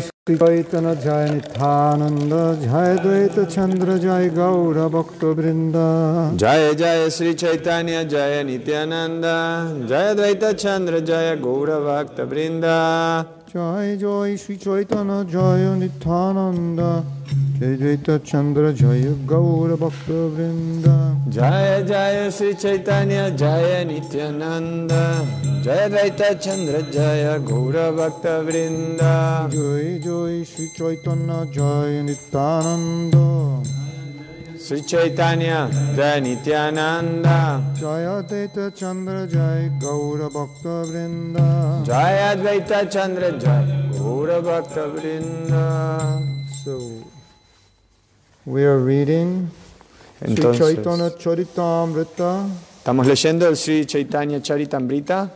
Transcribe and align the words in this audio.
শ্রীচৈতন্য 0.00 0.88
জয় 1.04 1.26
নিত্যানন্দ 1.32 2.32
জয় 2.64 2.94
দ্বৈত 2.96 3.36
চন্দ্র 3.54 3.88
জয় 3.98 4.28
গৌর 4.30 4.76
ভক্তবৃন্দ 4.88 5.76
জয় 6.36 6.66
জয় 6.74 7.02
শ্রী 7.10 7.30
চৈতন্য 7.34 7.90
জয় 8.12 8.36
নিত্যানন্দ 8.44 9.24
জয় 9.88 10.12
দ্বৈত 10.14 10.42
চন্দ্র 10.56 10.92
জয় 11.00 11.30
গৌর 11.40 11.70
ভক্তবৃন্দ 11.86 12.64
জয় 13.56 13.90
জয় 14.04 14.32
শ্রী 14.42 14.54
চৈতন্য 14.64 15.10
জয় 15.34 15.64
নিত্যানন্দ। 15.82 16.80
জয় 17.58 17.76
জৈত 17.82 18.08
চন্দ্র 18.30 18.62
জয় 18.82 19.04
গৌর 19.32 19.70
ভক্তবৃন্দ 19.82 20.84
জয় 21.36 21.74
জয় 21.90 22.18
শ্রী 22.36 22.50
চৈতন্য 22.62 23.12
জয় 23.42 23.72
নিত্যানন্দ। 23.90 24.90
জয় 25.64 25.86
জৈত 25.94 26.20
চন্দ্র 26.44 26.74
জয় 26.96 27.24
গৌর 27.50 27.76
ভক্তবৃন্দ 27.98 29.00
জয় 29.56 29.88
জয় 30.06 30.36
শ্রী 30.50 30.66
চৈতন্য 30.78 31.30
জয় 31.58 31.94
Nityananda. 32.08 33.14
Jai 34.66 34.78
Shri 34.78 34.82
Chaitanya 34.82 35.68
Jai 35.94 36.20
Nityananda. 36.20 36.20
Sri 36.20 36.20
Chaitanya 36.20 36.20
Jaya 36.20 36.20
Nityananda 36.20 37.74
Jaya 37.78 38.22
Dvaita 38.22 38.74
Chandra 38.74 39.26
Jai 39.26 39.70
Gaura 39.80 40.28
Bhakta 40.32 40.84
Vrinda. 40.86 41.84
Jaya 41.86 42.36
Dvaita 42.36 42.90
Chandra 42.90 43.32
Jaya 43.38 43.88
Gaura 43.92 44.42
Bhakta 44.42 44.88
Brinda 44.88 46.20
So 46.64 47.04
we 48.44 48.64
are 48.64 48.78
reading 48.78 49.50
Sri 50.20 50.34
Chaitanya 50.34 51.10
Entonces, 51.10 51.18
Charitamrita. 51.18 52.46
estamos 52.78 53.06
leyendo 53.06 53.46
el 53.46 53.56
Sri 53.56 53.84
Chaitanya 53.86 54.40
Charitamrita, 54.40 55.30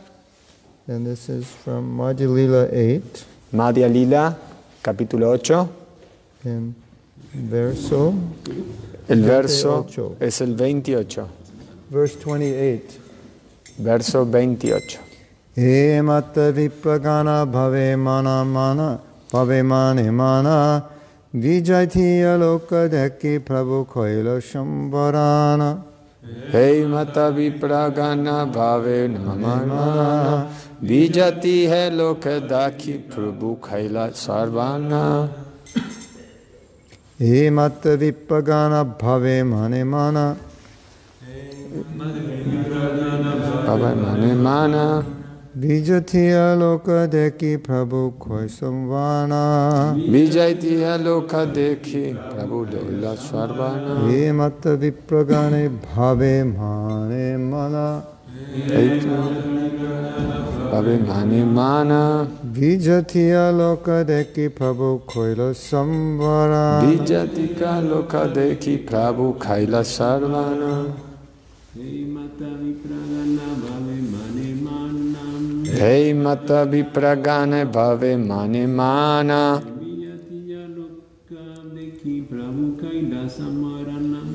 and 0.87 1.05
this 1.05 1.29
is 1.29 1.45
from 1.63 1.95
Madhya 1.97 2.27
Lila 2.27 2.67
8 2.71 3.25
Madhya 3.53 3.87
Lila, 3.91 4.35
capítulo 4.83 5.33
8. 5.33 5.69
and 6.43 6.73
verso 7.33 8.13
El 9.07 9.21
verso 9.23 9.83
28. 9.83 10.15
es 10.19 10.41
el 10.41 10.55
28. 10.55 11.27
verse 11.89 12.17
28. 12.25 12.99
Verso 13.77 14.25
28. 14.25 14.99
He 15.55 16.01
mata 16.01 16.51
vipragana 16.51 17.45
bhave 17.45 17.97
mana 17.97 18.45
mana 18.45 18.99
bhave 19.31 19.63
mane 19.65 20.11
mana 20.11 20.83
vijayati 21.33 22.21
aloka 22.21 22.87
dekhi 22.89 23.39
prabhu 23.39 23.85
koila 23.85 24.39
shambarana 24.39 25.83
Hey 26.51 26.85
mata 26.85 27.31
vipragana 27.33 28.45
bhave 28.51 29.09
namana 29.09 30.47
Vijati 30.83 31.69
hai 31.69 31.91
lokha 31.91 32.41
dakhi 32.41 33.07
prabhu 33.07 33.59
khaila 33.59 34.09
sarvana 34.13 35.29
हे 37.21 37.49
मत 37.49 37.81
विपगान 38.01 38.71
भवे 39.01 39.41
माने 39.43 39.83
माना 39.83 40.23
भवे 45.57 46.23
लोक 46.59 46.89
देखी 47.11 47.55
प्रभु 47.67 47.99
खोय 48.21 48.47
विजयती 50.11 50.75
लोक 51.03 51.35
देखी 51.55 52.01
प्रभु 52.13 52.63
डोला 52.71 53.13
सर्वाना 53.27 53.99
मत 54.31 54.67
विप्रगणे 54.81 55.67
भवे 55.85 56.33
माने 56.43 57.25
मना 57.37 57.87
Abhimanimana 60.71 62.27
Vijatiya 62.43 63.51
loka 63.51 64.03
deki 64.03 64.49
prabhu 64.49 65.01
koila 65.05 65.53
samvara 65.53 66.81
Vijatika 66.81 67.81
loka 67.81 68.27
deki 68.33 68.77
prabhu 68.85 69.37
kaila 69.37 69.83
sarvana 69.83 70.85
Hei 71.73 72.05
mata 76.13 76.65
vipragane 76.65 77.65
bhave 77.71 78.17
mane 78.17 78.67
mana 78.67 79.61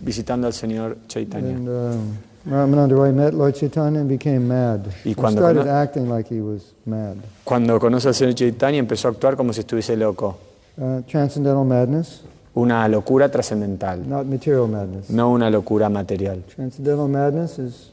visitando 0.00 0.46
al 0.46 0.52
señor 0.52 0.96
Chaitanya. 1.06 1.48
And 1.54 1.68
uh, 1.68 2.50
Ramananda 2.50 2.94
Roy 2.94 3.12
met 3.12 3.34
Lord 3.34 3.54
Chaitanya 3.54 4.00
and 4.00 4.08
became 4.08 4.46
mad. 4.48 4.80
Y 5.04 5.14
cuando 5.14 5.40
started 5.42 5.60
cono- 5.62 5.72
acting 5.72 6.08
like 6.08 6.28
he 6.34 6.40
was 6.40 6.72
mad. 6.86 7.16
Cuando 7.44 7.78
conoce 7.78 8.08
al 8.08 8.14
señor 8.14 8.34
Chaitanya 8.34 8.78
empezó 8.78 9.08
a 9.08 9.10
actuar 9.12 9.36
como 9.36 9.52
si 9.52 9.60
estuviese 9.60 9.96
loco. 9.96 10.38
Uh, 10.76 11.02
transcendental 11.02 11.64
madness, 11.64 12.22
Una 12.54 12.88
locura 12.88 13.28
trascendental, 13.30 14.08
not 14.08 14.26
material 14.26 14.66
madness. 14.68 15.10
no 15.10 15.30
una 15.30 15.50
locura 15.50 15.88
material. 15.88 16.42
Transcendental 16.54 17.08
madness 17.08 17.58
is 17.58 17.90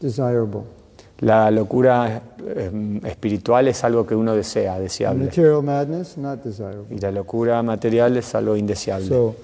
desirable. 0.00 0.62
La 1.20 1.50
locura 1.50 2.20
eh, 2.46 3.00
espiritual 3.04 3.68
es 3.68 3.82
algo 3.84 4.06
que 4.06 4.14
uno 4.14 4.34
desea, 4.34 4.78
deseable. 4.78 5.24
Material 5.24 5.62
madness, 5.62 6.18
not 6.18 6.44
desirable. 6.44 6.94
Y 6.94 6.98
la 6.98 7.10
locura 7.10 7.62
material 7.62 8.16
es 8.18 8.34
algo 8.34 8.54
indeseable. 8.56 9.08
So, 9.08 9.34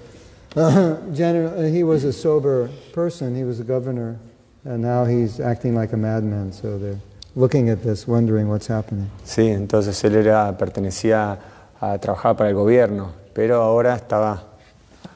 Uh-huh. 0.54 0.96
general, 1.14 1.58
uh, 1.58 1.62
he 1.70 1.82
was 1.82 2.04
a 2.04 2.12
sober 2.12 2.68
person. 2.92 3.34
He 3.34 3.44
was 3.44 3.60
a 3.60 3.64
governor, 3.64 4.18
and 4.64 4.82
now 4.82 5.04
he's 5.04 5.40
acting 5.40 5.74
like 5.74 5.92
a 5.92 5.96
madman. 5.96 6.52
So 6.52 6.78
they're 6.78 7.00
looking 7.34 7.70
at 7.70 7.82
this, 7.82 8.06
wondering 8.06 8.48
what's 8.48 8.66
happening. 8.66 9.10
Sí, 9.24 9.48
entonces 9.48 10.02
él 10.04 10.14
era, 10.16 10.56
pertenecía 10.58 11.38
a 11.80 11.98
trabajar 11.98 12.36
para 12.36 12.50
el 12.50 12.54
gobierno, 12.54 13.12
pero 13.32 13.62
ahora 13.62 13.94
estaba 13.96 14.42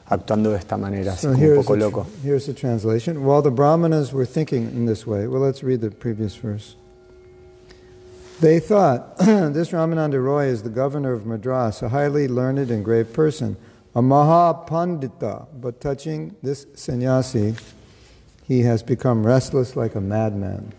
actuando 0.09 0.51
de 0.51 0.57
esta 0.57 0.75
manera, 0.77 1.13
así 1.13 1.27
So 1.27 1.33
como 1.33 1.47
un 1.49 1.55
poco 1.55 1.75
loco. 1.75 2.07
here's 2.23 2.45
the 2.47 2.53
translation. 2.53 3.23
While 3.23 3.41
the 3.43 3.51
Brahmanas 3.51 4.11
were 4.13 4.25
thinking 4.25 4.63
in 4.71 4.85
this 4.85 5.05
way, 5.05 5.27
well, 5.27 5.41
let's 5.41 5.63
read 5.63 5.81
the 5.81 5.91
previous 5.91 6.35
verse. 6.35 6.75
They 8.39 8.59
thought, 8.59 9.17
this 9.19 9.71
Ramananda 9.71 10.23
Roy 10.23 10.45
is 10.45 10.63
the 10.63 10.69
governor 10.69 11.13
of 11.13 11.25
Madras, 11.25 11.81
a 11.81 11.89
highly 11.89 12.27
learned 12.27 12.69
and 12.71 12.83
grave 12.85 13.11
person, 13.11 13.57
a 13.93 14.01
Mahapandita, 14.01 15.47
but 15.59 15.79
touching 15.79 16.35
this 16.43 16.67
sannyasi, 16.75 17.55
he 18.47 18.61
has 18.61 18.83
become 18.83 19.25
restless 19.25 19.75
like 19.75 19.95
a 19.95 20.01
madman. 20.01 20.73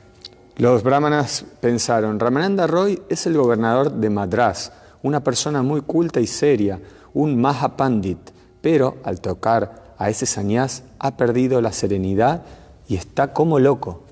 Los 0.56 0.82
brahmanas 0.82 1.44
pensaron, 1.60 2.18
Ramananda 2.18 2.66
Roy 2.66 3.00
es 3.08 3.26
el 3.26 3.36
gobernador 3.36 3.92
de 3.92 4.10
Madras, 4.10 4.72
una 5.02 5.22
persona 5.22 5.62
muy 5.62 5.82
culta 5.82 6.20
y 6.20 6.26
seria, 6.26 6.80
un 7.14 7.40
Mahapandit, 7.40 8.18
pero 8.60 8.96
al 9.04 9.20
tocar 9.20 9.94
a 9.98 10.10
ese 10.10 10.26
sannyas 10.26 10.82
ha 10.98 11.16
perdido 11.16 11.60
la 11.60 11.72
serenidad 11.72 12.42
y 12.88 12.96
está 12.96 13.32
como 13.32 13.58
loco. 13.58 14.02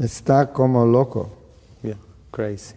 Está 0.00 0.52
como 0.52 0.84
loco. 0.86 1.30
Yeah, 1.82 1.96
crazy. 2.30 2.74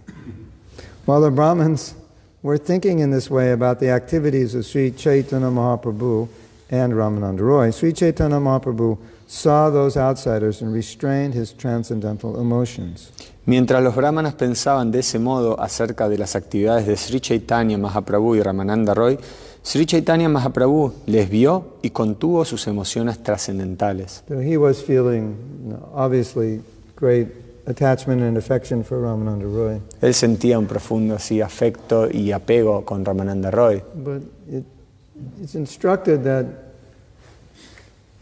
While 1.06 1.22
the 1.22 1.30
Brahmins 1.30 1.96
were 2.44 2.58
thinking 2.58 3.00
in 3.00 3.12
this 3.12 3.30
way 3.30 3.52
about 3.52 3.80
the 3.80 3.92
activities 3.92 4.56
of 4.56 4.66
Sri 4.66 4.92
Chaitanya 4.92 5.50
Mahaprabhu 5.50 6.28
and 6.72 6.94
Ramananda 6.94 7.42
Roy, 7.42 7.72
Sri 7.72 7.94
Chaitanya 7.94 8.38
Mahaprabhu 8.38 8.98
saw 9.28 9.70
those 9.70 9.96
outsiders 9.96 10.62
and 10.62 10.74
restrained 10.74 11.34
his 11.34 11.54
transcendental 11.54 12.40
emotions. 12.40 13.12
Mientras 13.46 13.84
los 13.84 13.96
brahmanas 13.96 14.34
pensaban 14.34 14.92
de 14.92 15.00
ese 15.00 15.20
modo 15.20 15.60
acerca 15.60 16.10
de 16.10 16.18
las 16.18 16.36
actividades 16.36 16.88
de 16.88 16.98
Sri 16.98 17.20
Chaitanya 17.20 17.78
Mahaprabhu 17.78 18.36
y 18.36 18.42
Ramananda 18.42 18.94
Roy, 18.94 19.20
Sri 19.64 19.86
Chaitanya 19.86 20.28
Mahaprabhu 20.28 20.94
les 21.06 21.30
vio 21.30 21.78
y 21.82 21.92
contuvo 21.92 22.44
sus 22.46 22.66
emociones 22.68 23.22
trascendentales. 23.22 24.24
So 24.28 24.40
he 24.40 24.58
was 24.58 24.82
feeling, 24.84 25.36
obviously, 25.94 26.62
great 26.96 27.28
attachment 27.66 28.22
and 28.22 28.38
affection 28.38 28.84
for 28.84 29.02
Ramananda 29.02 29.46
Roy. 29.46 29.82
Él 30.02 30.14
sentía 30.14 30.58
un 30.58 30.68
profundo 30.68 31.16
así 31.16 31.42
afecto 31.42 32.10
y 32.10 32.32
apego 32.32 32.84
con 32.86 33.06
Ramananda 33.06 33.52
Roy, 33.52 33.82
But 33.96 34.22
it, 34.50 34.64
it's 35.42 35.56
instructed 35.56 36.24
that 36.24 36.46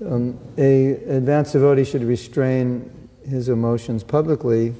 um, 0.05 0.37
a 0.57 0.91
advanced 1.15 1.53
devotee 1.53 1.83
should 1.85 2.03
restrain 2.03 2.89
his 3.27 3.49
emotions 3.49 4.03
publicly 4.03 4.73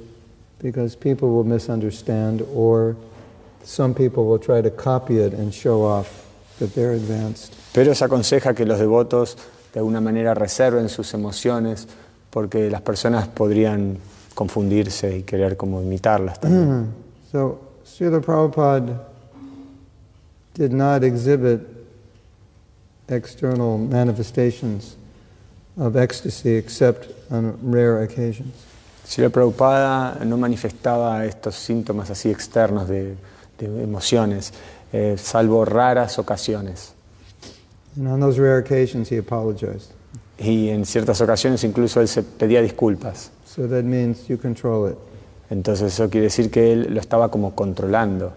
because 0.62 0.96
people 0.96 1.30
will 1.30 1.44
misunderstand 1.44 2.42
or 2.54 2.96
some 3.64 3.94
people 3.94 4.26
will 4.26 4.40
try 4.40 4.62
to 4.62 4.70
copy 4.70 5.20
it 5.20 5.34
and 5.34 5.54
show 5.54 5.84
off 5.84 6.26
that 6.60 6.74
they're 6.74 6.94
advanced. 6.94 7.54
Pero 7.74 7.94
se 7.94 8.06
aconseja 8.06 8.54
que 8.54 8.66
los 8.66 8.80
devotos 8.80 9.38
de 9.74 9.80
alguna 9.80 10.02
manera 10.02 10.34
reserven 10.34 10.90
sus 10.90 11.14
emociones 11.14 11.88
porque 12.30 12.70
las 12.70 12.82
personas 12.82 13.28
podrían 13.28 13.98
confundirse 14.40 15.18
y 15.18 15.24
querer 15.24 15.58
como 15.58 15.82
imitarlas 15.82 16.40
también. 16.40 16.94
So, 17.30 17.60
Srila 17.84 18.22
Prabhupada 18.22 19.06
did 20.54 20.72
not 20.72 21.04
exhibit 21.04 21.60
external 23.10 23.78
manifestations 23.78 24.96
of 25.78 25.98
ecstasy 25.98 26.56
except 26.56 27.10
on 27.30 27.58
rare 27.62 28.02
occasions. 28.02 28.54
Si 29.04 29.22
la 29.22 29.28
Prabhupada 29.28 30.24
no 30.24 30.38
manifestaba 30.38 31.26
estos 31.26 31.56
síntomas 31.56 32.10
así 32.10 32.30
externos 32.30 32.88
de, 32.88 33.18
de 33.58 33.84
emociones, 33.84 34.54
eh, 34.94 35.18
salvo 35.18 35.66
raras 35.66 36.18
ocasiones. 36.18 36.94
And 37.98 38.08
on 38.08 38.22
those 38.22 38.40
rare 38.40 38.60
occasions, 38.60 39.10
he 39.10 39.18
apologized. 39.18 39.92
Y 40.38 40.70
en 40.70 40.86
ciertas 40.86 41.20
ocasiones 41.20 41.66
incluso 41.66 42.00
él 42.00 42.08
se 42.08 42.24
pedía 42.24 42.62
disculpas. 42.62 43.32
So 43.50 43.66
that 43.66 43.84
means 43.84 44.30
you 44.30 44.38
control 44.38 44.88
it. 44.88 44.98
Entonces 45.50 45.94
eso 45.94 46.08
quiere 46.08 46.26
decir 46.28 46.52
que 46.52 46.72
él 46.72 46.94
lo 46.94 47.00
estaba 47.02 47.32
como 47.32 47.56
controlando. 47.56 48.32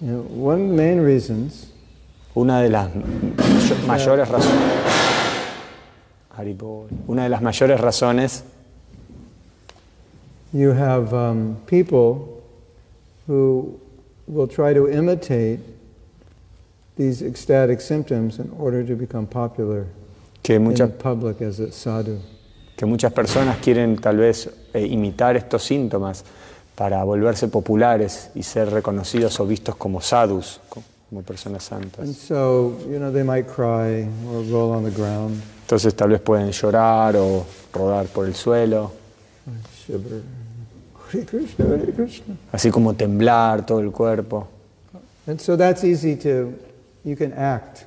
You 0.00 0.08
know, 0.08 0.22
one 0.22 0.62
of 0.62 0.68
the 0.70 0.74
main 0.76 1.00
reasons 1.00 1.68
Una 2.34 2.60
de 2.60 2.68
las 2.68 2.90
mayo- 2.92 3.86
mayores 3.86 4.28
razones. 4.28 4.72
Una 7.06 7.22
de 7.22 7.28
las 7.28 7.40
mayores 7.42 7.80
razones 7.80 8.42
you 10.52 10.72
have 10.72 11.14
um, 11.14 11.56
people 11.66 12.42
who 13.28 13.78
will 14.26 14.48
try 14.48 14.72
to 14.74 14.88
imitate 14.88 15.60
these 16.96 17.22
ecstatic 17.22 17.80
symptoms 17.80 18.40
in 18.40 18.50
order 18.58 18.82
to 18.84 18.96
become 18.96 19.26
popular 19.28 19.86
que 20.42 20.58
muchas, 20.58 20.90
in 20.90 20.98
public 20.98 21.40
as 21.40 21.60
a 21.60 21.70
sadhu. 21.70 22.18
Que 22.76 22.86
muchas 22.86 23.12
personas 23.12 23.58
quieren 23.58 23.96
tal 23.96 24.16
vez 24.16 24.50
eh, 24.72 24.84
imitar 24.86 25.36
estos 25.36 25.62
síntomas 25.62 26.24
para 26.74 27.02
volverse 27.04 27.48
populares 27.48 28.30
y 28.34 28.42
ser 28.42 28.70
reconocidos 28.70 29.38
o 29.40 29.46
vistos 29.46 29.76
como 29.76 30.00
sadhus, 30.00 30.60
co- 30.68 30.82
como 31.08 31.22
personas 31.22 31.70
And 31.70 31.82
santas. 31.92 32.16
so, 32.16 32.76
you 32.90 32.98
know, 32.98 33.12
they 33.12 33.22
might 33.22 33.46
cry 33.46 34.08
or 34.28 34.44
roll 34.50 34.72
on 34.72 34.84
the 34.84 34.90
ground, 34.90 35.40
Entonces 35.62 35.94
tal 35.94 36.10
vez 36.10 36.20
pueden 36.20 36.50
llorar 36.50 37.16
o 37.16 37.46
rodar 37.72 38.06
por 38.06 38.26
el 38.26 38.34
suelo, 38.34 38.90
así 42.52 42.70
como 42.70 42.94
temblar 42.94 43.64
todo 43.66 43.80
el 43.80 43.90
cuerpo. 43.90 44.48
And 45.26 45.38
so 45.40 45.56
that's 45.56 45.84
easy 45.84 46.16
to, 46.16 46.52
you 47.04 47.16
can 47.16 47.32
act. 47.32 47.82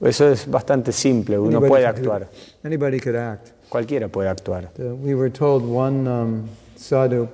Eso 0.00 0.28
es 0.28 0.50
bastante 0.50 0.90
simple, 0.90 1.38
uno 1.38 1.48
Anybody 1.58 1.68
puede 1.68 1.86
actuar. 1.86 2.28
Anybody 2.64 2.98
could 2.98 3.16
act. 3.16 3.48
Cualquiera 3.72 4.08
puede 4.08 4.28
actuar. 4.28 4.68
We 4.78 5.14
were 5.14 5.30
told 5.30 5.64
one 5.64 6.06
um, 6.06 6.48
sadhu 6.76 7.28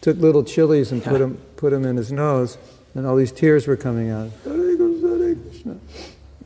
took 0.00 0.20
little 0.20 0.44
chilies 0.44 0.92
and 0.92 1.02
put 1.02 1.18
them, 1.18 1.36
put 1.56 1.72
'em 1.72 1.84
in 1.84 1.96
his 1.96 2.12
nose, 2.12 2.58
and 2.94 3.04
all 3.04 3.16
these 3.16 3.32
tears 3.32 3.66
were 3.66 3.76
coming 3.76 4.10
out. 4.10 4.30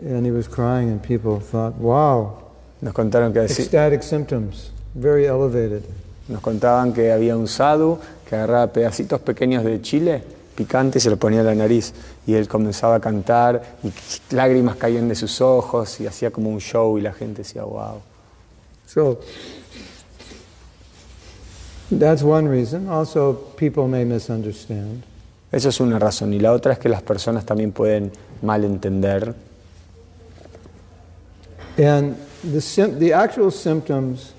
And 0.00 0.24
he 0.24 0.30
was 0.30 0.48
crying, 0.48 0.88
and 0.88 1.02
people 1.02 1.40
thought, 1.40 1.74
wow, 1.74 2.44
Nos 2.80 2.94
contaron 2.94 3.32
que 3.32 3.42
ecstatic 3.42 4.04
symptoms, 4.04 4.70
very 4.94 5.26
elevated. 5.26 5.82
Nos 6.28 6.40
contaban 6.40 6.92
que 6.92 7.10
había 7.10 7.36
un 7.36 7.48
sadhu 7.48 7.98
que 8.24 8.36
agarraba 8.36 8.72
pedacitos 8.72 9.20
pequeños 9.20 9.64
de 9.64 9.82
chile 9.82 10.22
picante 10.54 10.98
y 10.98 11.00
se 11.00 11.10
lo 11.10 11.16
ponía 11.16 11.40
en 11.40 11.46
la 11.46 11.54
nariz. 11.56 11.92
Y 12.26 12.34
él 12.34 12.46
comenzaba 12.46 12.94
a 12.96 13.00
cantar 13.00 13.78
y 13.82 13.90
lágrimas 14.34 14.76
caían 14.76 15.08
de 15.08 15.16
sus 15.16 15.40
ojos 15.40 16.00
y 16.00 16.06
hacía 16.06 16.30
como 16.30 16.50
un 16.50 16.60
show 16.60 16.96
y 16.98 17.00
la 17.00 17.12
gente 17.12 17.42
decía, 17.42 17.64
wow. 17.64 18.00
So 18.88 19.20
that's 21.90 22.22
one 22.22 22.48
reason. 22.48 22.88
Also, 22.88 23.34
people 23.34 23.86
may 23.86 24.04
misunderstand. 24.04 25.02
Eso 25.52 25.68
es 25.68 25.78
una 25.80 25.98
razón. 25.98 26.32
Y 26.32 26.38
la 26.38 26.52
otra 26.52 26.72
es 26.72 26.78
que 26.78 26.88
las 26.88 27.02
personas 27.02 27.44
también 27.44 27.72
pueden 27.72 28.10
malentender. 28.42 29.34
And 31.76 32.16
the, 32.42 32.96
the 32.98 33.12
actual 33.12 33.50
symptoms 33.50 34.32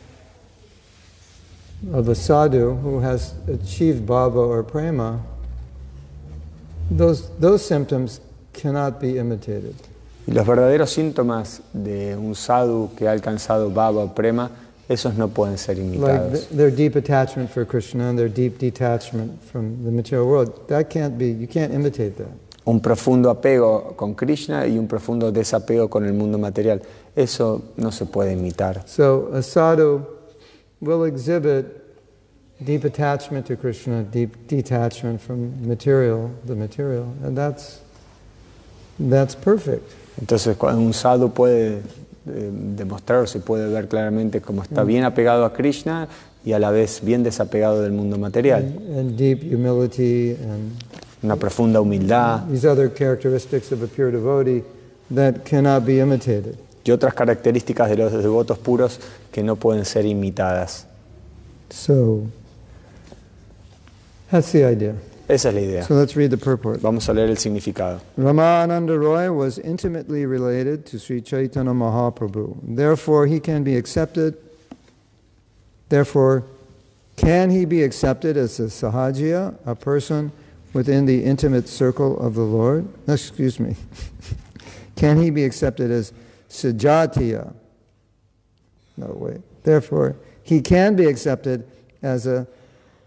of 1.93 2.09
a 2.09 2.15
sadhu 2.15 2.73
who 2.73 3.01
has 3.01 3.35
achieved 3.47 4.07
bhava 4.07 4.35
or 4.35 4.63
prema, 4.63 5.21
those, 6.89 7.29
those 7.37 7.63
symptoms 7.63 8.19
cannot 8.51 8.99
be 8.99 9.19
imitated. 9.19 9.75
Y 10.29 10.31
los 10.31 10.45
verdaderos 10.45 10.91
síntomas 10.91 11.61
de 11.73 12.15
un 12.15 12.35
sadhu 12.35 12.91
que 12.95 13.07
ha 13.07 13.11
alcanzado 13.11 13.71
baba 13.71 14.03
o 14.03 14.13
prema, 14.13 14.51
esos 14.87 15.15
no 15.15 15.29
pueden 15.29 15.57
ser 15.57 15.77
Like 15.77 15.87
imitados. 15.97 16.31
th- 16.31 16.47
their 16.55 16.69
deep 16.71 16.95
attachment 16.95 17.49
for 17.49 17.65
Krishna 17.65 18.09
and 18.09 18.17
their 18.19 18.29
deep 18.31 18.59
detachment 18.59 19.41
from 19.51 19.83
the 19.83 19.89
material 19.91 20.27
world. 20.27 20.67
That 20.67 20.87
can't 20.91 21.17
be, 21.17 21.31
you 21.31 21.47
can't 21.47 21.73
imitate 21.73 22.11
that. 22.17 22.29
Un 22.65 22.79
profundo 22.79 23.31
apego 23.31 23.95
con 23.95 24.13
Krishna 24.13 24.67
y 24.67 24.77
un 24.77 24.87
profundo 24.87 25.31
desapego 25.31 25.89
con 25.89 26.05
el 26.05 26.13
mundo 26.13 26.37
material. 26.37 26.79
Eso 27.15 27.63
no 27.77 27.89
se 27.91 28.05
puede 28.05 28.33
imitar. 28.33 28.83
So 28.87 29.31
a 29.33 29.41
sadhu 29.41 30.05
will 30.79 31.05
exhibit 31.05 31.65
deep 32.63 32.83
attachment 32.85 33.47
to 33.47 33.55
Krishna, 33.55 34.03
deep 34.03 34.47
detachment 34.47 35.19
from 35.21 35.67
material, 35.67 36.29
the 36.45 36.53
material, 36.55 37.05
and 37.23 37.35
that's 37.35 37.79
that's 38.99 39.33
perfect. 39.33 39.91
Entonces, 40.19 40.57
cuando 40.57 40.81
un 40.81 40.93
sadhu 40.93 41.31
puede 41.31 41.81
eh, 42.27 42.51
demostrar 42.75 43.27
se 43.27 43.39
puede 43.39 43.67
ver 43.69 43.87
claramente 43.87 44.41
cómo 44.41 44.61
está 44.61 44.83
bien 44.83 45.03
apegado 45.03 45.45
a 45.45 45.53
Krishna 45.53 46.07
y 46.43 46.53
a 46.53 46.59
la 46.59 46.69
vez 46.71 47.01
bien 47.03 47.23
desapegado 47.23 47.81
del 47.81 47.91
mundo 47.91 48.17
material. 48.17 48.63
And, 48.63 48.99
and 48.99 49.17
deep 49.17 49.41
humility 49.43 50.31
and 50.31 50.73
Una 51.21 51.35
profunda 51.35 51.81
humildad 51.81 52.47
these 52.49 52.65
other 52.65 52.89
characteristics 52.89 53.73
of 53.73 53.83
a 53.83 53.87
pure 53.87 54.09
devotee 54.09 54.63
that 55.13 55.43
cannot 55.43 55.85
be 55.85 55.99
imitated. 55.99 56.55
y 56.83 56.91
otras 56.91 57.13
características 57.13 57.89
de 57.89 57.97
los 57.97 58.11
devotos 58.11 58.57
puros 58.57 58.99
que 59.31 59.43
no 59.43 59.55
pueden 59.55 59.85
ser 59.85 60.05
imitadas. 60.05 60.87
So 61.69 62.23
that's 64.31 64.51
the 64.51 64.65
idea. 64.65 64.95
Esa 65.29 65.49
es 65.49 65.53
la 65.53 65.61
idea. 65.61 65.83
So 65.83 65.93
let's 65.93 66.15
read 66.15 66.31
the 66.31 66.37
purport. 66.37 66.79
Vamos 66.79 67.07
a 67.07 67.13
leer 67.13 67.29
el 67.29 67.35
significado. 67.35 68.01
Ramananda 68.17 68.99
Roy 68.99 69.31
was 69.31 69.59
intimately 69.59 70.25
related 70.25 70.87
to 70.87 70.97
Sri 70.97 71.21
Chaitanya 71.21 71.71
Mahaprabhu. 71.71 72.57
Therefore, 72.63 73.27
he 73.27 73.39
can 73.39 73.63
be 73.63 73.75
accepted. 73.77 74.35
Therefore, 75.89 76.45
can 77.15 77.51
he 77.51 77.65
be 77.65 77.83
accepted 77.83 78.37
as 78.37 78.59
a 78.59 78.63
sahajiya, 78.63 79.55
a 79.67 79.75
person 79.75 80.31
within 80.73 81.05
the 81.05 81.23
intimate 81.23 81.69
circle 81.69 82.19
of 82.19 82.33
the 82.33 82.41
Lord? 82.41 82.87
Excuse 83.07 83.59
me. 83.59 83.75
can 84.95 85.21
he 85.21 85.29
be 85.29 85.43
accepted 85.43 85.91
as 85.91 86.11
sajatiya? 86.49 87.53
No, 88.97 89.05
way. 89.13 89.43
Therefore, 89.61 90.15
he 90.41 90.59
can 90.61 90.95
be 90.95 91.05
accepted 91.05 91.67
as 92.01 92.25
a 92.25 92.47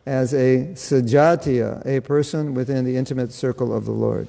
as 0.04 0.34
a 0.34 0.72
sajatiya, 0.74 1.86
a 1.86 2.00
person 2.00 2.54
within 2.54 2.84
the 2.84 2.96
intimate 2.96 3.32
circle 3.32 3.72
of 3.72 3.84
the 3.84 3.92
Lord. 3.92 4.28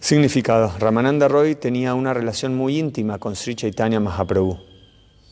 Significado. 0.00 0.72
Ramananda 0.78 1.28
Roy 1.28 1.54
tenía 1.54 1.94
una 1.94 2.14
relación 2.14 2.54
muy 2.54 2.78
íntima 2.78 3.18
con 3.18 3.36
Sri 3.36 3.54
Chaitanya 3.54 4.00
Mahaprabhu. 4.00 4.58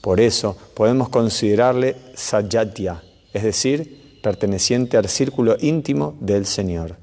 Por 0.02 0.20
eso 0.20 0.56
podemos 0.74 1.08
considerarle 1.08 1.96
Sajatya, 2.14 3.02
es 3.32 3.42
decir, 3.42 4.20
perteneciente 4.22 4.96
al 4.96 5.08
círculo 5.08 5.56
íntimo 5.58 6.16
del 6.20 6.46
Señor. 6.46 6.96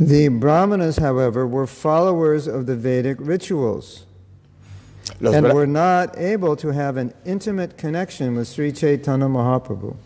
The 0.00 0.30
Brahmanas, 0.30 0.98
however, 0.98 1.44
were 1.44 1.66
followers 1.66 2.46
of 2.46 2.66
the 2.66 2.76
Vedic 2.76 3.18
rituals 3.20 4.07
Los, 5.20 5.34
and 5.34 5.52
were 5.52 5.66
not 5.66 6.16
able 6.16 6.56
to 6.56 6.68
have 6.72 6.96
an 6.96 7.12
intimate 7.24 7.76
connection 7.76 8.36
with 8.36 8.46
Sri 8.46 8.72
Chaitanya 8.72 9.26
Mahaprabhu. 9.26 9.96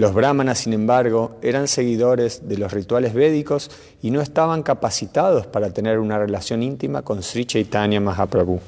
los 0.00 0.14
brahmanas, 0.14 0.60
sin 0.60 0.72
embargo, 0.72 1.36
eran 1.42 1.68
seguidores 1.68 2.48
de 2.48 2.56
los 2.56 2.72
rituales 2.72 3.12
védicos 3.12 3.70
y 4.00 4.10
no 4.10 4.22
estaban 4.22 4.62
capacitados 4.62 5.46
para 5.46 5.70
tener 5.74 5.98
una 5.98 6.18
relación 6.18 6.62
íntima 6.62 7.02
con 7.02 7.22
Sri 7.22 7.44
Chaitanya 7.44 8.00
Mahaprabhu. 8.00 8.60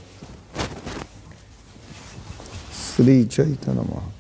Sri 2.71 3.26
Chaitanya 3.26 3.80
Mahaprabhu. 3.80 4.12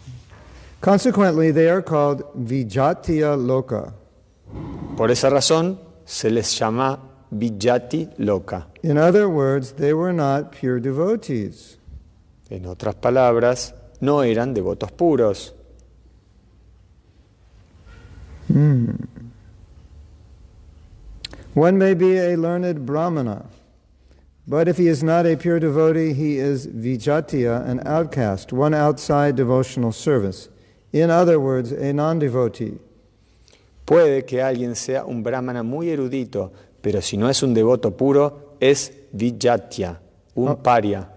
Consequently, 0.80 1.52
they 1.52 1.68
are 1.68 1.82
called 1.82 2.24
Vijatiya 2.34 3.36
Loka. 3.36 3.92
Por 4.96 5.10
esa 5.10 5.28
razón 5.28 5.78
se 6.06 6.30
les 6.30 6.58
llama 6.58 6.98
Vijati 7.32 8.14
Loka. 8.18 8.66
In 8.82 8.98
other 8.98 9.28
words, 9.28 9.72
they 9.72 9.92
were 9.92 10.12
not 10.12 10.52
pure 10.52 10.80
devotees. 10.80 11.78
En 12.50 12.66
otras 12.66 12.94
palabras, 12.96 13.72
no 14.00 14.20
eran 14.20 14.54
devotos 14.54 14.90
puros. 14.90 15.52
Hmm. 18.48 18.90
One 21.54 21.78
may 21.78 21.94
be 21.94 22.18
a 22.18 22.36
learned 22.36 22.84
brahmana, 22.84 23.46
but 24.46 24.68
if 24.68 24.76
he 24.78 24.88
is 24.88 25.02
not 25.02 25.26
a 25.26 25.36
pure 25.36 25.60
devotee, 25.60 26.12
he 26.12 26.38
is 26.38 26.66
vijatiya, 26.66 27.66
an 27.66 27.80
outcast, 27.86 28.52
one 28.52 28.74
outside 28.74 29.36
devotional 29.36 29.92
service. 29.92 30.48
In 30.92 31.10
other 31.10 31.38
words, 31.38 31.72
a 31.72 31.92
non 31.92 32.18
devotee. 32.18 32.78
Puede 33.86 34.26
que 34.26 34.38
alguien 34.40 34.74
sea 34.76 35.04
un 35.04 35.22
brahmana 35.22 35.62
muy 35.62 35.88
erudito, 35.88 36.52
pero 36.82 37.00
si 37.00 37.16
no 37.16 37.30
es 37.30 37.42
un 37.42 37.54
devoto 37.54 37.96
puro, 37.96 38.56
es 38.60 38.92
vijatya, 39.12 40.00
un 40.34 40.48
Oh. 40.48 40.62
paria, 40.62 41.08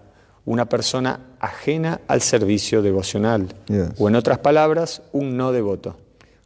una 0.46 0.64
persona 0.66 1.20
ajena 1.40 2.00
al 2.08 2.20
servicio 2.22 2.80
devocional. 2.82 3.48
Yes. 3.68 3.90
O 3.98 4.08
en 4.08 4.16
otras 4.16 4.38
palabras, 4.38 5.02
un 5.12 5.36
no 5.36 5.52
devoto. 5.52 5.96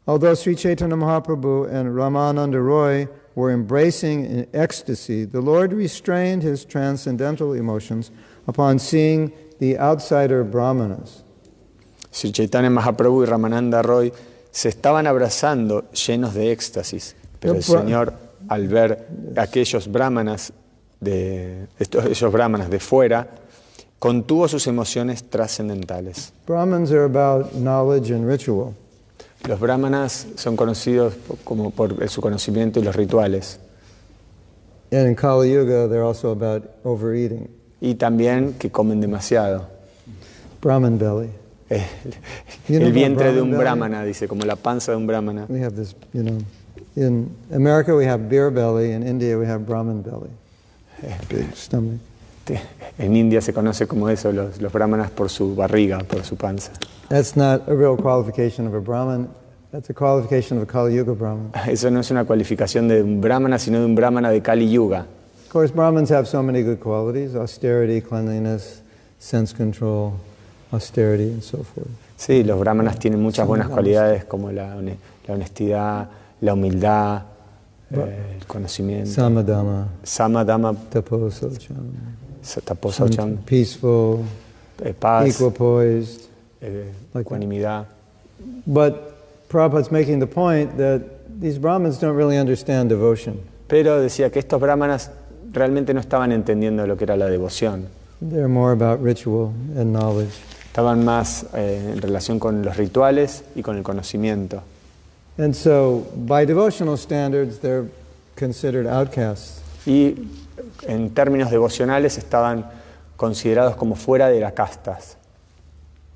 Although 0.06 0.34
Sri 0.34 0.56
Chaitanya 0.56 0.96
Mahaprabhu 0.96 1.68
and 1.70 1.94
Ramananda 1.94 2.58
Roy 2.58 3.06
were 3.36 3.52
embracing 3.52 4.24
in 4.24 4.48
ecstasy, 4.52 5.24
the 5.26 5.40
Lord 5.40 5.72
restrained 5.72 6.42
his 6.42 6.64
transcendental 6.66 7.54
emotions 7.54 8.10
upon 8.48 8.78
seeing 8.78 9.32
the 9.60 9.78
outsider 9.78 10.42
brahmanas. 10.42 11.22
Sri 12.10 12.32
Chaitanya 12.32 12.70
Mahaprabhu 12.70 13.22
y 13.22 13.26
Ramananda 13.26 13.82
Roy 13.82 14.12
se 14.50 14.68
estaban 14.70 15.06
abrazando 15.06 15.88
llenos 15.92 16.34
de 16.34 16.50
éxtasis, 16.50 17.14
pero 17.38 17.54
el 17.54 17.62
Señor, 17.62 18.12
al 18.50 18.66
ver 18.66 19.06
aquellos 19.36 19.90
brahmanas 19.90 20.52
de, 21.00 21.68
estos, 21.78 22.04
esos 22.06 22.32
brahmanas 22.32 22.68
de 22.68 22.80
fuera, 22.80 23.28
contuvo 24.00 24.48
sus 24.48 24.66
emociones 24.66 25.22
trascendentales. 25.30 26.32
Brahmins 26.48 26.90
are 26.90 27.04
about 27.04 27.52
knowledge 27.52 28.12
and 28.12 28.28
ritual. 28.28 28.74
Los 29.48 29.60
brahmanas 29.60 30.26
son 30.34 30.56
conocidos 30.56 31.14
como 31.44 31.70
por 31.70 32.08
su 32.08 32.20
conocimiento 32.20 32.80
y 32.80 32.82
los 32.82 32.96
rituales, 32.96 33.60
And 34.92 35.06
in 35.06 35.14
Kali 35.14 35.52
Yuga, 35.52 35.86
they're 35.86 36.02
also 36.02 36.32
about 36.32 36.68
overeating. 36.82 37.48
y 37.80 37.94
también 37.94 38.54
que 38.58 38.68
comen 38.72 39.00
demasiado. 39.00 39.68
Brahman 40.60 40.98
belly. 40.98 41.30
El, 42.68 42.82
el 42.82 42.92
vientre 42.92 43.32
de 43.32 43.40
un 43.40 43.56
brahmana, 43.56 44.04
dice, 44.04 44.26
como 44.26 44.44
la 44.44 44.56
panza 44.56 44.90
de 44.90 44.98
un 44.98 45.06
brahmana. 45.06 45.46
We 45.48 45.62
have 45.62 45.76
this, 45.76 45.94
you 46.12 46.24
know, 46.24 46.38
in 46.96 47.34
America 47.52 47.94
we 47.94 48.04
have 48.04 48.28
beer 48.28 48.50
belly, 48.50 48.92
in 48.92 49.02
India 49.02 49.38
we 49.38 49.46
have 49.46 49.66
Brahman 49.66 50.02
belly. 50.02 50.30
Big 51.28 51.54
stomach. 51.54 52.00
En 52.98 53.16
India 53.16 53.40
se 53.40 53.52
conoce 53.52 53.86
como 53.86 54.08
eso, 54.08 54.32
los, 54.32 54.60
los 54.60 54.72
brahmanas 54.72 55.10
por 55.10 55.30
su 55.30 55.54
barriga, 55.54 55.98
por 56.00 56.24
su 56.24 56.36
panza. 56.36 56.72
That's 57.08 57.36
not 57.36 57.68
a 57.68 57.74
real 57.74 57.96
qualification 57.96 58.66
of 58.66 58.74
a 58.74 58.80
Brahman. 58.80 59.28
That's 59.72 59.88
a 59.88 59.94
qualification 59.94 60.58
of 60.58 60.64
a 60.64 60.66
Kali 60.66 60.96
Yuga 60.96 61.14
Brahman. 61.14 61.52
Eso 61.68 61.90
no 61.90 62.00
es 62.00 62.10
una 62.10 62.24
cualificación 62.24 62.88
de 62.88 63.02
un 63.02 63.20
brahmana, 63.20 63.58
sino 63.58 63.78
de 63.78 63.84
un 63.84 63.94
brahmana 63.94 64.30
de 64.30 64.40
Kali 64.40 64.68
Yuga. 64.68 65.06
Of 65.44 65.52
course, 65.52 65.72
Brahmins 65.72 66.10
have 66.10 66.26
so 66.26 66.42
many 66.42 66.62
good 66.62 66.80
qualities 66.80 67.34
austerity, 67.34 68.00
cleanliness, 68.00 68.82
sense 69.18 69.52
control, 69.52 70.14
austerity, 70.72 71.30
and 71.30 71.42
so 71.42 71.58
forth. 71.58 71.88
Sí, 72.16 72.44
los 72.44 72.58
brahmanas 72.58 72.98
tienen 72.98 73.22
muchas 73.22 73.46
buenas 73.46 73.68
cualidades 73.68 74.24
como 74.24 74.52
la, 74.52 74.76
la 74.76 75.34
honestidad, 75.34 76.08
la 76.40 76.54
humildad, 76.54 77.22
eh, 77.90 78.36
el 78.38 78.46
conocimiento. 78.46 79.10
Samadama, 79.10 79.88
Samadama, 80.02 80.74
taposacham, 80.90 81.92
taposaucham, 82.64 83.36
peaceful, 83.44 84.20
eh, 84.82 84.94
paz, 84.98 85.26
equipoised. 85.40 86.28
eh, 86.60 86.92
like 87.14 87.26
ecuanimidad. 87.26 87.86
But 88.66 89.48
Prabhupada's 89.48 89.90
making 89.90 90.20
the 90.20 90.26
point 90.26 90.76
that 90.78 91.02
these 91.40 91.58
Brahmins 91.58 91.98
don't 91.98 92.16
really 92.16 92.38
understand 92.38 92.88
devotion. 92.88 93.40
Pero 93.66 94.00
decía 94.00 94.30
que 94.30 94.38
estos 94.38 94.60
brahmanas 94.60 95.10
realmente 95.52 95.94
no 95.94 96.00
estaban 96.00 96.32
entendiendo 96.32 96.86
lo 96.86 96.96
que 96.96 97.04
era 97.04 97.16
la 97.16 97.26
devoción. 97.26 97.86
They're 98.20 98.48
more 98.48 98.72
about 98.72 99.02
ritual 99.02 99.52
and 99.76 99.92
knowledge. 99.92 100.32
Estaban 100.66 101.04
más 101.04 101.46
eh, 101.54 101.92
en 101.94 102.00
relación 102.00 102.38
con 102.38 102.62
los 102.62 102.76
rituales 102.76 103.44
y 103.56 103.62
con 103.62 103.76
el 103.76 103.82
conocimiento. 103.82 104.62
And 105.40 105.56
so, 105.56 106.06
by 106.14 106.44
devotional 106.44 106.98
standards, 106.98 107.60
they're 107.60 107.86
considered 108.36 108.86
outcasts. 108.86 109.62
Y 109.86 110.14
en 110.86 111.10
términos 111.14 111.50
devocionales 111.50 112.18
estaban 112.18 112.66
considerados 113.16 113.74
como 113.76 113.94
fuera 113.94 114.28
de 114.28 114.38
las 114.38 114.52
castas. 114.52 115.16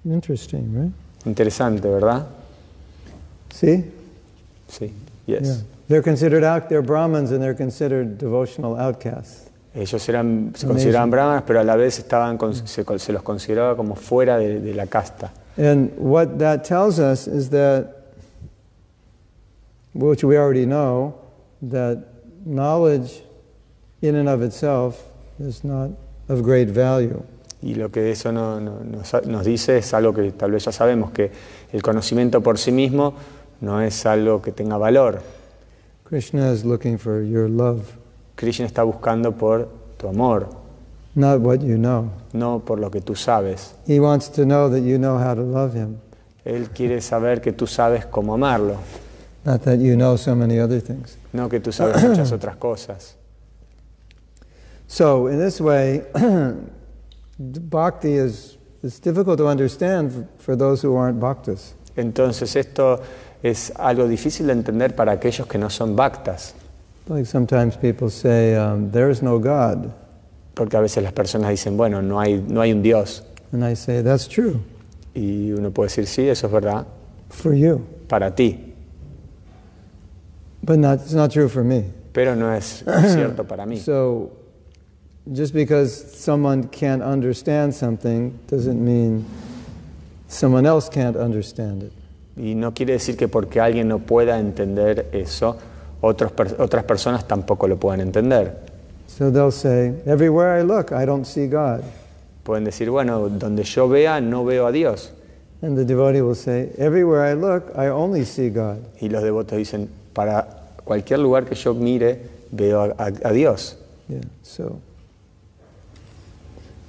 Interesting, 0.04 0.74
right? 0.74 0.92
Interesante, 1.24 1.88
¿verdad? 1.88 2.26
See? 3.50 3.90
Sí. 4.68 4.92
Yes. 5.26 5.42
Yeah. 5.42 5.56
They're 5.88 6.02
considered 6.02 6.44
out, 6.44 6.68
they're 6.68 6.82
Brahmins 6.82 7.30
and 7.30 7.42
they're 7.42 7.56
considered 7.56 8.18
devotional 8.18 8.76
outcasts. 8.78 9.50
Ellos 9.74 10.06
eran, 10.08 10.52
se 10.54 10.66
consideraban 10.66 11.10
brahmanas, 11.10 11.44
pero 11.46 11.60
a 11.60 11.64
la 11.64 11.76
vez 11.76 11.98
estaban, 11.98 12.38
se, 12.66 12.84
se 12.98 13.12
los 13.12 13.22
consideraba 13.22 13.74
como 13.74 13.96
fuera 13.96 14.36
de, 14.36 14.60
de 14.60 14.74
la 14.74 14.86
casta. 14.86 15.32
And 15.56 15.90
what 15.96 16.38
that 16.38 16.64
tells 16.64 16.98
us 16.98 17.26
is 17.26 17.48
that, 17.50 18.03
which 19.94 20.24
we 20.24 20.36
already 20.36 20.66
know, 20.66 21.14
that 21.62 21.98
knowledge 22.44 23.22
in 24.02 24.16
and 24.16 24.28
of 24.28 24.42
itself 24.42 24.96
is 25.40 25.64
not 25.64 25.90
of 26.28 26.42
great 26.42 26.68
value. 26.68 27.22
Y 27.62 27.74
lo 27.74 27.90
que 27.90 28.10
eso 28.10 28.30
no- 28.30 28.60
no- 28.60 28.80
nos, 28.84 29.14
nos 29.26 29.44
dice 29.44 29.78
es 29.78 29.94
algo 29.94 30.12
que 30.12 30.30
tal 30.32 30.50
vez 30.50 30.64
ya 30.66 30.72
sabemos, 30.72 31.10
que 31.12 31.30
el 31.72 31.82
conocimiento 31.82 32.42
por 32.42 32.58
sí 32.58 32.70
mismo 32.72 33.14
no 33.60 33.80
es 33.80 34.04
algo 34.04 34.42
que 34.42 34.52
tenga 34.52 34.76
valor. 34.76 35.20
Krishna 36.04 36.52
is 36.52 36.64
looking 36.64 36.98
for 36.98 37.22
your 37.22 37.48
love, 37.48 37.80
Krishna 38.36 38.66
está 38.66 38.82
buscando 38.84 39.32
por 39.32 39.68
tu 39.96 40.08
amor, 40.08 40.48
not 41.14 41.40
what 41.40 41.60
you 41.60 41.76
know. 41.78 42.10
no 42.34 42.58
por 42.60 42.78
lo 42.78 42.90
que 42.90 43.00
tú 43.00 43.14
sabes. 43.16 43.74
He 43.86 43.98
wants 43.98 44.28
to 44.32 44.44
know 44.44 44.68
that 44.68 44.80
you 44.82 44.98
know 44.98 45.16
how 45.16 45.34
to 45.34 45.42
love 45.42 45.74
him, 45.74 45.96
Él 46.44 46.68
quiere 46.68 47.00
saber 47.00 47.40
que 47.40 47.52
tú 47.52 47.66
sabes 47.66 48.04
cómo 48.04 48.34
amarlo, 48.34 48.76
not 49.44 49.62
that 49.62 49.78
you 49.78 49.96
know 49.96 50.16
so 50.16 50.34
many 50.34 50.58
other 50.58 50.80
things. 50.80 51.16
no 51.32 51.48
que 51.48 51.60
tú 51.60 51.72
sabes 51.72 52.02
muchas 52.02 52.32
otras 52.38 52.56
cosas. 52.56 53.14
So, 54.86 55.28
in 55.28 55.38
this 55.38 55.60
way, 55.60 56.02
bhakti 57.38 58.14
is, 58.14 58.58
is 58.82 59.00
difficult 59.00 59.38
to 59.38 59.48
understand 59.48 60.12
for, 60.12 60.26
for 60.38 60.56
those 60.56 60.82
who 60.82 60.94
aren't 60.94 61.18
bhaktas. 61.18 61.74
Entonces 61.96 62.54
esto 62.56 63.00
es 63.42 63.72
algo 63.76 64.06
difícil 64.08 64.46
de 64.46 64.52
entender 64.52 64.94
para 64.94 65.12
aquellos 65.12 65.46
que 65.46 65.58
no 65.58 65.68
son 65.70 65.96
bhaktas, 65.96 66.54
Like 67.06 67.26
sometimes 67.26 67.76
people 67.76 68.08
say, 68.08 68.56
um, 68.56 68.90
there 68.90 69.10
is 69.10 69.22
no 69.22 69.38
God. 69.38 69.92
porque 70.54 70.76
a 70.76 70.80
veces 70.80 71.02
las 71.02 71.12
personas 71.12 71.50
dicen, 71.50 71.76
bueno, 71.76 72.00
no 72.00 72.20
hay, 72.20 72.42
no 72.48 72.60
hay 72.60 72.72
un 72.72 72.82
Dios. 72.82 73.24
And 73.52 73.64
I 73.64 73.74
say, 73.74 74.02
that's 74.02 74.28
true 74.28 74.60
Y 75.14 75.52
uno 75.52 75.70
puede 75.70 75.88
decir, 75.88 76.06
sí, 76.06 76.28
eso 76.28 76.46
es 76.46 76.52
verdad, 76.52 76.86
for 77.28 77.54
you, 77.54 77.80
para 78.08 78.34
ti, 78.34 78.73
but 80.64 80.78
not, 80.78 81.00
it's 81.00 81.12
not 81.14 81.30
true 81.30 81.48
for 81.48 81.62
me. 81.64 81.84
pero 82.12 82.34
no 82.36 82.52
es 82.54 82.84
cierto 83.12 83.44
para 83.44 83.66
mí. 83.66 83.78
So, 83.78 84.30
just 85.32 85.52
because 85.52 85.92
someone 85.92 86.68
can't 86.68 87.02
understand 87.02 87.74
something 87.74 88.38
doesn't 88.46 88.82
mean 88.82 89.24
someone 90.28 90.66
else 90.66 90.88
can't 90.88 91.16
understand 91.16 91.82
it. 91.82 91.92
Y 92.36 92.54
no 92.54 92.72
quiere 92.72 92.94
decir 92.94 93.16
que 93.16 93.28
porque 93.28 93.60
alguien 93.60 93.88
no 93.88 93.98
pueda 94.00 94.38
entender 94.38 95.08
eso, 95.12 95.56
otros 96.00 96.32
otras 96.58 96.84
personas 96.84 97.26
tampoco 97.26 97.68
lo 97.68 97.76
puedan 97.76 98.00
entender. 98.00 98.52
So 99.06 99.30
they'll 99.30 99.52
say, 99.52 99.94
everywhere 100.06 100.58
I 100.58 100.62
look, 100.62 100.92
I 100.92 101.04
don't 101.04 101.24
see 101.24 101.46
God. 101.46 101.82
Pueden 102.44 102.64
decir, 102.64 102.90
bueno, 102.90 103.28
donde 103.28 103.62
yo 103.62 103.88
vea, 103.88 104.20
no 104.20 104.44
veo 104.44 104.66
a 104.66 104.72
Dios. 104.72 105.12
And 105.62 105.76
the 105.76 105.84
devotee 105.84 106.20
will 106.20 106.34
say, 106.34 106.70
everywhere 106.76 107.24
I 107.24 107.34
look, 107.34 107.72
I 107.76 107.88
only 107.88 108.24
see 108.24 108.50
God. 108.50 108.84
Y 109.00 109.08
los 109.08 109.22
devotos 109.22 109.56
dicen, 109.56 109.88
para 110.14 110.46
cualquier 110.84 111.18
lugar 111.20 111.44
que 111.44 111.54
yo 111.54 111.74
mire, 111.74 112.20
veo 112.50 112.80
a, 112.82 112.94
a- 112.98 113.28
a 113.28 113.32
Dios. 113.32 113.76
Yeah, 114.08 114.20
so 114.42 114.80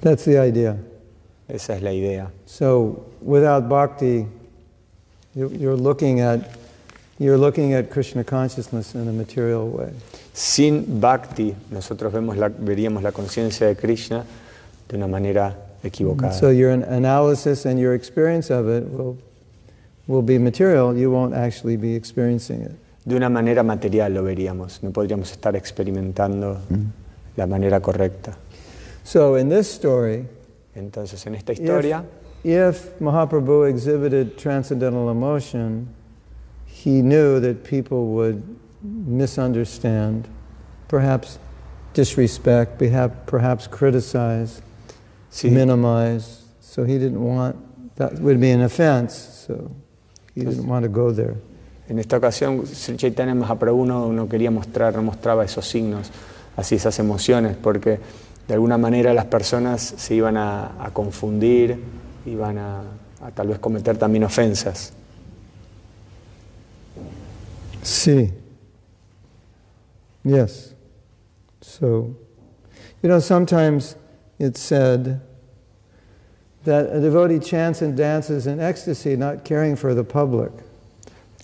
that's 0.02 0.26
the 0.26 0.38
idea. 0.40 0.78
Esa 1.48 1.74
es 1.76 1.82
la 1.82 1.92
idea. 1.92 2.32
So 2.46 3.06
without 3.22 3.68
bhakti, 3.70 4.26
you- 5.36 5.50
you're 5.58 5.78
looking 5.78 6.20
at 6.22 6.40
you're 7.18 7.38
looking 7.38 7.74
at 7.74 7.90
Krishna 7.90 8.26
consciousness 8.26 8.94
in 8.94 9.08
a 9.08 9.12
material 9.14 9.70
way. 9.70 9.90
Sin 10.34 11.00
bhakti, 11.00 11.56
nosotros 11.72 12.12
vemos 12.12 12.36
la- 12.36 12.50
veríamos 12.50 13.04
la 13.04 13.12
conciencia 13.14 13.68
de 13.68 13.76
Krishna 13.76 14.26
de 14.90 14.98
una 14.98 15.08
manera 15.08 15.56
equivocada. 15.82 16.34
So 16.34 16.50
your 16.50 16.72
analysis 16.72 17.66
and 17.66 17.80
your 17.80 17.94
experience 17.94 18.50
of 18.52 18.68
it 18.68 18.84
will 18.92 19.18
will 20.08 20.22
be 20.22 20.38
material. 20.38 20.94
You 20.96 21.10
won't 21.10 21.34
actually 21.34 21.78
be 21.78 21.96
experiencing 21.96 22.62
it. 22.64 22.72
De 23.06 23.16
una 23.16 23.30
manera 23.30 23.62
material 23.62 24.14
lo 24.14 24.24
veríamos, 24.24 24.82
no 24.82 24.92
podríamos 24.92 25.32
estar 25.32 25.56
experimentando 25.56 26.58
mm. 26.70 27.38
la 27.38 27.46
manera 27.46 27.80
correcta. 27.80 28.36
So 29.04 29.38
in 29.38 29.50
this 29.50 29.68
story, 29.72 30.26
Entonces, 30.76 31.26
en 31.28 31.36
esta 31.36 31.54
if, 31.54 31.60
historia, 31.60 32.04
if 32.44 33.00
Mahaprabhu 33.00 33.70
exhibited 33.70 34.38
transcendental 34.38 35.10
emotion, 35.10 35.88
he 36.66 37.02
knew 37.02 37.40
that 37.40 37.64
people 37.64 38.08
would 38.08 38.44
misunderstand 38.84 40.28
perhaps 40.88 41.40
disrespect, 41.94 42.78
perhaps, 42.78 43.16
perhaps 43.26 43.68
criticize, 43.68 44.62
Sí, 45.32 45.52
minimize. 45.52 46.44
So 46.60 46.84
he 46.84 46.98
didn't 46.98 47.24
want, 47.24 47.56
that 47.96 48.14
would 48.20 48.40
be 48.40 48.52
an 48.52 48.62
offense, 48.62 49.14
so 49.14 49.72
he 50.34 50.42
Entonces- 50.42 50.56
didn't 50.56 50.68
want 50.68 50.84
to 50.84 50.90
go 50.90 51.12
there. 51.12 51.36
En 51.88 52.00
esta 52.00 52.18
ocasión, 52.18 52.64
Chaitanya 52.98 53.36
Mahaprabhu 53.36 53.86
no, 53.86 54.12
no 54.12 54.28
quería 54.28 54.50
mostrar, 54.50 54.96
no 54.96 55.04
mostraba 55.04 55.46
esos 55.46 55.68
signos, 55.68 56.12
así 56.58 56.76
esas 56.76 56.98
emociones, 57.00 57.56
porque 57.56 58.00
de 58.48 58.54
alguna 58.54 58.78
manera 58.78 59.14
las 59.14 59.26
personas 59.26 59.82
se 59.82 60.16
iban 60.16 60.38
a, 60.38 60.90
confundir, 60.94 61.80
iban 62.26 62.58
a, 62.58 62.82
a 63.22 63.32
tal 63.32 63.48
vez 63.48 63.60
cometer 63.60 63.98
también 63.98 64.24
ofensas. 64.24 64.94
See. 67.84 68.34
Yes. 70.24 70.74
So, 71.62 72.16
you 73.04 73.10
know, 73.10 73.20
sometimes 73.20 73.96
it's 74.40 74.60
said 74.60 75.22
that 76.64 76.88
a 76.88 77.00
devotee 77.00 77.38
chants 77.38 77.84
and 77.84 77.96
dances 77.96 78.48
in 78.48 78.60
ecstasy, 78.60 79.16
not 79.16 79.46
caring 79.46 79.76
for 79.76 79.94
the 79.94 80.04
public. 80.04 80.52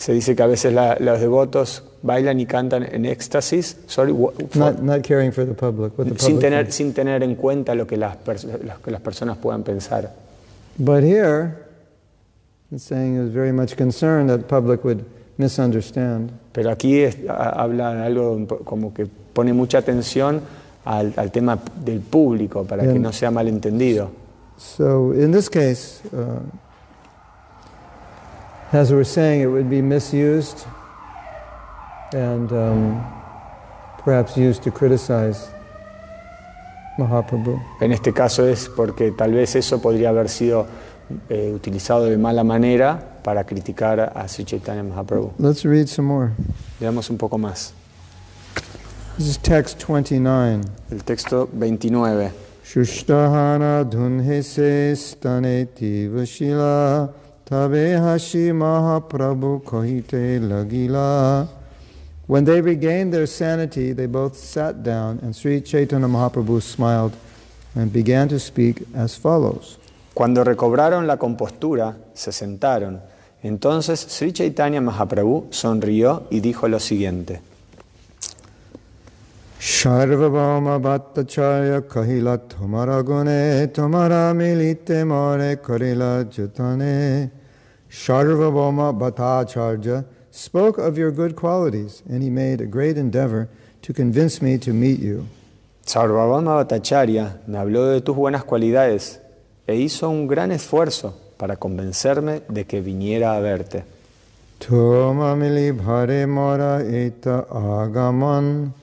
Se 0.02 0.14
dice 0.14 0.36
que 0.36 0.42
a 0.42 0.48
veces 0.48 0.74
la- 0.74 0.98
los 1.00 1.20
devotos 1.20 1.84
bailan 2.02 2.40
y 2.40 2.48
cantan 2.48 2.82
en 2.92 3.06
éxtasis, 3.06 3.78
sorry, 3.86 4.12
Not, 4.56 4.80
not 4.82 5.06
caring 5.08 5.32
for 5.32 5.46
the 5.46 5.54
public, 5.54 5.94
the 5.96 6.06
sin, 6.06 6.16
public 6.38 6.40
tener, 6.40 6.72
sin 6.72 6.92
tener 6.92 7.22
en 7.22 7.36
cuenta 7.36 7.76
lo 7.76 7.86
que, 7.86 7.98
las, 7.98 8.18
lo 8.26 8.82
que 8.84 8.90
las 8.90 9.00
personas 9.02 9.38
puedan 9.38 9.62
pensar. 9.62 10.12
But 10.80 11.04
here, 11.04 11.54
it's 12.72 12.84
saying 12.84 13.20
was 13.20 13.32
very 13.32 13.52
much 13.52 13.76
concerned 13.76 14.30
that 14.32 14.40
the 14.40 14.48
public 14.48 14.84
would 14.84 15.04
misunderstand. 15.38 16.32
Pero 16.52 16.72
aquí 16.72 17.02
es- 17.04 17.18
ha- 17.30 17.62
habla 17.62 18.04
algo 18.04 18.48
como 18.66 18.92
que 18.96 19.06
pone 19.06 19.54
mucha 19.54 19.78
atención 19.78 20.42
al, 20.84 21.14
al 21.16 21.32
tema 21.32 21.60
del 21.86 22.00
público 22.00 22.64
para 22.64 22.82
que 22.82 22.90
Bien. 22.94 23.04
no 23.04 23.12
sea 23.12 23.30
malentendido. 23.30 24.10
So 24.58 25.14
in 25.14 25.32
this 25.32 25.48
case, 25.48 26.02
uh, 26.12 26.40
as 28.74 28.92
we're 28.92 29.04
saying, 29.04 29.42
it 29.42 29.48
would 29.48 29.70
be 29.70 29.82
misused 29.82 30.66
and 32.14 32.52
um, 32.52 33.14
perhaps 34.04 34.38
used 34.38 34.64
to 34.64 34.72
criticize 34.72 35.50
Mahaprabhu. 36.98 37.60
En 37.82 37.92
este 37.92 38.14
caso 38.14 38.46
es 38.48 38.70
porque 38.70 39.12
tal 39.12 39.34
vez 39.34 39.56
eso 39.56 39.82
podría 39.82 40.10
haber 40.10 40.30
sido 40.30 40.68
eh, 41.30 41.52
utilizado 41.54 42.06
de 42.06 42.18
mala 42.18 42.44
manera 42.44 43.20
para 43.24 43.44
criticar 43.44 44.00
a 44.16 44.28
Sri 44.28 44.46
Chaitanya 44.46 44.84
Mahaprabhu. 44.84 45.34
Let's 45.38 45.66
read 45.66 45.88
some 45.88 46.08
more. 46.08 46.32
Veamos 46.80 47.10
un 47.10 47.18
poco 47.18 47.38
más. 47.38 47.74
This 49.18 49.28
is 49.28 49.38
text 49.38 49.80
29. 49.88 50.62
El 50.92 51.04
texto 51.04 51.48
29. 51.52 52.32
Shushtahana 52.64 53.84
dhunhe 53.84 54.44
se 54.44 54.96
staneti 54.96 56.08
vashila 56.08 57.21
tabe 57.52 58.00
hashi 58.00 58.50
Mahaprabhu 58.54 59.62
kohite 59.62 60.40
lagila. 60.40 61.50
When 62.26 62.46
they 62.46 62.62
regained 62.62 63.14
their 63.14 63.28
sanity, 63.28 63.92
they 63.92 64.06
both 64.06 64.38
sat 64.38 64.84
down, 64.84 65.20
and 65.22 65.36
Sri 65.36 65.60
Chaitanya 65.60 66.08
Mahaprabhu 66.08 66.62
smiled 66.62 67.14
and 67.76 67.92
began 67.92 68.30
to 68.30 68.40
speak 68.40 68.84
as 68.96 69.18
follows. 69.18 69.78
Cuando 70.14 70.46
recobraron 70.46 71.06
la 71.06 71.18
compostura, 71.18 71.94
se 72.14 72.32
sentaron. 72.32 73.02
Entonces 73.44 74.00
Sri 74.00 74.32
Chaitanya 74.32 74.80
Mahaprabhu 74.80 75.48
sonrió 75.50 76.28
y 76.30 76.40
dijo 76.40 76.70
lo 76.70 76.80
siguiente. 76.80 77.42
Sharvabhauma 79.60 80.80
Bhattacharya 80.80 81.82
kahila 81.82 82.38
tumara 82.38 83.04
gune 83.04 83.68
tumara 83.74 84.34
milite 84.34 85.06
more 85.06 85.58
karila 85.58 86.24
jutane. 86.24 87.41
Sharvabhauma 87.92 88.98
Bhattacharya 88.98 90.06
spoke 90.32 90.78
of 90.78 90.98
your 90.98 91.12
good 91.12 91.36
qualities, 91.36 92.02
and 92.08 92.24
he 92.24 92.30
made 92.30 92.62
a 92.62 92.66
great 92.66 92.98
endeavor 92.98 93.50
to 93.82 93.92
convince 93.92 94.42
me 94.42 94.58
to 94.60 94.72
meet 94.72 95.00
you. 95.00 95.28
Sarvabhauma 95.86 96.64
Bhattacharya 96.64 97.46
me 97.50 97.58
habló 97.58 97.92
de 97.92 98.00
tus 98.00 98.16
buenas 98.16 98.46
cualidades 98.46 99.20
e 99.68 99.76
hizo 99.76 100.10
un 100.10 100.26
gran 100.26 100.54
esfuerzo 100.54 101.14
para 101.38 101.58
convencerme 101.58 102.44
de 102.48 102.64
que 102.64 102.80
viniera 102.80 103.36
a 103.36 103.42
verte. 103.42 103.84
Tumamili 104.60 105.72
bhare 105.72 106.26
mora 106.26 106.82
eta 106.82 107.46
agaman 107.50 108.74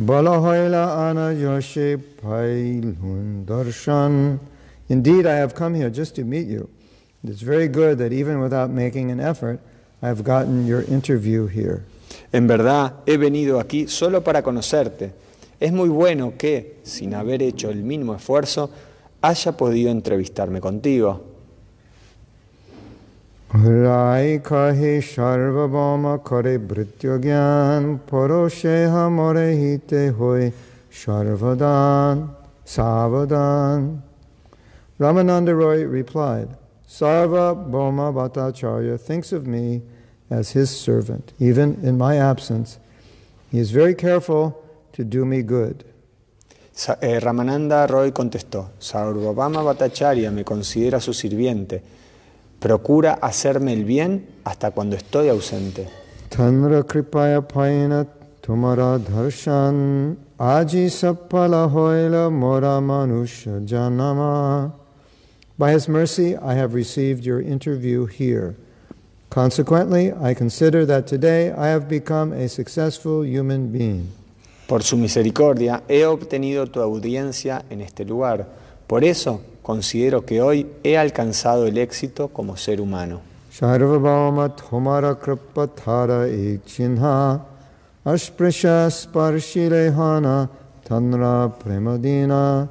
balahoila 0.00 1.10
ana 1.10 1.34
yoshe 1.34 1.98
pailhun 1.98 3.44
darshan. 3.44 4.38
Indeed, 4.88 5.26
I 5.26 5.36
have 5.36 5.54
come 5.54 5.74
here 5.74 5.90
just 5.90 6.14
to 6.16 6.24
meet 6.24 6.46
you. 6.46 6.70
It's 7.26 7.40
very 7.40 7.68
good 7.68 7.98
that 7.98 8.12
even 8.12 8.40
without 8.40 8.70
making 8.70 9.10
an 9.10 9.18
effort, 9.18 9.58
I 10.02 10.08
have 10.08 10.22
gotten 10.22 10.66
your 10.66 10.82
interview 10.82 11.46
here. 11.46 11.82
En 12.32 12.46
verdad, 12.46 12.92
he 13.06 13.16
venido 13.16 13.58
aquí 13.58 13.88
solo 13.88 14.22
para 14.22 14.42
conocerte. 14.42 15.12
Es 15.58 15.72
muy 15.72 15.88
bueno 15.88 16.34
que, 16.36 16.80
sin 16.82 17.14
haber 17.14 17.42
hecho 17.42 17.70
el 17.70 17.82
mínimo 17.82 18.14
esfuerzo, 18.14 18.68
haya 19.22 19.52
podido 19.52 19.90
entrevistarme 19.90 20.60
contigo. 20.60 21.22
Rai 23.54 24.40
kahi 24.40 25.00
sharvabhama 25.00 26.22
kare 26.24 26.58
britya 26.58 27.18
gyan 27.18 28.00
parosheha 28.00 29.08
more 29.08 29.54
hite 29.54 30.10
hoy 30.10 30.52
sharvadan 30.92 32.34
savadan. 32.66 34.02
Ramananda 34.98 35.56
Roy 35.56 35.86
replied, 35.86 36.48
Sarva 36.94 37.56
Bhoma 37.56 38.12
Bhattacharya 38.12 39.00
thinks 39.00 39.32
of 39.32 39.48
me 39.48 39.82
as 40.30 40.52
his 40.52 40.70
servant, 40.70 41.32
even 41.40 41.76
in 41.82 41.98
my 41.98 42.18
absence. 42.18 42.78
He 43.50 43.58
is 43.58 43.72
very 43.72 43.96
careful 43.96 44.62
to 44.92 45.02
do 45.02 45.24
me 45.24 45.42
good. 45.42 45.82
Sa- 46.72 46.94
eh, 47.02 47.18
Ramananda 47.18 47.88
Roy 47.90 48.12
contestó, 48.12 48.70
Sarvabhama 48.78 49.64
Bhattacharya 49.64 50.30
me 50.30 50.44
considera 50.44 51.00
su 51.00 51.12
sirviente. 51.12 51.82
Procura 52.60 53.14
hacerme 53.20 53.72
el 53.72 53.84
bien 53.84 54.28
hasta 54.44 54.70
cuando 54.70 54.94
estoy 54.94 55.30
ausente. 55.30 55.88
Tanra 56.28 56.84
kripaya 56.84 57.42
paina 57.42 58.06
tumara 58.40 59.00
aji 60.38 60.90
sapala 60.90 61.66
hoila 61.68 62.30
mora 62.30 62.80
manusha 62.80 63.58
janama. 63.66 64.83
By 65.56 65.70
his 65.70 65.88
mercy, 65.88 66.36
I 66.36 66.54
have 66.54 66.74
received 66.74 67.24
your 67.24 67.40
interview 67.40 68.06
here. 68.06 68.56
Consequently, 69.30 70.12
I 70.12 70.34
consider 70.34 70.84
that 70.86 71.06
today 71.06 71.52
I 71.52 71.68
have 71.68 71.88
become 71.88 72.32
a 72.32 72.48
successful 72.48 73.24
human 73.24 73.70
being. 73.70 74.08
Por 74.66 74.82
su 74.82 74.96
misericordia 74.96 75.82
he 75.88 76.04
obtenido 76.04 76.66
tu 76.66 76.80
audiencia 76.80 77.64
en 77.70 77.82
este 77.82 78.04
lugar. 78.04 78.46
Por 78.88 79.04
eso 79.04 79.42
considero 79.62 80.26
que 80.26 80.40
hoy 80.40 80.66
he 80.82 80.96
alcanzado 80.98 81.66
el 81.66 81.78
éxito 81.78 82.28
como 82.28 82.56
ser 82.56 82.80
humano. 82.80 83.20
Sharvabhauma 83.52 84.56
thomara 84.56 85.14
kripa 85.14 85.68
thara 85.68 86.26
ashprisha 88.04 88.90
sparshilehana 88.90 90.50
tanra 90.82 91.48
premadina. 91.58 92.68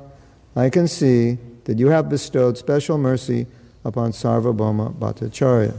I 0.55 0.69
can 0.69 0.87
see 0.87 1.37
that 1.65 1.78
you 1.78 1.89
have 1.89 2.10
bestowed 2.10 2.58
special 2.58 2.97
mercy 2.97 3.47
upon 3.84 4.12
Sarvabhauma 4.12 4.93
Bhattacharya. 4.93 5.73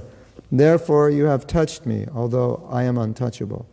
Therefore, 0.50 1.10
you 1.10 1.24
have 1.24 1.46
touched 1.46 1.86
me, 1.86 2.06
although 2.14 2.66
I 2.70 2.84
am 2.84 2.96
untouchable. 2.98 3.66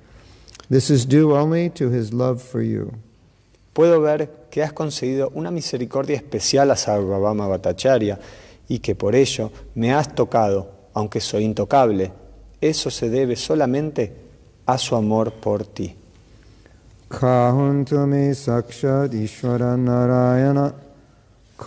This 0.69 0.89
is 0.89 1.05
due 1.05 1.35
only 1.35 1.69
to 1.71 1.89
his 1.89 2.13
love 2.13 2.41
for 2.41 2.61
you. 2.61 2.93
Puedo 3.73 4.01
ver 4.01 4.29
que 4.49 4.61
has 4.63 4.73
concedido 4.73 5.31
una 5.35 5.51
misericordia 5.51 6.17
especial 6.17 6.71
a 6.71 6.75
Sarvabhama 6.75 7.47
Bhattacharya 7.47 8.19
y 8.67 8.79
que 8.79 8.95
por 8.95 9.15
ello 9.15 9.51
me 9.75 9.93
has 9.93 10.13
tocado, 10.13 10.71
aunque 10.93 11.19
soy 11.21 11.43
intocable. 11.43 12.11
Eso 12.59 12.89
se 12.89 13.09
debe 13.09 13.35
solamente 13.35 14.13
a 14.65 14.77
su 14.77 14.95
amor 14.95 15.33
por 15.33 15.65
ti. 15.65 15.95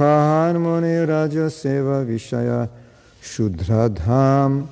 Muni 0.00 0.96
Raja 1.06 1.46
Seva 1.50 2.04
Vishaya 2.04 2.68
Shudradham 3.22 4.66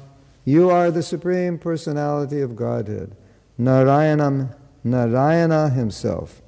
You 0.44 0.70
are 0.70 0.90
the 0.90 1.02
Supreme 1.02 1.58
Personality 1.58 2.40
of 2.40 2.56
Godhead, 2.56 3.14
Narayanam, 3.60 4.52
Narayana 4.82 5.70
himself, 5.70 6.42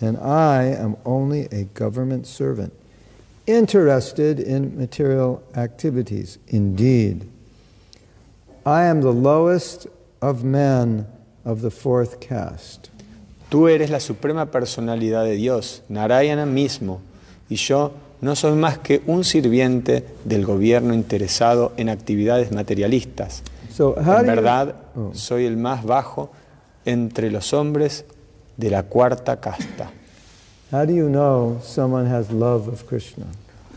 and 0.00 0.18
I 0.18 0.64
am 0.64 0.96
only 1.04 1.44
a 1.52 1.64
government 1.64 2.26
servant, 2.26 2.72
interested 3.46 4.40
in 4.40 4.76
material 4.76 5.40
activities. 5.54 6.38
Indeed, 6.48 7.30
I 8.64 8.84
am 8.84 9.02
the 9.02 9.12
lowest 9.12 9.86
of 10.20 10.42
men 10.42 11.06
of 11.44 11.60
the 11.60 11.70
fourth 11.70 12.18
caste. 12.18 12.90
Tú 13.52 13.72
eres 13.72 13.88
la 13.88 13.98
suprema 13.98 14.46
personalidad 14.46 15.26
de 15.26 15.36
Dios, 15.36 15.82
Narayana 15.88 16.44
mismo, 16.44 17.00
y 17.48 17.54
yo 17.54 17.92
no 18.26 18.36
soy 18.36 18.52
más 18.56 18.76
que 18.78 19.00
un 19.06 19.24
sirviente 19.24 20.04
del 20.24 20.44
gobierno 20.44 20.92
interesado 20.92 21.72
en 21.78 21.88
actividades 21.88 22.52
materialistas. 22.52 23.42
So 23.74 23.96
En 23.98 24.04
do 24.04 24.20
you- 24.20 24.26
verdad, 24.26 24.74
Oh. 24.96 25.10
soy 25.14 25.46
el 25.46 25.56
más 25.56 25.84
bajo 25.84 26.30
entre 26.84 27.30
los 27.30 27.52
hombres 27.54 28.04
de 28.56 28.70
la 28.70 28.82
cuarta 28.82 29.38
casta. 29.40 29.90
How 30.72 30.84
do 30.84 30.92
you 30.92 31.08
know 31.08 31.58
someone 31.62 32.10
has 32.10 32.30
love 32.32 32.68
of 32.68 32.82
Krishna? 32.84 33.26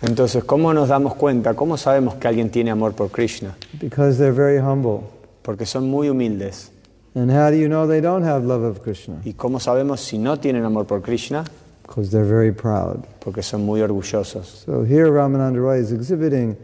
Entonces, 0.02 0.44
¿cómo 0.44 0.74
nos 0.74 0.90
damos 0.90 1.14
cuenta? 1.16 1.54
¿Cómo 1.54 1.78
sabemos 1.78 2.16
que 2.16 2.28
alguien 2.28 2.50
tiene 2.50 2.72
amor 2.72 2.94
por 2.94 3.10
Krishna? 3.12 3.56
Because 3.80 4.18
they're 4.18 4.32
very 4.36 4.58
humble. 4.60 5.02
Porque 5.44 5.66
son 5.66 5.90
muy 5.90 6.10
humildes. 6.10 6.72
And 7.16 7.30
how 7.32 7.50
do 7.50 7.56
you 7.58 7.68
know 7.68 7.88
they 7.88 8.02
don't 8.02 8.26
have 8.26 8.46
love 8.46 8.64
of 8.64 8.80
Krishna? 8.80 9.16
¿Y 9.26 9.34
cómo 9.34 9.60
sabemos 9.60 10.00
si 10.00 10.18
no 10.18 10.38
tienen 10.40 10.64
amor 10.64 10.86
por 10.86 11.02
Krishna? 11.02 11.44
Because 11.89 12.12
they're 12.12 12.23
very 12.23 12.52
proud. 12.52 13.08
Porque 13.19 13.41
son 13.41 13.65
muy 13.65 13.82
orgullosos. 13.82 14.63
So 14.63 14.84
here 14.84 15.08
Ramananda 15.08 15.60
Roy 15.60 15.80
is 15.80 15.91
exhibiting 15.91 16.56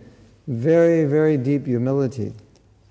very, 0.45 1.05
very 1.05 1.35
deep 1.35 1.65
humility. 1.65 2.31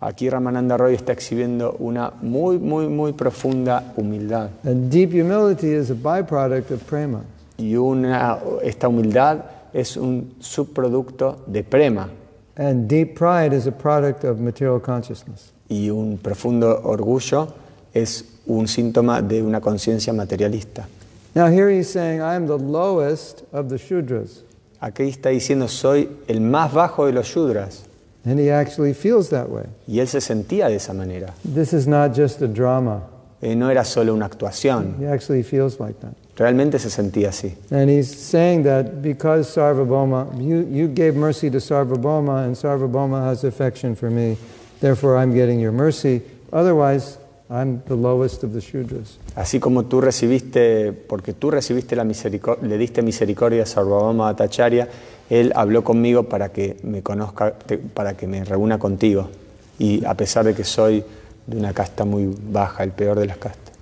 Aquí 0.03 0.29
Ramananda 0.29 0.77
Roy 0.77 0.94
está 0.97 1.12
exhibiendo 1.12 1.77
una 1.79 2.12
muy, 2.23 2.59
muy, 2.59 2.88
muy 2.88 3.12
profunda 3.12 3.94
humildad. 3.97 4.51
And 4.64 4.90
deep 4.90 5.12
humility 5.12 5.68
is 5.68 5.90
a 5.90 5.94
byproduct 5.94 6.73
of 6.73 6.83
prema. 6.83 7.23
Y 7.57 7.77
una, 7.77 8.40
esta 8.64 8.88
humildad 8.88 9.44
es 9.73 9.97
un 9.97 10.35
subproducto 10.40 11.38
de 11.47 11.62
prema. 11.62 12.09
And 12.57 12.88
deep 12.88 13.14
pride 13.14 13.53
is 13.53 13.68
a 13.68 13.73
product 13.73 14.25
of 14.25 14.40
material 14.40 14.81
consciousness. 14.81 15.53
Y 15.68 15.88
un 15.88 16.18
profundo 16.18 16.83
orgullo 16.83 17.55
es 17.94 18.25
un 18.47 18.66
síntoma 18.66 19.23
de 19.23 19.40
una 19.40 19.61
conciencia 19.61 20.12
materialista. 20.12 20.88
Now 21.35 21.49
here 21.49 21.68
he's 21.68 21.90
saying, 21.90 22.20
I 22.20 22.35
am 22.35 22.47
the 22.47 22.59
lowest 22.59 23.44
of 23.53 23.68
the 23.68 23.77
Shudras. 23.77 24.42
Aquí 24.81 25.09
está 25.09 25.31
diciendo, 25.31 25.68
soy 25.68 26.09
el 26.29 26.40
más 26.40 26.73
bajo 26.73 27.07
de 27.07 27.12
los 27.12 27.27
Shudras. 27.29 27.88
And 28.25 28.38
he 28.38 28.51
actually 28.51 28.94
feels 28.94 29.29
that 29.31 29.49
way. 29.51 29.64
Y 29.87 29.99
él 30.01 30.07
se 30.09 30.20
sentía 30.20 30.68
de 30.68 30.77
esa 30.77 30.94
manera. 30.94 31.35
This 31.44 31.73
is 31.73 31.87
not 31.87 32.14
just 32.14 32.40
a 32.40 32.47
drama. 32.49 33.03
Eh, 33.42 33.55
no 33.55 33.68
era 33.68 33.85
solo 33.85 34.14
una 34.14 34.27
actuación, 34.27 34.99
He 34.99 35.07
actually 35.07 35.42
feels 35.42 35.79
like 35.79 36.01
that. 36.01 36.14
realmente 36.37 36.79
se 36.79 36.88
sentía 36.88 37.29
así. 37.29 37.55
And 37.70 37.90
he's 37.90 38.09
saying 38.09 38.62
that 38.62 39.03
because 39.03 39.55
Sarvabhauma, 39.55 40.40
you, 40.42 40.66
you 40.70 40.88
gave 40.88 41.14
mercy 41.14 41.51
to 41.51 41.59
Sarvabhauma, 41.59 42.47
and 42.47 42.55
Sarvabhauma 42.57 43.23
has 43.27 43.44
affection 43.44 43.94
for 43.94 44.09
me, 44.09 44.38
therefore 44.81 45.18
I'm 45.18 45.35
getting 45.35 45.61
your 45.61 45.73
mercy. 45.73 46.23
Otherwise, 46.53 47.18
I'm 47.51 47.83
the 47.87 47.95
lowest 47.95 48.43
of 48.43 48.53
the 48.53 48.61
Shudras. 48.61 49.19
Así 49.37 49.61
como 49.61 49.85
tú 49.85 50.01
recibiste, 50.01 50.93
porque 50.93 51.35
tú 51.35 51.51
recibiste 51.51 51.95
la 51.95 52.05
misericordia, 52.05 52.67
le 52.67 52.79
diste 52.79 53.03
misericordia 53.03 53.65
a 53.65 53.67
Sarvabhauma 53.67 54.33
Bhattacharya, 54.33 54.89
él 55.29 55.53
habló 55.55 55.85
conmigo 55.85 56.25
para 56.25 56.53
que 56.53 56.79
me 56.83 57.03
conozca, 57.03 57.55
para 57.93 58.17
que 58.17 58.27
me 58.27 58.45
reúna 58.45 58.79
contigo. 58.79 59.29
Y 59.79 60.05
a 60.07 60.15
pesar 60.15 60.47
de 60.47 60.55
que 60.55 60.65
soy 60.65 61.05
de 61.47 61.59
una 61.59 61.75
casta 61.75 62.05
muy 62.05 62.35
baja, 62.51 62.83
el 62.83 62.93
peor 62.93 63.19
de 63.21 63.27
las 63.27 63.37
castas. 63.37 63.75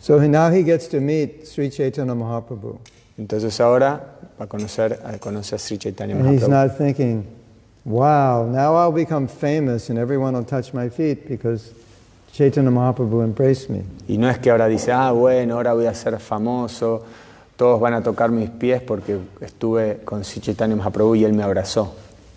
So 0.00 0.18
now 0.26 0.50
he 0.50 0.64
gets 0.64 0.88
to 0.88 1.00
meet 1.00 1.46
Sri 1.46 1.70
Chaitanya 1.70 2.14
Mahaprabhu. 2.14 2.78
Entonces 3.18 3.60
ahora 3.60 4.18
va 4.40 4.44
a 4.44 4.48
conocer, 4.48 4.98
a 5.04 5.18
conocer 5.18 5.56
a 5.56 5.58
Sri 5.58 5.78
Chaitanya 5.78 6.16
And 6.16 6.32
he's 6.32 6.42
Mahaprabhu. 6.42 6.68
not 6.68 6.78
thinking, 6.78 7.26
wow, 7.84 8.46
now 8.50 8.74
I'll 8.74 8.92
become 8.92 9.28
famous 9.28 9.90
and 9.90 9.98
everyone 9.98 10.34
will 10.34 10.44
touch 10.44 10.72
my 10.72 10.88
feet 10.88 11.28
because 11.28 11.72
Chaitanya 12.38 12.70
Mahaprabhu 12.70 13.24
embraced 13.24 13.68
me. 13.68 13.82
Y 14.06 14.16
no 14.16 14.28
es 14.30 14.38
que 14.38 14.48
ahora 14.50 14.68
dice, 14.68 14.92
ah, 14.92 15.10
bueno, 15.10 15.56
ahora 15.56 15.72
voy 15.74 15.86
a 15.86 15.94
ser 15.94 16.16
famoso, 16.20 17.02
todos 17.56 17.80
van 17.80 17.94
a 17.94 18.00
tocar 18.00 18.30
mis 18.30 18.48
pies 18.48 18.80
porque 18.80 19.18
estuve 19.40 19.98
con 20.04 20.22
Sri 20.22 20.40
Chaitanya 20.40 20.76
Mahaprabhu 20.76 21.16
y 21.16 21.24
él 21.24 21.32
me 21.32 21.42
abrazó. 21.42 21.94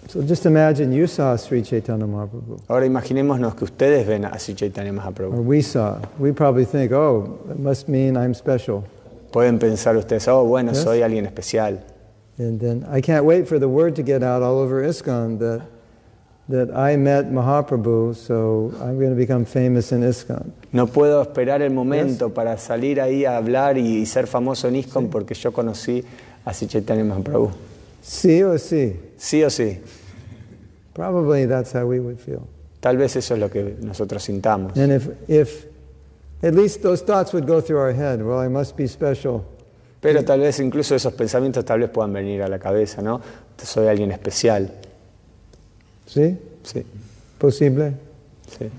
So 0.09 0.23
just 0.23 0.47
imagine 0.47 0.91
you 0.91 1.05
saw 1.05 1.37
Sri 1.37 1.61
Chaitanya 1.61 2.07
Mahaprabhu. 2.07 2.59
Ahora 2.67 2.87
imaginémonos 2.87 3.53
que 3.53 3.65
ustedes 3.65 4.07
ven 4.07 4.25
a 4.25 4.39
Sri 4.39 4.55
Chaitanya 4.55 4.89
or 4.89 4.95
Mahaprabhu. 4.95 5.45
we 5.45 5.61
saw, 5.61 5.99
we 6.17 6.31
probably 6.31 6.65
think, 6.65 6.91
oh, 6.91 7.37
it 7.51 7.59
must 7.59 7.87
mean 7.87 8.17
I'm 8.17 8.33
special. 8.33 8.83
Pueden 9.31 9.59
pensar 9.59 9.95
ustedes, 9.95 10.27
oh, 10.27 10.43
bueno, 10.45 10.71
Yes. 10.71 10.81
soy 10.83 11.03
alguien 11.03 11.27
especial. 11.27 11.77
And 12.39 12.59
then 12.59 12.87
I 12.91 13.01
can't 13.01 13.23
wait 13.23 13.47
for 13.47 13.59
the 13.59 13.69
word 13.69 13.95
to 13.97 14.01
get 14.03 14.23
out 14.23 14.41
all 14.41 14.57
over 14.57 14.81
ISKCON 14.83 15.37
that, 15.37 15.61
that 16.51 16.69
I 16.75 16.95
met 16.97 17.31
Mahaprabhu, 17.31 18.15
so 18.15 18.71
I'm 18.81 18.97
going 18.99 19.09
to 19.09 19.15
become 19.15 19.45
famous 19.45 19.91
in 19.91 20.01
ISKCON. 20.03 20.51
No 20.71 20.87
puedo 20.87 21.21
esperar 21.21 21.61
el 21.61 21.71
momento 21.71 22.29
para 22.33 22.57
salir 22.57 23.01
ahí 23.01 23.25
a 23.25 23.37
hablar 23.37 23.77
y 23.77 24.05
ser 24.05 24.27
famoso 24.27 24.67
en 24.67 24.75
ISKCON 24.75 25.09
porque 25.09 25.33
yo 25.33 25.51
conocí 25.51 26.03
a 26.45 26.53
Sri 26.53 26.67
Chaitanya 26.67 27.03
Mahaprabhu. 27.03 27.51
See 28.01 28.43
or 28.43 28.57
see? 28.59 28.99
Sí 29.17 29.43
o 29.43 29.49
sí, 29.49 29.79
Probably 30.93 31.45
that's 31.45 31.71
how 31.73 31.85
we 31.85 31.99
would 31.99 32.19
feel. 32.19 32.47
tal 32.81 32.97
vez 32.97 33.15
eso 33.15 33.35
es 33.35 33.39
lo 33.39 33.49
que 33.49 33.77
nosotros 33.81 34.23
sintamos. 34.23 34.75
And 34.77 34.91
if, 34.91 35.07
if 35.27 35.65
at 36.43 36.53
least 36.55 36.81
those 36.81 37.01
thoughts 37.03 37.31
would 37.33 37.45
go 37.45 37.61
through 37.61 37.79
our 37.79 37.93
head, 37.93 38.21
well, 38.23 38.39
I 38.39 38.47
must 38.47 38.75
be 38.75 38.87
special. 38.87 39.45
Pero 40.01 40.23
tal 40.25 40.39
vez 40.39 40.59
incluso 40.59 40.95
esos 40.95 41.13
pensamientos 41.13 41.63
tal 41.63 41.79
vez 41.79 41.89
puedan 41.91 42.11
venir 42.11 42.41
a 42.41 42.47
la 42.47 42.57
cabeza, 42.57 43.03
¿no? 43.03 43.21
Soy 43.57 43.87
alguien 43.87 44.11
especial. 44.11 44.71
See? 46.11 46.37
Sí, 46.63 46.83
Posible? 47.39 47.93
sí. 48.47 48.69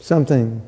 Something 0.00 0.60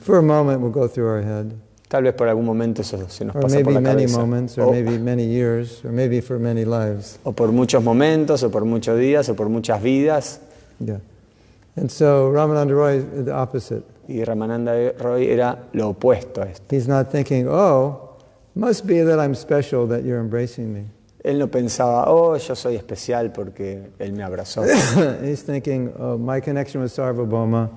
for 0.00 0.16
a 0.18 0.22
moment 0.22 0.60
will 0.62 0.70
go 0.70 0.88
through 0.88 1.06
our 1.08 1.20
head. 1.22 1.52
Tal 1.90 2.02
vez 2.02 2.14
por 2.14 2.26
algún 2.28 2.46
momento 2.46 2.80
eso 2.80 3.06
se 3.08 3.24
nos 3.24 3.36
Or 3.36 3.42
pasa 3.42 3.56
por 3.56 3.64
maybe 3.64 3.74
la 3.74 3.80
many 3.80 4.02
cabeza. 4.06 4.18
moments, 4.18 4.58
or 4.58 4.72
maybe 4.72 4.96
many 4.98 5.24
years, 5.26 5.84
or 5.84 5.92
maybe 5.92 6.20
for 6.22 6.38
many 6.38 6.64
lives. 6.64 7.18
o 7.24 7.32
por 7.32 7.52
muchos 7.52 7.82
momentos, 7.84 8.42
o 8.42 8.50
por 8.50 8.64
muchos 8.64 8.98
días, 8.98 9.28
o 9.28 9.34
por 9.34 9.48
muchas 9.50 9.82
vidas. 9.82 10.40
Yeah. 10.80 11.00
And 11.76 11.90
so 11.90 12.30
Ramananda 12.32 12.72
Roy 12.74 12.96
is 12.98 13.24
the 13.26 13.32
opposite. 13.34 13.84
Y 14.08 14.24
Ramananda 14.24 14.92
Roy 15.02 15.26
era 15.26 15.58
lo 15.74 15.90
opuesto 15.92 16.42
a 16.42 16.46
esto. 16.48 16.64
He's 16.74 16.88
not 16.88 17.12
thinking, 17.12 17.46
oh, 17.48 18.16
must 18.54 18.86
be 18.86 19.02
that 19.02 19.20
I'm 19.20 19.34
special 19.34 19.86
that 19.88 20.04
you're 20.04 20.20
embracing 20.20 20.72
me. 20.72 20.84
Él 21.24 21.38
no 21.38 21.48
pensaba, 21.48 22.04
oh, 22.08 22.36
yo 22.36 22.54
soy 22.54 22.76
especial 22.76 23.32
porque 23.32 23.90
él 23.98 24.12
me 24.12 24.22
abrazó. 24.22 24.62
He's 25.22 25.42
thinking, 25.42 25.90
oh, 25.98 26.18
my 26.18 26.40
connection 26.40 26.82
with 26.82 26.92
Sarvabhauma 26.92 27.70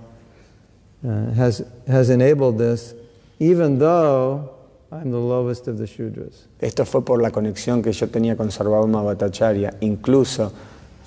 uh, 1.08 1.32
has, 1.34 1.64
has 1.88 2.10
enabled 2.10 2.58
this, 2.58 2.94
even 3.40 3.80
though 3.80 4.50
I'm 4.92 5.12
the 5.12 5.18
lowest 5.18 5.70
of 5.70 5.78
the 5.78 5.86
Shudras. 5.86 6.48
Esto 6.60 6.84
fue 6.86 7.06
por 7.06 7.22
la 7.22 7.32
conexión 7.32 7.82
que 7.82 7.94
yo 7.94 8.08
tenía 8.08 8.36
con 8.36 8.52
Sarvabhauma 8.52 9.02
Bhattacharya, 9.02 9.76
incluso 9.80 10.52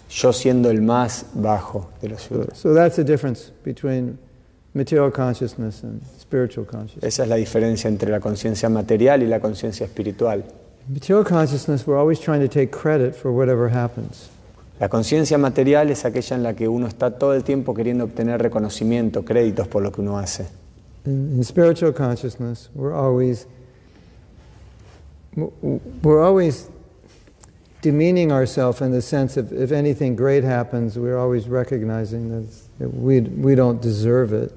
yo 0.09 0.33
siendo 0.33 0.71
el 0.71 0.81
más 0.81 1.27
bajo 1.35 1.91
de 2.01 2.09
los 2.09 2.23
So, 2.23 2.35
Shudras. 2.37 2.57
so 2.57 2.73
that's 2.73 2.97
the 2.97 3.05
difference 3.05 3.53
between 3.63 4.19
material 4.73 5.11
consciousness 5.11 5.83
and 5.83 6.01
spiritual 6.19 6.65
consciousness. 6.65 7.05
Esa 7.05 7.25
es 7.25 7.29
la 7.29 7.37
diferencia 7.37 7.89
entre 7.89 8.11
la 8.11 8.19
conciencia 8.21 8.71
material 8.71 9.23
y 9.23 9.27
la 9.27 9.41
conciencia 9.41 9.85
espiritual. 9.85 10.43
Material 10.89 11.25
consciousness, 11.25 11.87
we're 11.87 11.99
always 11.99 12.19
trying 12.19 12.41
to 12.41 12.49
take 12.49 12.73
credit 12.73 13.15
for 13.15 13.33
whatever 13.33 13.69
happens. 13.69 14.29
La 14.81 14.89
conciencia 14.89 15.39
material 15.39 15.91
es 15.91 16.05
aquella 16.05 16.37
en 16.37 16.43
la 16.43 16.55
que 16.55 16.67
uno 16.67 16.87
está 16.87 17.19
todo 17.19 17.35
el 17.35 17.45
tiempo 17.45 17.75
queriendo 17.75 18.05
obtener 18.05 18.41
reconocimiento, 18.41 19.25
créditos 19.25 19.69
por 19.69 19.83
lo 19.83 19.93
que 19.93 20.01
uno 20.01 20.19
hace. 20.19 20.47
In, 21.05 21.37
in 21.37 21.45
spiritual 21.45 21.93
consciousness, 21.93 22.71
we're 22.75 22.95
always 22.95 23.47
we're 26.03 26.23
always 26.23 26.69
demeaning 27.83 28.33
ourselves 28.33 28.81
in 28.81 28.91
the 28.91 29.03
sense 29.03 29.37
of 29.37 29.53
if 29.53 29.73
anything 29.73 30.17
great 30.17 30.45
happens, 30.45 30.99
we're 30.99 31.19
always 31.19 31.49
recognizing 31.49 32.31
that, 32.31 32.93
we, 32.93 33.21
we 33.21 33.55
don't 33.55 33.81
deserve 33.81 34.33
it, 34.33 34.53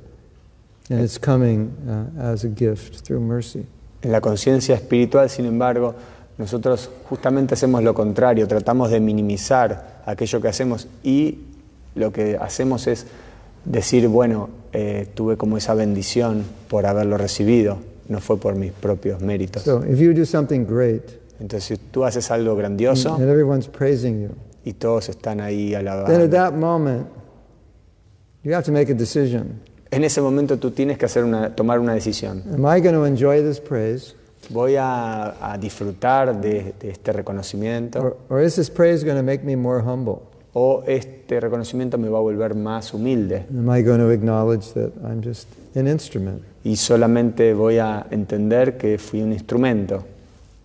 and 0.89 0.99
it's 0.99 1.17
coming 1.17 1.71
uh, 1.87 2.21
as 2.21 2.43
a 2.43 2.49
gift 2.49 3.05
through 3.05 3.19
mercy. 3.19 3.65
En 4.03 4.11
la 4.11 4.21
conciencia 4.21 4.75
espiritual, 4.75 5.29
sin 5.29 5.45
embargo, 5.45 5.95
nosotros 6.37 6.89
justamente 7.09 7.55
hacemos 7.55 7.83
lo 7.83 7.93
contrario, 7.93 8.47
tratamos 8.47 8.91
de 8.91 8.99
minimizar 8.99 10.01
aquello 10.05 10.41
que 10.41 10.49
hacemos 10.49 10.87
y 11.03 11.39
lo 11.95 12.11
que 12.11 12.37
hacemos 12.37 12.87
es 12.87 13.07
decir, 13.65 14.07
bueno, 14.07 14.49
eh, 14.73 15.07
tuve 15.13 15.37
como 15.37 15.57
esa 15.57 15.73
bendición 15.73 16.43
por 16.67 16.85
haberlo 16.85 17.17
recibido, 17.17 17.77
no 18.09 18.19
fue 18.19 18.37
por 18.37 18.55
mis 18.55 18.71
propios 18.71 19.21
méritos. 19.21 19.63
So 19.63 19.83
if 19.85 19.99
you 19.99 20.13
do 20.13 20.25
something 20.25 20.65
great 20.65 21.23
Entonces, 21.39 21.63
si 21.65 21.77
tú 21.91 22.05
haces 22.05 22.29
algo 22.31 22.55
grandioso 22.55 23.15
and 23.15 23.29
everyone's 23.29 23.67
praising 23.67 24.21
you, 24.21 24.29
y 24.63 24.73
todos 24.73 25.09
están 25.09 25.41
ahí 25.41 25.71
then 25.71 25.87
at 25.87 25.93
alabando, 25.93 26.29
that 26.29 26.53
moment 26.53 27.07
you 28.43 28.53
have 28.53 28.63
to 28.63 28.71
make 28.71 28.91
a 28.91 28.95
decision. 28.95 29.59
En 29.95 30.03
ese 30.03 30.21
momento 30.21 30.57
tú 30.57 30.71
tienes 30.71 30.97
que 30.97 31.05
hacer 31.05 31.23
una, 31.23 31.55
tomar 31.55 31.79
una 31.79 31.93
decisión. 31.93 32.43
Am 32.53 32.65
I 32.65 32.81
going 32.81 32.93
to 32.93 33.05
enjoy 33.05 33.41
this 33.41 33.59
praise, 33.59 34.15
¿Voy 34.49 34.75
a, 34.75 35.53
a 35.53 35.57
disfrutar 35.57 36.41
de, 36.41 36.73
de 36.79 36.89
este 36.89 37.13
reconocimiento? 37.13 37.99
or, 38.01 38.17
or 38.29 38.41
is 38.41 38.55
this 38.55 38.69
praise 38.69 39.03
going 39.03 39.15
to 39.17 39.23
make 39.23 39.43
me 39.43 39.55
more 39.55 39.81
humble? 39.81 40.21
o 40.55 40.83
este 40.85 41.39
reconocimiento 41.39 41.97
me 41.97 42.09
va 42.09 42.19
a 42.19 42.21
volver 42.21 42.53
más 42.53 42.93
humilde 42.93 43.45
Am 43.49 43.69
I 43.75 43.81
going 43.81 43.99
to 43.99 44.11
acknowledge 44.11 44.73
that 44.73 44.91
I'm 45.03 45.21
just 45.23 45.47
an 45.75 45.87
instrument? 45.87 46.41
y 46.63 46.75
solamente 46.75 47.53
voy 47.53 47.77
a 47.79 48.05
entender 48.11 48.77
que 48.77 48.97
fui 48.97 49.21
un 49.21 49.33
instrumento. 49.33 50.03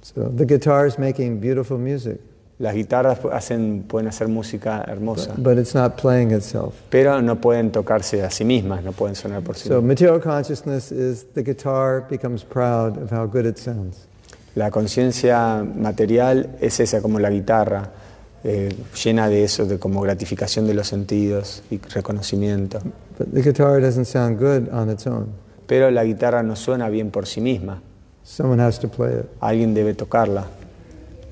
So 0.02 0.28
the 0.28 0.44
guitar 0.44 0.86
is 0.86 0.98
making 0.98 1.40
beautiful 1.40 1.76
music, 1.78 2.20
Las 2.58 2.74
guitarras 2.74 3.20
hacen, 3.32 3.84
pueden 3.86 4.08
hacer 4.08 4.26
música 4.26 4.84
hermosa, 4.88 5.32
but 5.36 5.56
it's 5.58 5.74
not 5.74 5.94
playing 6.00 6.32
itself. 6.32 6.74
pero 6.90 7.22
no 7.22 7.40
pueden 7.40 7.70
tocarse 7.70 8.24
a 8.24 8.30
sí 8.30 8.44
mismas, 8.44 8.82
no 8.82 8.90
pueden 8.92 9.14
sonar 9.14 9.42
por 9.42 9.54
sí 9.56 9.68
So 9.68 9.80
mismas. 9.80 9.84
material 10.00 10.20
consciousness 10.20 10.90
is 10.90 11.26
the 11.34 11.42
guitar 11.44 12.04
becomes 12.10 12.42
proud 12.42 12.96
of 13.00 13.12
how 13.12 13.26
good 13.26 13.46
it 13.46 13.58
sounds. 13.58 14.06
La 14.56 14.72
conciencia 14.72 15.62
material 15.62 16.56
es 16.60 16.80
esa 16.80 17.00
como 17.00 17.20
la 17.20 17.30
guitarra, 17.30 17.90
eh, 18.42 18.74
llena 19.04 19.28
de 19.28 19.44
eso, 19.44 19.64
de 19.66 19.78
como 19.78 20.00
gratificación 20.00 20.66
de 20.66 20.74
los 20.74 20.88
sentidos 20.88 21.62
y 21.70 21.78
reconocimiento. 21.78 22.80
But 23.18 23.28
the 23.34 23.42
guitar 23.42 23.80
doesn't 23.80 24.06
sound 24.06 24.36
good 24.36 24.68
on 24.72 24.90
its 24.90 25.06
own. 25.06 25.26
Pero 25.68 25.92
la 25.92 26.02
guitarra 26.02 26.42
no 26.42 26.56
suena 26.56 26.88
bien 26.88 27.10
por 27.12 27.26
sí 27.26 27.40
misma, 27.40 27.82
Someone 28.24 28.60
has 28.60 28.80
to 28.80 28.88
play 28.88 29.20
it. 29.20 29.26
alguien 29.40 29.74
debe 29.74 29.94
tocarla. 29.94 30.46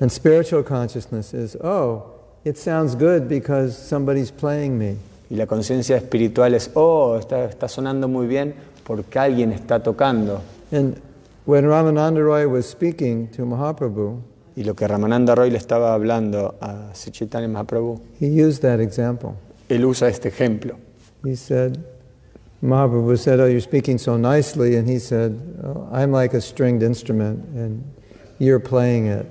And 0.00 0.10
spiritual 0.10 0.62
consciousness 0.62 1.32
is, 1.32 1.56
oh, 1.62 2.10
it 2.44 2.58
sounds 2.58 2.94
good 2.94 3.28
because 3.28 3.76
somebody's 3.76 4.30
playing 4.30 4.78
me. 4.78 4.96
Y 5.30 5.36
la 5.36 5.46
conciencia 5.46 5.96
espiritual 5.96 6.54
es, 6.54 6.70
oh, 6.74 7.18
está, 7.18 7.44
está 7.44 7.68
sonando 7.68 8.08
muy 8.08 8.26
bien 8.26 8.54
porque 8.84 9.18
alguien 9.18 9.52
está 9.52 9.82
tocando. 9.82 10.40
And 10.70 11.00
when 11.44 11.64
Ramananda 11.64 12.24
Roy 12.24 12.46
was 12.46 12.68
speaking 12.68 13.28
to 13.28 13.42
Mahaprabhu, 13.42 14.20
Y 14.58 14.62
lo 14.64 14.74
que 14.74 14.86
Ramananda 14.88 15.34
Roy 15.34 15.50
le 15.50 15.58
estaba 15.58 15.92
hablando 15.92 16.54
a 16.62 16.92
Chaitanya 16.94 17.46
Mahaprabhu, 17.46 18.00
he 18.18 18.26
used 18.26 18.62
that 18.62 18.80
example. 18.80 19.36
él 19.68 19.84
usa 19.84 20.08
este 20.08 20.28
ejemplo. 20.28 20.78
He 21.24 21.36
said, 21.36 21.84
Mahaprabhu 22.62 23.18
said, 23.18 23.40
Oh, 23.40 23.46
you're 23.46 23.60
speaking 23.60 23.98
so 23.98 24.16
nicely. 24.16 24.76
And 24.76 24.88
he 24.88 24.98
said, 24.98 25.38
oh, 25.62 25.88
I'm 25.92 26.10
like 26.10 26.32
a 26.34 26.40
stringed 26.40 26.82
instrument 26.82 27.44
and 27.54 27.84
you're 28.38 28.60
playing 28.60 29.06
it. 29.06 29.26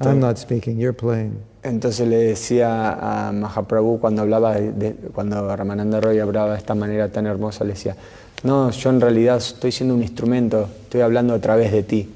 I'm 0.00 0.16
Entonces, 0.16 0.20
not 0.20 0.36
speaking, 0.38 0.78
you're 0.78 0.96
playing. 0.96 1.38
entonces 1.62 2.06
le 2.08 2.16
decía 2.18 3.28
a 3.28 3.32
Mahaprabhu 3.32 3.98
cuando 4.00 4.22
hablaba, 4.22 4.54
de- 4.54 4.94
cuando 5.14 5.54
Ramananda 5.56 6.00
Roy 6.00 6.18
hablaba 6.18 6.52
de 6.52 6.58
esta 6.58 6.74
manera 6.74 7.08
tan 7.10 7.26
hermosa, 7.26 7.64
le 7.64 7.70
decía, 7.74 7.96
no, 8.42 8.70
yo 8.70 8.90
en 8.90 9.00
realidad 9.00 9.38
estoy 9.38 9.72
siendo 9.72 9.94
un 9.94 10.02
instrumento, 10.02 10.68
estoy 10.84 11.00
hablando 11.00 11.32
a 11.34 11.38
través 11.38 11.72
de 11.72 11.82
ti. 11.82 12.10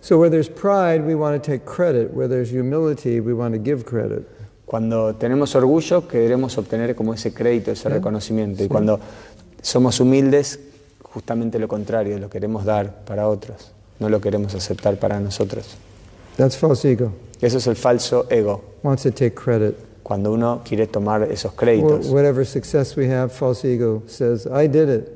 So 0.00 0.18
where 0.18 0.30
there's 0.30 0.48
pride, 0.48 1.02
we 1.06 1.14
want 1.14 1.42
to 1.42 1.50
take 1.50 1.64
credit. 1.64 2.10
Where 2.14 2.28
there's 2.28 2.50
humility, 2.52 3.20
we 3.20 3.32
want 3.34 3.54
to 3.54 3.60
give 3.62 3.84
credit. 3.84 4.26
Cuando 4.64 5.14
tenemos 5.14 5.54
orgullo, 5.54 6.06
queremos 6.08 6.56
obtener 6.58 6.94
como 6.94 7.14
ese 7.14 7.32
crédito, 7.32 7.70
ese 7.72 7.88
reconocimiento. 7.88 8.62
Y 8.62 8.68
cuando 8.68 9.00
somos 9.62 9.98
humildes, 10.00 10.60
justamente 11.02 11.58
lo 11.58 11.66
contrario, 11.68 12.18
lo 12.18 12.28
queremos 12.30 12.64
dar 12.64 13.04
para 13.04 13.28
otros, 13.28 13.72
no 13.98 14.08
lo 14.08 14.20
queremos 14.20 14.54
aceptar 14.54 14.96
para 14.98 15.18
nosotros. 15.20 15.76
That's 16.38 16.56
false 16.56 16.84
ego. 16.84 17.12
Eso 17.42 17.58
es 17.58 17.66
el 17.66 17.74
falso 17.74 18.26
ego, 18.30 18.62
Wants 18.82 19.02
to 19.02 19.10
take 19.10 19.34
credit. 19.34 19.74
cuando 20.04 20.32
uno 20.32 20.62
quiere 20.64 20.86
tomar 20.86 21.24
esos 21.30 21.52
Wh- 21.52 21.56
créditos. 21.56 22.06
Whatever 22.10 22.46
success 22.46 22.96
we 22.96 23.08
have, 23.10 23.30
false 23.30 23.64
ego 23.64 24.02
says, 24.06 24.46
I 24.46 24.68
did 24.68 24.88
it. 24.88 25.08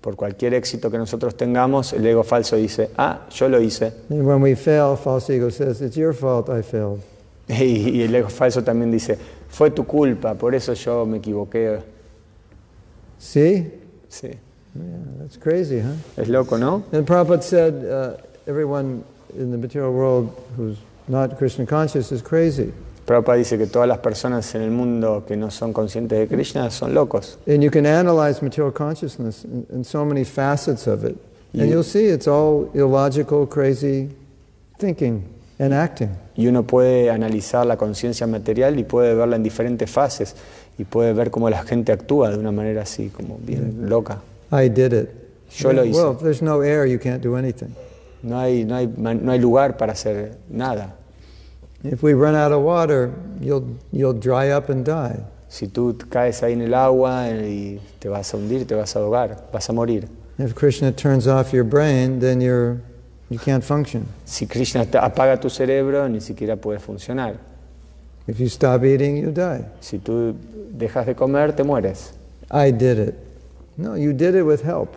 Por 0.00 0.14
cualquier 0.14 0.52
éxito 0.54 0.90
que 0.90 0.98
nosotros 0.98 1.34
tengamos, 1.34 1.92
el 1.94 2.06
ego 2.06 2.22
falso 2.22 2.56
dice, 2.56 2.90
ah, 2.96 3.26
yo 3.30 3.48
lo 3.48 3.58
hice. 3.60 3.92
And 4.10 4.24
when 4.26 4.40
we 4.42 4.54
fail, 4.54 4.94
false 4.96 5.30
ego 5.30 5.48
says, 5.50 5.80
It's 5.80 5.96
your 5.96 6.12
fault 6.12 6.48
I 6.50 6.62
failed. 6.62 7.00
Y, 7.48 8.02
el 8.02 8.14
ego 8.14 8.28
falso 8.28 8.62
también 8.62 8.90
dice, 8.90 9.18
fue 9.48 9.70
tu 9.70 9.84
culpa, 9.84 10.34
por 10.34 10.54
eso 10.54 10.74
yo 10.74 11.06
me 11.06 11.16
equivoqué. 11.18 11.80
See? 13.18 13.72
Sí. 14.08 14.28
Yeah, 14.74 14.82
that's 15.18 15.38
crazy, 15.38 15.80
huh? 15.80 15.94
Es 16.16 16.28
loco, 16.28 16.56
¿no? 16.58 16.84
And 16.92 17.06
Prabhupada 17.06 17.42
said, 17.42 17.74
uh, 17.84 18.16
everyone 18.46 19.02
in 19.36 19.50
the 19.50 19.56
material 19.58 19.92
world 19.92 20.30
who's 20.56 20.76
not 21.08 21.36
Krishna 21.38 21.66
conscious 21.66 22.12
is 22.12 22.22
crazy. 22.22 22.72
Prabhupada 23.06 23.38
dice 23.38 23.56
que 23.56 23.66
todas 23.66 23.88
las 23.88 23.98
personas 24.00 24.54
en 24.54 24.60
el 24.62 24.70
mundo 24.70 25.24
que 25.26 25.34
no 25.36 25.50
son 25.50 25.72
conscientes 25.72 26.18
de 26.18 26.26
Krishna 26.28 26.70
son 26.70 26.92
locos. 26.92 27.38
And 27.46 27.62
you 27.62 27.70
can 27.70 27.86
analyze 27.86 28.42
material 28.42 28.70
consciousness 28.72 29.44
in, 29.44 29.66
in 29.72 29.82
so 29.84 30.04
many 30.04 30.24
facets 30.24 30.86
of 30.86 31.04
it. 31.04 31.16
And 31.54 31.62
You- 31.64 31.76
you'll 31.76 31.82
see 31.84 32.06
it's 32.06 32.28
all 32.28 32.68
illogical, 32.74 33.46
crazy 33.46 34.10
thinking 34.78 35.22
and 35.58 35.72
acting. 35.72 36.10
Y 36.36 36.46
uno 36.48 36.62
puede 36.64 37.10
analizar 37.10 37.64
la 37.66 37.76
conciencia 37.78 38.26
material 38.26 38.78
y 38.78 38.84
puede 38.84 39.14
verla 39.14 39.36
en 39.36 39.42
diferentes 39.42 39.90
fases 39.90 40.34
y 40.78 40.84
puede 40.84 41.12
ver 41.14 41.30
cómo 41.30 41.48
la 41.48 41.62
gente 41.64 41.90
actúa 41.92 42.30
de 42.30 42.38
una 42.38 42.52
manera 42.52 42.82
así, 42.82 43.08
como 43.08 43.38
bien 43.42 43.88
loca. 43.88 44.20
I 44.52 44.68
did 44.68 44.92
it. 44.92 45.08
Yo 45.56 45.72
lo 45.72 45.82
hice. 45.84 45.98
Well, 45.98 46.12
if 46.12 46.20
there's 46.20 46.42
no 46.42 46.60
air, 46.62 46.86
you 46.86 46.98
can't 46.98 47.22
do 47.22 47.36
anything. 47.36 47.74
No 48.22 48.38
hay, 48.38 48.64
no, 48.64 48.76
hay, 48.76 48.86
no 48.86 49.32
hay 49.32 49.38
lugar 49.38 49.76
para 49.76 49.92
hacer 49.92 50.38
nada. 50.48 50.94
If 51.84 52.02
we 52.02 52.12
run 52.12 52.34
out 52.34 52.52
of 52.52 52.62
water, 52.62 53.12
you'll, 53.40 53.78
you'll 53.92 54.18
dry 54.18 54.50
up 54.50 54.68
and 54.68 54.84
die. 54.84 55.20
Si 55.48 55.68
tú 55.68 55.96
caes 56.10 56.42
ahí 56.42 56.52
en 56.52 56.62
el 56.62 56.74
agua 56.74 57.28
y 57.30 57.80
te 58.00 58.08
vas 58.08 58.34
a 58.34 58.36
hundir, 58.36 58.66
te 58.66 58.74
vas 58.74 58.96
a 58.96 58.98
ahogar, 58.98 59.48
vas 59.52 59.68
a 59.70 59.72
morir. 59.72 60.08
If 60.38 60.54
Krishna 60.54 60.92
turns 60.92 61.26
off 61.26 61.52
your 61.52 61.64
brain, 61.64 62.18
then 62.18 62.40
you're, 62.40 62.80
you 63.30 63.38
can't 63.38 63.64
function. 63.64 64.06
Si 64.24 64.46
Krishna 64.46 64.82
apaga 64.82 65.40
tu 65.40 65.48
cerebro, 65.48 66.08
ni 66.08 66.20
siquiera 66.20 66.56
puedes 66.56 66.82
funcionar. 66.82 67.38
If 68.26 68.38
you 68.40 68.48
stop 68.48 68.84
eating, 68.84 69.16
you 69.16 69.30
die. 69.30 69.64
Si 69.80 69.98
tú 69.98 70.34
dejas 70.76 71.06
de 71.06 71.14
comer, 71.14 71.52
te 71.52 71.62
mueres. 71.62 72.12
I 72.50 72.70
did 72.72 72.98
it. 72.98 73.14
No, 73.76 73.94
you 73.94 74.12
did 74.12 74.34
it 74.34 74.42
with 74.42 74.62
help. 74.62 74.96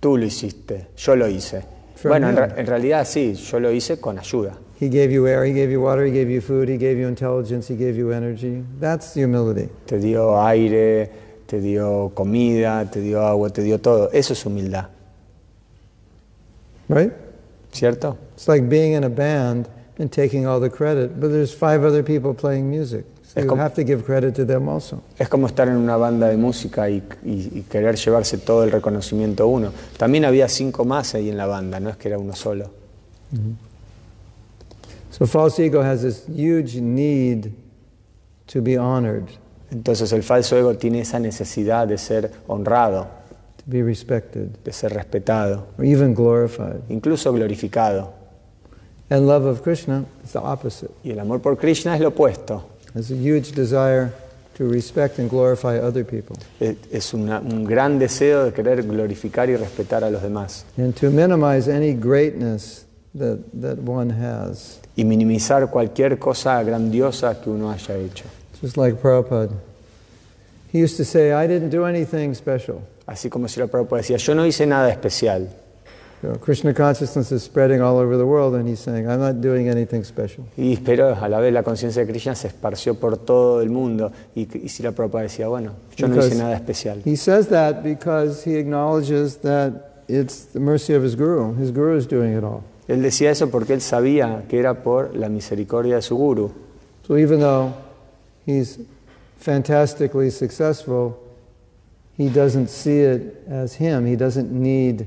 Tú 0.00 0.16
lo 0.16 0.24
hiciste, 0.24 0.86
yo 0.96 1.14
lo 1.14 1.26
hice. 1.26 1.64
Bueno, 2.08 2.28
en, 2.30 2.58
en 2.58 2.66
realidad 2.66 3.06
sí, 3.06 3.34
yo 3.34 3.60
lo 3.60 3.70
hice 3.72 3.98
con 4.00 4.18
ayuda. 4.18 4.58
He 4.80 4.88
gave 4.88 5.12
you 5.12 5.26
air, 5.26 5.44
he 5.44 5.52
gave 5.52 5.70
you 5.70 5.80
water, 5.80 6.04
he 6.04 6.10
gave 6.12 6.28
you 6.30 6.40
food, 6.40 6.68
he 6.68 6.76
gave 6.76 6.98
you 6.98 7.06
intelligence, 7.08 7.72
he 7.72 7.76
gave 7.76 7.96
you 7.96 8.10
energy. 8.12 8.62
That's 8.80 9.14
humility. 9.14 9.68
Te 9.86 9.98
dio 9.98 10.36
aire, 10.38 11.10
te 11.46 11.60
dio 11.60 12.10
comida, 12.14 12.90
te 12.90 13.00
dio 13.00 13.20
agua, 13.20 13.50
te 13.50 13.62
dio 13.62 13.78
todo. 13.78 14.10
Eso 14.12 14.32
es 14.34 14.44
humildad, 14.44 14.88
Right? 16.88 17.12
¿cierto? 17.72 18.18
It's 18.34 18.46
like 18.48 18.68
being 18.68 18.92
in 18.92 19.04
a 19.04 19.08
band 19.10 19.68
and 19.98 20.10
taking 20.10 20.44
all 20.46 20.60
the 20.60 20.68
credit, 20.70 21.18
but 21.20 21.28
there's 21.28 21.54
five 21.54 21.84
other 21.84 22.02
people 22.02 22.34
playing 22.34 22.68
music. 22.68 23.06
So 23.34 23.40
Es 23.40 23.46
como- 23.46 23.62
have 23.62 23.74
to 23.74 23.82
give 23.84 24.04
credit 24.04 24.34
to 24.36 24.46
them 24.46 24.68
also. 24.68 25.00
Es 25.18 25.28
como 25.28 25.48
estar 25.48 25.66
en 25.68 25.76
una 25.76 25.96
banda 25.96 26.28
de 26.28 26.36
música 26.36 26.88
y, 26.88 27.02
y- 27.24 27.50
y 27.58 27.62
querer 27.68 27.96
llevarse 27.96 28.38
todo 28.38 28.62
el 28.62 28.70
reconocimiento 28.70 29.48
uno. 29.48 29.72
También 29.96 30.24
había 30.24 30.48
cinco 30.48 30.84
más 30.84 31.14
ahí 31.16 31.28
en 31.30 31.36
la 31.36 31.46
banda, 31.46 31.80
no 31.80 31.90
es 31.90 31.96
que 31.96 32.08
era 32.08 32.18
uno 32.18 32.34
solo. 32.36 32.70
So 35.10 35.26
false 35.26 35.58
ego 35.64 35.80
has 35.82 36.02
this 36.02 36.24
huge 36.28 36.80
need 36.80 37.52
to 38.48 38.60
be 38.62 38.76
honored, 38.78 39.24
Entonces 39.70 40.12
el 40.12 40.22
falso 40.22 40.56
ego 40.56 40.76
tiene 40.76 41.00
esa 41.00 41.18
necesidad 41.18 41.88
de 41.88 41.98
ser 41.98 42.30
honrado, 42.46 43.08
to 43.56 43.64
be 43.66 43.82
respected, 43.82 44.48
de 44.64 44.72
ser 44.72 44.92
respetado, 44.92 45.66
or 45.78 45.84
even 45.84 46.14
glorified. 46.14 46.80
incluso 46.88 47.32
glorificado. 47.32 48.12
And 49.10 49.26
love 49.26 49.44
of 49.46 49.62
Krishna 49.62 50.04
is 50.24 50.32
the 50.32 50.38
opposite. 50.38 50.90
Y 51.02 51.10
el 51.10 51.18
amor 51.20 51.40
por 51.40 51.56
Krishna 51.56 51.94
es 51.96 52.00
lo 52.00 52.08
opuesto. 52.08 52.64
There's 52.94 53.10
a 53.10 53.16
huge 53.16 53.52
desire 53.52 54.12
to 54.56 54.68
respect 54.68 55.18
and 55.18 55.28
glorify 55.28 55.78
other 55.78 56.04
people 56.04 56.36
Es- 56.60 57.12
una- 57.12 57.40
un 57.40 57.64
gran 57.64 57.98
deseo 57.98 58.44
de 58.44 58.52
querer 58.52 58.84
glorificar 58.84 59.50
y 59.50 59.56
respetar 59.56 60.04
a 60.04 60.10
los 60.10 60.22
demás 60.22 60.64
and 60.78 60.94
to 60.94 61.10
minimize 61.10 61.68
any 61.68 61.92
greatness 61.92 62.86
that, 63.18 63.38
that 63.60 63.78
one 63.84 64.10
has. 64.10 64.78
y 64.96 65.04
minimizar 65.04 65.68
cualquier 65.70 66.18
cosa 66.20 66.62
grandiosa 66.62 67.40
que 67.42 67.50
uno 67.50 67.70
haya 67.72 67.96
hecho. 67.96 68.24
Just 68.62 68.76
like 68.76 68.96
Prabhupada. 69.02 69.50
He 70.72 70.78
used 70.80 70.96
to 70.98 71.04
say, 71.04 71.32
I 71.32 71.46
didn't 71.48 71.70
do 71.70 71.84
anything 71.84 72.32
special. 72.34 72.80
Así 73.06 73.28
como 73.28 73.48
si 73.48 73.58
la 73.60 73.66
Prabhupada 73.66 74.02
decía, 74.02 74.16
yo 74.18 74.34
no 74.34 74.46
hice 74.46 74.66
nada 74.66 74.88
especial. 74.90 75.48
Krishna 76.40 76.74
consciousness 76.74 77.30
is 77.32 77.42
spreading 77.42 77.80
all 77.80 77.98
over 77.98 78.16
the 78.16 78.26
world, 78.26 78.54
and 78.54 78.68
he's 78.68 78.80
saying, 78.80 79.08
I'm 79.08 79.20
not 79.20 79.40
doing 79.40 79.68
anything 79.68 80.04
special. 80.04 80.44
Y 80.56 80.76
pero 80.84 81.14
a 81.14 81.28
la 81.28 81.40
vez 81.40 81.52
la 81.52 81.62
conciencia 81.62 82.04
de 82.04 82.10
Krishna 82.10 82.34
se 82.34 82.48
esparció 82.48 82.94
por 82.94 83.16
todo 83.16 83.60
el 83.60 83.70
mundo. 83.70 84.12
Y, 84.34 84.48
y 84.54 84.68
si 84.68 84.82
la 84.82 84.92
Prabhupada 84.92 85.24
decía, 85.24 85.48
bueno, 85.48 85.72
yo 85.96 86.08
no 86.08 86.16
hice 86.16 86.36
nada 86.36 86.54
especial. 86.54 87.02
He 87.04 87.16
says 87.16 87.48
that 87.48 87.82
because 87.82 88.44
he 88.44 88.56
acknowledges 88.56 89.38
that 89.38 90.04
it's 90.08 90.46
the 90.52 90.60
mercy 90.60 90.94
of 90.94 91.02
his 91.02 91.16
guru. 91.16 91.54
His 91.54 91.70
guru 91.70 91.96
is 91.96 92.06
doing 92.06 92.36
it 92.36 92.44
all. 92.44 92.62
Él 92.86 93.02
decía 93.02 93.30
eso 93.30 93.50
porque 93.50 93.72
él 93.72 93.80
sabía 93.80 94.44
que 94.48 94.58
era 94.58 94.82
por 94.82 95.16
la 95.16 95.28
misericordia 95.28 95.96
de 95.96 96.02
su 96.02 96.16
guru. 96.16 96.50
So 97.06 97.16
even 97.16 97.40
though 97.40 97.72
he's 98.46 98.78
fantastically 99.38 100.30
successful, 100.30 101.18
he 102.16 102.28
doesn't 102.28 102.68
see 102.68 103.00
it 103.00 103.46
as 103.48 103.74
him. 103.74 104.06
He 104.06 104.16
doesn't 104.16 104.50
need 104.50 105.06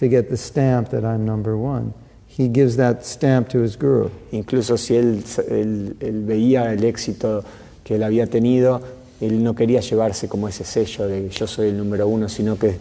to 0.00 0.08
get 0.08 0.28
the 0.28 0.36
stamp 0.36 0.88
that 0.90 1.04
I'm 1.04 1.24
number 1.24 1.56
one. 1.56 1.94
He 2.26 2.48
gives 2.48 2.76
that 2.76 3.04
stamp 3.04 3.48
to 3.50 3.60
his 3.62 3.76
guru. 3.76 4.10
Incluso 4.32 4.76
si 4.76 4.96
él, 4.96 5.22
él- 5.48 5.96
él 6.00 6.24
veía 6.24 6.72
el 6.72 6.82
éxito 6.84 7.44
que 7.84 7.94
él 7.96 8.02
había 8.02 8.26
tenido, 8.26 8.80
él 9.20 9.42
no 9.42 9.54
quería 9.54 9.80
llevarse 9.80 10.28
como 10.28 10.48
ese 10.48 10.64
sello 10.64 11.06
de 11.06 11.28
yo 11.28 11.46
soy 11.46 11.68
el 11.68 11.76
número 11.78 12.08
uno, 12.08 12.28
sino 12.28 12.58
que 12.58 12.76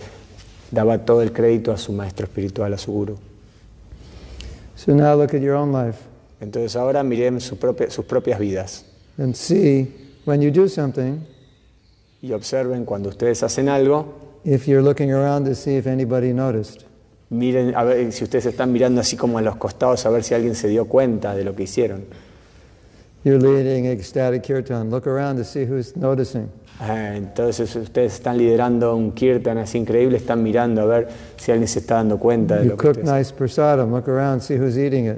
daba 0.71 0.99
todo 1.05 1.21
el 1.21 1.31
crédito 1.33 1.71
a 1.71 1.77
su 1.77 1.91
maestro 1.93 2.25
espiritual, 2.25 2.73
a 2.73 2.77
su 2.77 2.91
guru. 2.91 3.15
So 4.75 4.93
now 4.95 5.15
look 5.15 5.33
at 5.33 5.41
your 5.41 5.55
own 5.55 5.71
life 5.73 5.99
Entonces 6.41 6.75
ahora 6.77 7.03
miren 7.03 7.41
su 7.41 7.57
propia- 7.57 7.89
sus 7.89 8.05
propias 8.05 8.39
vidas 8.39 8.85
and 9.17 9.35
see 9.35 9.93
when 10.25 10.41
you 10.41 10.51
do 10.51 10.69
something, 10.69 11.19
y 12.21 12.31
observen 12.31 12.85
cuando 12.85 13.09
ustedes 13.09 13.43
hacen 13.43 13.67
algo, 13.67 14.05
if 14.45 14.67
you're 14.67 14.81
looking 14.83 15.11
around 15.11 15.45
to 15.45 15.55
see 15.55 15.75
if 15.75 15.85
anybody 15.87 16.31
noticed. 16.33 16.85
Miren 17.29 17.75
a 17.75 17.83
ver 17.83 18.11
si 18.11 18.23
ustedes 18.23 18.47
están 18.47 18.71
mirando 18.71 19.01
así 19.01 19.15
como 19.15 19.37
a 19.37 19.41
los 19.41 19.55
costados 19.55 20.05
a 20.05 20.09
ver 20.09 20.23
si 20.23 20.33
alguien 20.33 20.55
se 20.55 20.67
dio 20.67 20.85
cuenta 20.85 21.35
de 21.35 21.43
lo 21.43 21.55
que 21.55 21.63
hicieron. 21.63 22.03
You're 23.23 23.39
leading 23.39 23.85
ecstatic 23.85 24.43
kirtan. 24.43 24.89
Look 24.89 25.05
around 25.07 25.37
to 25.37 25.43
see 25.43 25.65
who's 25.65 25.95
noticing. 25.97 26.49
Ah, 26.79 27.15
Entonces 27.15 27.75
ustedes 27.75 28.13
están 28.13 28.37
liderando 28.37 28.95
un 28.95 29.11
kirtan 29.11 29.57
así 29.57 29.77
increíble, 29.77 30.17
están 30.17 30.41
mirando 30.41 30.81
a 30.81 30.85
ver 30.85 31.07
si 31.35 31.51
alguien 31.51 31.67
se 31.67 31.79
está 31.79 31.95
dando 31.95 32.17
cuenta 32.17 32.55
de 32.55 32.63
You 32.63 32.69
lo 32.71 32.77
que 32.77 32.87
ustedes 32.87 33.11
nice 33.11 33.33
prasadam. 33.33 33.91
Look 33.91 34.07
around, 34.07 34.41
see 34.41 34.57
who's 34.57 34.77
eating 34.77 35.07
it. 35.07 35.17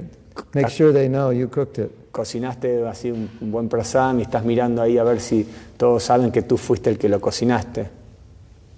Make 0.54 0.70
sure 0.70 0.92
they 0.92 1.08
know 1.08 1.30
you 1.30 1.48
cooked 1.48 1.78
it. 1.78 1.90
cocinaste 2.10 2.86
así 2.86 3.10
un, 3.10 3.30
un 3.40 3.50
buen 3.50 3.68
prasam 3.68 4.18
y 4.18 4.22
estás 4.22 4.44
mirando 4.44 4.82
ahí 4.82 4.98
a 4.98 5.04
ver 5.04 5.20
si 5.20 5.46
todos 5.76 6.02
saben 6.02 6.30
que 6.30 6.42
tú 6.42 6.58
fuiste 6.58 6.90
el 6.90 6.98
que 6.98 7.08
lo 7.08 7.20
cocinaste, 7.20 7.88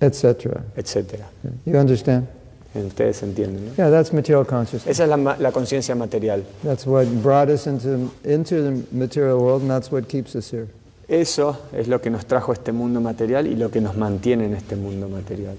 etc. 0.00 0.56
etc. 0.76 1.20
You 1.64 1.78
understand? 1.78 2.26
Ustedes 2.74 3.22
entienden, 3.22 3.66
¿no? 3.66 3.74
Yeah, 3.76 3.88
that's 3.88 4.12
material 4.12 4.44
consciousness. 4.44 4.88
Esa 4.88 5.04
es 5.04 5.08
la, 5.08 5.36
la 5.38 5.52
conciencia 5.52 5.94
material. 5.94 6.44
That's 6.64 6.86
what 6.86 7.06
brought 7.22 7.48
us 7.48 7.68
into, 7.68 8.10
into 8.24 8.62
the 8.62 8.84
material 8.90 9.38
world, 9.38 9.62
and 9.62 9.70
that's 9.70 9.92
what 9.92 10.08
keeps 10.08 10.34
us 10.34 10.50
here. 10.50 10.68
Eso 11.06 11.56
es 11.72 11.86
lo 11.86 12.00
que 12.00 12.10
nos 12.10 12.24
trajo 12.26 12.52
este 12.52 12.72
mundo 12.72 13.00
material 13.00 13.46
y 13.46 13.54
lo 13.54 13.70
que 13.70 13.80
nos 13.80 13.96
mantiene 13.96 14.46
en 14.46 14.54
este 14.54 14.74
mundo 14.74 15.08
material. 15.08 15.56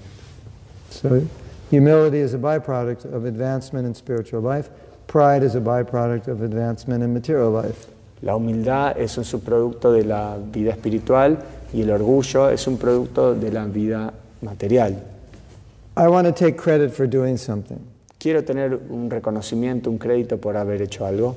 So, 0.90 1.22
humility 1.70 2.18
is 2.18 2.34
a 2.34 2.38
byproduct 2.38 3.06
of 3.06 3.24
advancement 3.24 3.86
in 3.86 3.94
spiritual 3.94 4.42
life. 4.42 4.68
Pride 5.06 5.42
is 5.42 5.54
a 5.54 5.60
byproduct 5.60 6.28
of 6.28 6.42
advancement 6.42 7.02
in 7.02 7.14
material 7.14 7.50
life. 7.50 7.86
La 8.22 8.34
humildad 8.34 8.98
es 8.98 9.16
un 9.16 9.24
subproducto 9.24 9.92
de 9.92 10.04
la 10.04 10.36
vida 10.36 10.72
espiritual 10.72 11.38
y 11.72 11.82
el 11.82 11.90
orgullo 11.90 12.50
es 12.50 12.66
un 12.66 12.76
producto 12.76 13.34
de 13.34 13.52
la 13.52 13.64
vida 13.66 14.12
material. 14.42 15.15
I 15.96 16.08
want 16.08 16.26
to 16.26 16.32
take 16.32 16.56
credit 16.58 16.92
for 16.92 17.06
doing 17.06 17.36
something. 17.36 17.80
Quiero 18.18 18.42
tener 18.44 18.74
un 18.90 19.08
reconocimiento, 19.10 19.88
un 19.90 19.98
crédito 19.98 20.38
por 20.38 20.56
haber 20.56 20.82
hecho 20.82 21.06
algo. 21.06 21.36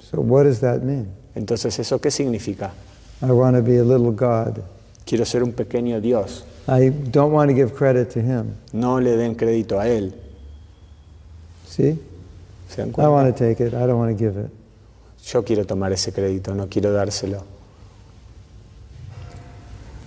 So, 0.00 0.20
what 0.20 0.44
does 0.44 0.60
that 0.60 0.82
mean? 0.82 1.08
Entonces, 1.34 1.78
¿eso 1.78 1.98
qué 2.00 2.10
significa? 2.10 2.72
I 3.22 3.32
want 3.32 3.56
to 3.56 3.62
be 3.62 3.78
a 3.78 3.84
little 3.84 4.12
God. 4.12 4.62
Quiero 5.06 5.24
ser 5.24 5.42
un 5.42 5.52
pequeño 5.52 6.00
Dios. 6.00 6.44
I 6.68 6.90
don't 6.90 7.32
want 7.32 7.48
to 7.50 7.54
give 7.54 7.74
credit 7.74 8.10
to 8.10 8.20
Him. 8.20 8.56
No 8.72 8.98
le 9.00 9.16
den 9.16 9.34
crédito 9.34 9.78
a 9.78 9.86
Él. 9.88 10.12
See? 11.66 11.98
¿Se 12.68 12.82
dan 12.82 12.90
I 12.98 13.08
want 13.08 13.34
to 13.34 13.38
take 13.38 13.60
it, 13.64 13.72
I 13.74 13.86
don't 13.86 13.98
want 13.98 14.10
to 14.10 14.18
give 14.18 14.36
it. 14.36 14.50
Yo 15.32 15.42
quiero 15.42 15.64
tomar 15.64 15.92
ese 15.92 16.12
crédito, 16.12 16.54
no 16.54 16.66
quiero 16.68 16.92
dárselo. 16.92 17.42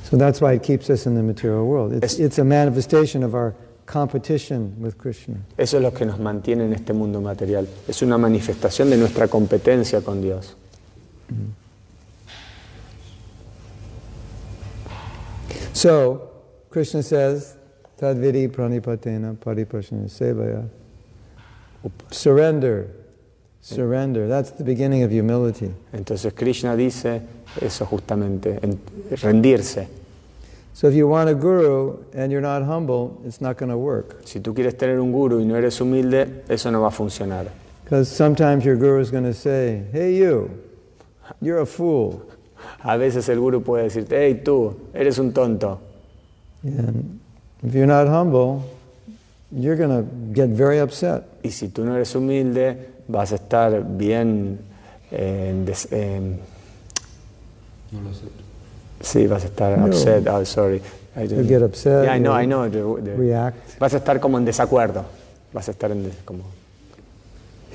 So 0.10 0.18
that's 0.18 0.42
why 0.42 0.54
it 0.54 0.64
keeps 0.64 0.90
us 0.90 1.06
in 1.06 1.16
the 1.16 1.22
material 1.24 1.66
world. 1.66 1.94
It's, 1.94 2.16
Es- 2.16 2.20
it's 2.20 2.40
a 2.40 2.44
manifestation 2.44 3.24
of 3.24 3.36
our 3.36 3.54
competition 3.92 4.76
with 4.80 4.96
Krishna. 4.98 5.38
Eso 5.58 5.78
es 5.78 5.84
lo 5.84 5.92
que 5.94 6.06
nos 6.06 6.20
mantiene 6.20 6.66
en 6.66 6.74
este 6.74 6.94
mundo 6.94 7.22
material. 7.22 7.68
Es 7.88 8.02
una 8.02 8.18
manifestación 8.18 8.90
de 8.90 8.98
nuestra 8.98 9.28
competencia 9.28 10.02
con 10.02 10.22
Dios. 10.22 10.56
So, 15.74 16.32
Krishna 16.70 17.02
says, 17.04 17.56
Tadvidi 17.98 18.48
pranipatena 18.48 19.34
paripashana 19.34 20.08
sevaya. 20.10 20.64
Surrender. 22.12 22.88
Surrender. 23.62 24.28
That's 24.28 24.52
the 24.52 24.64
beginning 24.64 25.04
of 25.04 25.12
humility. 25.12 25.72
Entonces 25.94 26.34
Krishna 26.34 26.76
dice 26.76 27.22
eso 27.62 27.86
justamente, 27.86 28.60
en- 28.62 28.80
rendirse. 29.22 29.88
So 30.80 30.88
if 30.88 30.94
you 30.96 31.10
want 31.10 31.30
a 31.30 31.36
guru 31.36 31.98
and 32.14 32.32
you're 32.32 32.40
not 32.40 32.64
humble, 32.64 33.22
it's 33.26 33.42
not 33.42 33.58
going 33.58 33.70
to 33.70 33.78
work. 33.78 34.22
Si 34.24 34.40
tú 34.40 34.54
quieres 34.54 34.78
tener 34.78 34.98
un 35.02 35.12
guru 35.12 35.42
y 35.42 35.44
no 35.44 35.56
eres 35.56 35.78
humilde, 35.82 36.46
eso 36.48 36.72
no 36.72 36.80
va 36.80 36.88
a 36.88 36.92
funcionar. 36.92 37.48
Because 37.84 38.08
sometimes 38.08 38.64
your 38.64 38.78
guru 38.78 39.02
is 39.02 39.12
going 39.12 39.26
to 39.26 39.34
say, 39.34 39.84
hey, 39.92 40.16
you, 40.16 40.50
you're 41.42 41.60
a 41.60 41.66
fool. 41.66 42.26
A 42.86 42.98
veces 42.98 43.28
el 43.28 43.40
guru 43.42 43.60
puede 43.60 43.90
decirte, 43.90 44.12
hey 44.12 44.36
tú, 44.42 44.74
eres 44.94 45.20
un 45.20 45.34
tonto. 45.34 45.82
And 46.64 47.20
if 47.62 47.76
you're 47.76 47.86
not 47.86 48.08
humble, 48.08 48.64
you're 49.52 49.76
going 49.76 49.90
to 49.90 50.10
get 50.34 50.48
very 50.48 50.78
upset. 50.80 51.26
Y 51.44 51.50
si 51.50 51.68
tú 51.68 51.84
no 51.84 51.94
eres 51.94 52.16
humilde, 52.16 52.78
vas 53.10 53.34
a 53.34 53.36
estar 53.36 53.84
bien... 53.98 54.60
eh, 55.12 55.50
en 55.50 55.66
des- 55.66 55.92
em, 55.92 56.38
No 57.92 58.00
lo 58.02 58.14
sé. 58.14 58.49
Sí, 59.02 59.28
vas 59.28 59.44
a 59.44 59.48
estar 59.48 59.78
No. 59.78 59.86
upset. 59.88 60.28
Oh, 60.28 60.44
sorry. 60.46 60.82
I 61.16 61.28
didn't- 61.28 61.48
get 61.48 61.62
upset. 61.62 62.06
Yeah, 62.06 62.16
I 62.16 62.20
know, 62.20 62.34
I 62.40 62.46
know. 62.46 62.70
the- 62.70 63.02
the- 63.04 63.16
React. 63.18 63.80
Vas 63.80 63.94
a 63.94 63.98
estar 63.98 64.20
como 64.20 64.38
en 64.38 64.46
desacuerdo. 64.46 65.04
Vas 65.54 65.68
a 65.68 65.72
estar 65.72 65.92
en 65.92 66.04
des- 66.04 66.18
como... 66.26 66.44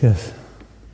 Yes. 0.00 0.32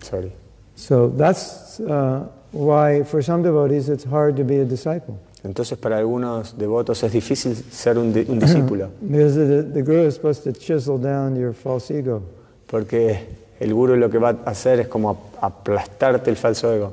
Sorry. 0.03 0.33
So 0.77 1.09
that's 1.17 1.81
uh, 1.81 2.25
why, 2.53 3.03
for 3.05 3.23
some 3.23 3.43
devotees, 3.43 3.89
it's 3.89 4.05
hard 4.05 4.37
to 4.37 4.45
be 4.45 4.61
a 4.61 4.65
disciple. 4.65 5.15
Entonces 5.43 5.79
para 5.79 5.99
algunos 5.99 6.57
devotos 6.59 7.03
es 7.03 7.13
difícil 7.13 7.55
ser 7.71 7.97
un, 7.99 8.09
un 8.29 8.39
discípulo, 8.41 8.89
Because 9.01 9.35
the, 9.37 9.63
the 9.73 9.83
guru 9.83 10.07
is 10.07 10.15
supposed 10.17 10.45
to 10.45 10.53
chisel 10.53 10.99
down 10.99 11.35
your 11.37 11.55
false 11.55 11.91
ego. 11.91 12.23
porque 12.67 13.27
el 13.59 13.73
guru 13.75 13.97
lo 13.97 14.11
que 14.11 14.19
va 14.19 14.37
a 14.45 14.51
hacer 14.51 14.81
es 14.81 14.89
como 14.89 15.11
ap- 15.11 15.43
aplastarte 15.45 16.29
el 16.31 16.37
falso 16.37 16.71
ego. 16.73 16.93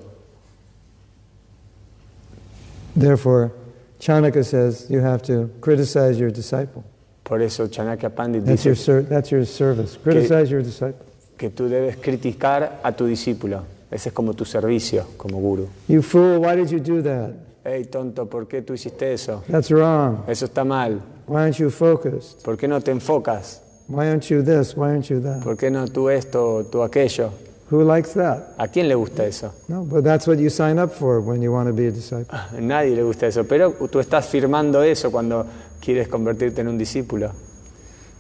Therefore, 2.98 3.52
Chanaka 4.00 4.44
says 4.44 4.88
you 4.90 5.00
have 5.02 5.22
to 5.24 5.50
criticize 5.62 6.20
your 6.20 6.32
disciple. 6.32 6.84
Por 7.24 7.42
eso 7.42 7.68
Chanakya 7.68 8.16
Pandit 8.16 8.46
That's 8.46 8.66
your, 8.66 8.74
dice 8.74 8.86
ser- 8.86 9.02
that's 9.04 9.32
your 9.32 9.46
service. 9.46 9.98
Criticize 9.98 10.50
your 10.50 10.62
disciple. 10.64 11.06
que 11.38 11.50
tú 11.52 11.70
debes 11.70 11.98
criticar 11.98 12.80
a 12.84 12.92
tu 12.92 13.06
discípulo. 13.06 13.64
Ese 13.92 14.10
es 14.10 14.14
como 14.14 14.34
tu 14.34 14.44
servicio 14.46 15.06
como 15.18 15.40
guru. 15.40 15.70
You 15.88 16.02
fool, 16.02 16.40
why 16.40 16.56
did 16.56 16.70
you 16.72 16.80
do 16.80 17.02
that? 17.04 17.34
Hey 17.64 17.84
tonto, 17.86 18.26
¿por 18.26 18.48
qué 18.48 18.62
tú 18.62 18.74
hiciste 18.74 19.14
eso? 19.14 19.44
That's 19.48 19.70
wrong. 19.72 20.24
Eso 20.28 20.46
está 20.46 20.66
mal. 20.66 21.02
Why 21.28 21.42
aren't 21.42 21.60
you 21.60 21.70
focused? 21.70 22.44
¿Por 22.44 22.58
qué 22.58 22.68
no 22.68 22.80
te 22.80 22.92
enfocas? 22.92 23.60
Why 23.88 24.08
aren't 24.08 24.30
you 24.30 24.42
this? 24.42 24.76
Why 24.76 24.90
aren't 24.90 25.10
you 25.10 25.20
that? 25.22 25.44
¿Por 25.44 25.56
qué 25.58 25.70
no 25.70 25.86
tú 25.86 26.10
esto, 26.10 26.66
tú 26.72 26.82
aquello? 26.82 27.32
Who 27.70 27.84
likes 27.84 28.14
that? 28.14 28.54
¿A 28.58 28.68
quién 28.70 28.88
le 28.88 28.96
gusta 28.96 29.26
eso? 29.26 29.54
No, 29.68 29.84
but 29.84 30.04
that's 30.04 30.26
what 30.26 30.40
you 30.40 30.50
sign 30.50 30.80
up 30.80 30.92
for 30.94 31.20
when 31.20 31.42
you 31.42 31.52
want 31.52 31.68
to 31.68 31.74
be 31.74 31.88
a 31.88 31.92
disciple. 31.92 32.38
Nadie 32.62 32.96
le 32.96 33.04
gusta 33.04 33.28
eso, 33.28 33.44
pero 33.44 33.72
tú 33.92 34.00
estás 34.00 34.26
firmando 34.28 34.82
eso 34.84 35.12
cuando 35.12 35.46
quieres 35.82 36.08
convertirte 36.08 36.62
en 36.62 36.70
un 36.70 36.78
discípulo. 36.78 37.32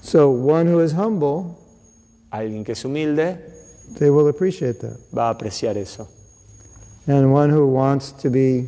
So, 0.02 0.30
one 0.30 0.68
who 0.68 0.82
is 0.82 0.94
humble, 0.94 1.56
Alguien 2.30 2.66
que 2.66 2.74
es 2.74 2.84
humilde 2.84 3.38
they 3.98 4.10
will 4.10 4.28
appreciate 4.28 4.82
that. 4.82 4.98
va 5.16 5.30
a 5.30 5.34
apreciar 5.34 5.78
eso. 5.78 6.08
And 7.08 7.32
one 7.32 7.50
who 7.50 7.66
wants 7.68 8.12
to 8.22 8.30
be 8.30 8.68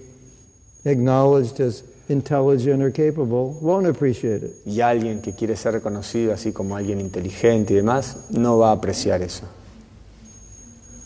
acknowledged 0.86 1.60
as 1.60 1.84
intelligent 2.08 2.82
or 2.82 2.90
capable 2.90 3.58
won't 3.62 3.86
appreciate 3.86 4.44
it. 4.44 4.56
Y 4.66 4.80
alguien 4.80 5.22
que 5.22 5.34
quiere 5.34 5.58
ser 5.58 5.74
reconocido 5.74 6.32
así 6.34 6.54
como 6.54 6.78
alguien 6.78 7.02
inteligente 7.02 7.74
y 7.74 7.76
demás, 7.76 8.30
no 8.32 8.58
va 8.58 8.70
a 8.70 8.72
apreciar 8.76 9.22
eso. 9.22 9.44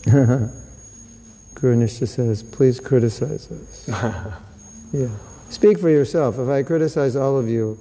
Guru 1.54 1.76
Nishta 1.76 2.06
says, 2.06 2.42
please 2.42 2.80
criticize 2.80 3.50
us. 3.50 3.88
yeah. 4.92 5.08
Speak 5.48 5.78
for 5.78 5.88
yourself. 5.88 6.38
If 6.38 6.48
I 6.48 6.62
criticize 6.62 7.16
all 7.16 7.38
of 7.38 7.48
you, 7.48 7.78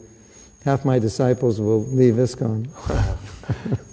half 0.63 0.85
my 0.85 0.99
disciples 0.99 1.59
will 1.59 1.83
leave 1.85 2.15
ISKCON. 2.15 2.69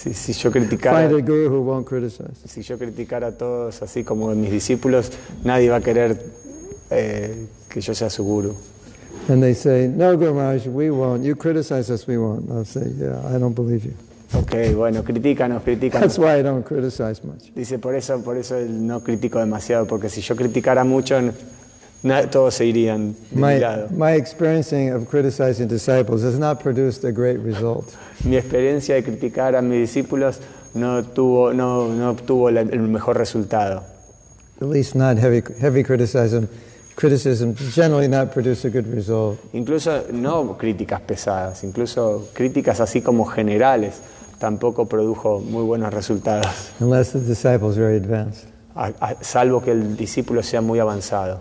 Si, 0.00 0.14
si 0.14 0.32
yo 0.32 0.50
Find 0.50 1.12
a 1.12 1.20
guru 1.20 1.50
who 1.50 1.60
won't 1.60 1.86
criticize. 1.86 2.40
si 2.46 2.62
yo 2.62 2.78
criticara 2.78 3.26
a 3.26 3.32
todos 3.32 3.82
así 3.82 4.02
como 4.02 4.34
mis 4.34 4.50
discípulos, 4.50 5.10
nadie 5.44 5.68
va 5.68 5.76
a 5.76 5.80
querer 5.82 6.16
eh, 6.90 7.46
que 7.68 7.82
yo 7.82 7.92
sea 7.92 8.08
su 8.08 8.24
guru. 8.24 8.56
And 9.28 9.42
they 9.42 9.52
say, 9.52 9.88
no, 9.88 10.16
Guru 10.16 10.32
Maharaj, 10.34 10.66
we 10.68 10.90
won't. 10.90 11.22
You 11.22 11.36
criticize 11.36 11.90
us, 11.90 12.06
we 12.06 12.16
won't. 12.16 12.50
I'll 12.50 12.64
say, 12.64 12.88
yeah, 12.96 13.20
I 13.28 13.38
don't 13.38 13.52
believe 13.52 13.84
you. 13.84 13.94
Ok, 14.34 14.54
bueno, 14.76 15.02
critícanos, 15.02 15.62
critícanos. 15.62 16.14
That's 16.14 16.18
why 16.18 16.38
I 16.38 16.42
don't 16.42 16.64
criticize 16.64 17.20
much. 17.24 17.52
Dice, 17.54 17.78
por 17.78 17.94
eso, 17.94 18.22
por 18.22 18.36
eso 18.36 18.56
no 18.68 19.00
critico 19.02 19.38
demasiado, 19.40 19.86
porque 19.86 20.08
si 20.08 20.20
yo 20.20 20.36
criticara 20.36 20.84
mucho, 20.84 21.18
na- 22.02 22.30
todos 22.30 22.54
se 22.54 22.64
irían 22.66 23.12
de 23.12 23.18
mi 23.36 23.42
My, 23.42 23.58
lado. 23.58 23.88
my 23.90 24.12
experiencing 24.12 24.92
of 24.92 25.08
criticizing 25.08 25.66
disciples 25.68 26.22
has 26.22 26.38
not 26.38 26.62
produced 26.62 27.04
a 27.04 27.10
great 27.10 27.38
result. 27.44 27.86
Mi 28.24 28.36
experiencia 28.36 28.94
de 28.94 29.02
criticar 29.02 29.56
a 29.56 29.62
mis 29.62 29.80
discípulos 29.80 30.38
no, 30.74 31.02
tuvo, 31.02 31.52
no, 31.52 31.88
no 31.88 32.10
obtuvo 32.10 32.50
la- 32.50 32.60
el 32.60 32.80
mejor 32.82 33.18
resultado. 33.18 33.82
At 34.60 34.68
least 34.68 34.94
not 34.94 35.18
heavy, 35.18 35.42
heavy 35.60 35.82
criticism 35.82 36.46
criticism 36.96 37.54
generally 37.74 38.08
not 38.08 38.30
produce 38.30 38.66
a 38.66 38.70
good 38.70 38.86
result. 38.94 39.38
Incluso 39.54 40.04
no 40.12 40.58
críticas 40.58 41.00
pesadas, 41.00 41.64
incluso 41.64 42.28
críticas 42.34 42.78
así 42.80 43.00
como 43.00 43.24
generales, 43.24 43.94
tampoco 44.40 44.86
produjo 44.86 45.38
muy 45.38 45.62
buenos 45.62 45.94
resultados, 45.94 46.72
unless 46.80 47.12
the 47.12 47.20
disciple 47.20 47.68
is 47.70 47.76
very 47.76 47.96
advanced. 47.96 48.48
a- 48.74 48.92
a- 49.00 49.22
salvo 49.22 49.62
que 49.62 49.70
el 49.70 49.96
discípulo 49.96 50.42
sea 50.42 50.60
muy 50.60 50.80
avanzado. 50.80 51.38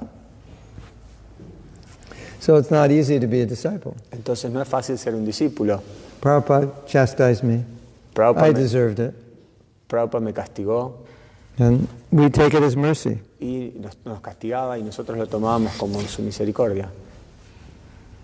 So 2.39 2.58
it's 2.58 2.72
not 2.72 2.89
easy 2.91 3.20
to 3.20 3.28
be 3.28 3.41
a 3.41 3.45
disciple. 3.45 3.93
Entonces 4.12 4.52
no 4.52 4.62
es 4.62 4.68
fácil 4.68 4.97
ser 4.97 5.14
un 5.16 5.26
discípulo. 5.26 5.82
Prabhupada 6.22 6.86
chastised 6.86 7.43
me. 7.43 7.64
Prabhupada 8.14 8.50
I 8.50 8.54
me, 8.54 8.60
deserved 8.60 9.00
it. 9.00 9.14
Prabhupada 9.88 10.24
me 10.24 10.34
castigó 10.34 11.06
And 11.58 11.88
we 12.12 12.30
take 12.30 12.56
it 12.58 12.64
as 12.64 12.76
mercy. 12.78 13.20
y 13.41 13.74
nos, 13.80 13.97
nos 14.06 14.22
castigaba 14.22 14.78
y 14.78 14.84
nosotros 14.84 15.18
lo 15.18 15.28
tomábamos 15.28 15.74
como 15.78 16.00
su 16.02 16.22
misericordia. 16.22 16.89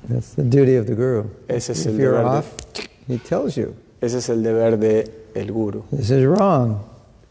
That's 0.09 0.35
the 0.35 0.43
duty 0.43 0.77
of 0.77 0.85
the 0.87 0.93
guru. 0.95 1.25
Ese 1.47 1.73
es 1.73 1.81
if 1.81 1.87
el 1.87 1.97
you're 1.99 2.17
deber 2.17 2.31
de- 2.31 2.37
off, 2.37 2.45
he 3.07 3.17
tells 3.17 3.55
you, 3.55 3.73
Ese 4.01 4.17
es 4.19 4.29
el 4.29 4.43
deber 4.43 4.77
del 4.77 5.11
el 5.33 5.51
guru. 5.51 5.83
this 5.91 6.09
is 6.11 6.25
wrong. 6.25 6.77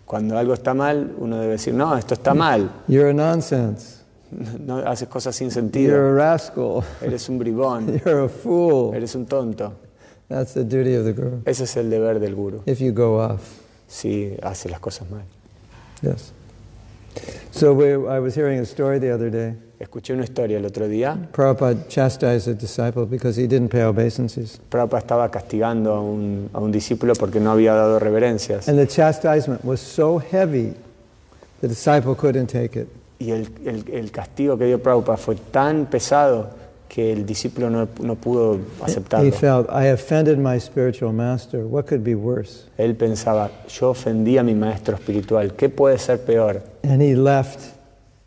Cuando 0.06 0.36
algo 0.36 0.54
está 0.54 0.74
mal, 0.74 1.14
uno 1.18 1.38
debe 1.40 1.52
decir, 1.52 1.72
no, 1.74 1.96
esto 1.96 2.14
está 2.14 2.34
mal. 2.34 2.70
You're 2.88 3.10
a 3.10 3.12
nonsense. 3.14 4.02
No 4.58 4.78
haces 4.78 5.08
cosas 5.08 5.36
sin 5.36 5.48
You're 5.48 5.54
sentido. 5.54 5.96
a 5.96 6.12
rascal. 6.14 6.82
Eres 7.02 7.28
un 7.28 7.38
bribón. 7.38 7.86
You're 8.04 8.24
a 8.24 8.28
fool. 8.28 8.94
Eres 8.94 9.14
un 9.14 9.26
tonto. 9.26 9.72
That's 10.28 10.54
the 10.54 10.64
duty 10.64 10.94
of 10.96 11.04
the 11.04 11.12
guru. 11.12 11.42
Ese 11.44 11.64
es 11.64 11.76
el 11.76 11.88
deber 11.88 12.18
del 12.18 12.34
guru. 12.34 12.62
If 12.66 12.80
you 12.80 12.92
go 12.92 13.20
off. 13.20 13.42
Si 13.86 14.36
hace 14.42 14.68
las 14.68 14.80
cosas 14.80 15.08
mal. 15.10 15.22
Yes. 16.02 16.32
So 17.52 17.72
we, 17.74 17.92
I 17.92 18.18
was 18.18 18.34
hearing 18.34 18.58
a 18.58 18.64
story 18.66 18.98
the 18.98 19.12
other 19.14 19.30
day. 19.30 19.54
Escuché 19.80 20.12
una 20.14 20.24
historia 20.24 20.58
el 20.58 20.64
otro 20.64 20.86
día. 20.88 21.16
Prabhupada 21.32 21.88
chastised 21.88 22.48
a 22.48 22.54
disciple 22.54 23.04
because 23.06 23.36
he 23.40 23.46
didn't 23.46 23.70
pay 23.70 23.82
obeisances. 23.82 24.60
Prabhupada 24.70 25.00
estaba 25.00 25.30
castigando 25.30 25.92
a 25.94 26.00
un, 26.00 26.48
a 26.52 26.60
un 26.60 26.70
discípulo 26.72 27.14
porque 27.14 27.40
no 27.40 27.50
había 27.52 27.74
dado 27.74 27.98
reverencias. 27.98 28.68
And 28.68 28.78
the 28.78 28.86
chastisement 28.86 29.64
was 29.64 29.80
so 29.80 30.18
heavy, 30.20 30.74
the 31.60 31.68
disciple 31.68 32.14
couldn't 32.14 32.46
take 32.50 32.76
it. 32.78 32.88
Y 33.18 33.30
el, 33.32 33.48
el- 33.66 33.84
el 33.92 34.10
castigo 34.10 34.56
que 34.56 34.66
dio 34.66 34.80
Prabhupada 34.82 35.16
fue 35.18 35.34
tan 35.36 35.86
pesado 35.86 36.50
que 36.88 37.12
el 37.12 37.26
discípulo 37.26 37.68
no, 37.70 37.88
no 38.00 38.14
pudo 38.14 38.54
He 38.80 38.84
aceptarlo. 38.84 39.32
felt, 39.32 39.68
I 39.70 39.86
offended 39.88 40.38
my 40.38 40.60
spiritual 40.60 41.12
master. 41.12 41.66
What 41.66 41.86
could 41.86 42.04
be 42.04 42.14
worse? 42.14 42.66
Él 42.78 42.94
pensaba, 42.94 43.50
yo 43.68 43.90
ofendí 43.90 44.38
a 44.38 44.44
mi 44.44 44.54
maestro 44.54 44.94
espiritual, 44.94 45.54
¿qué 45.56 45.68
puede 45.68 45.98
ser 45.98 46.20
peor? 46.20 46.62
And 46.84 47.02
he 47.02 47.16
left 47.16 47.73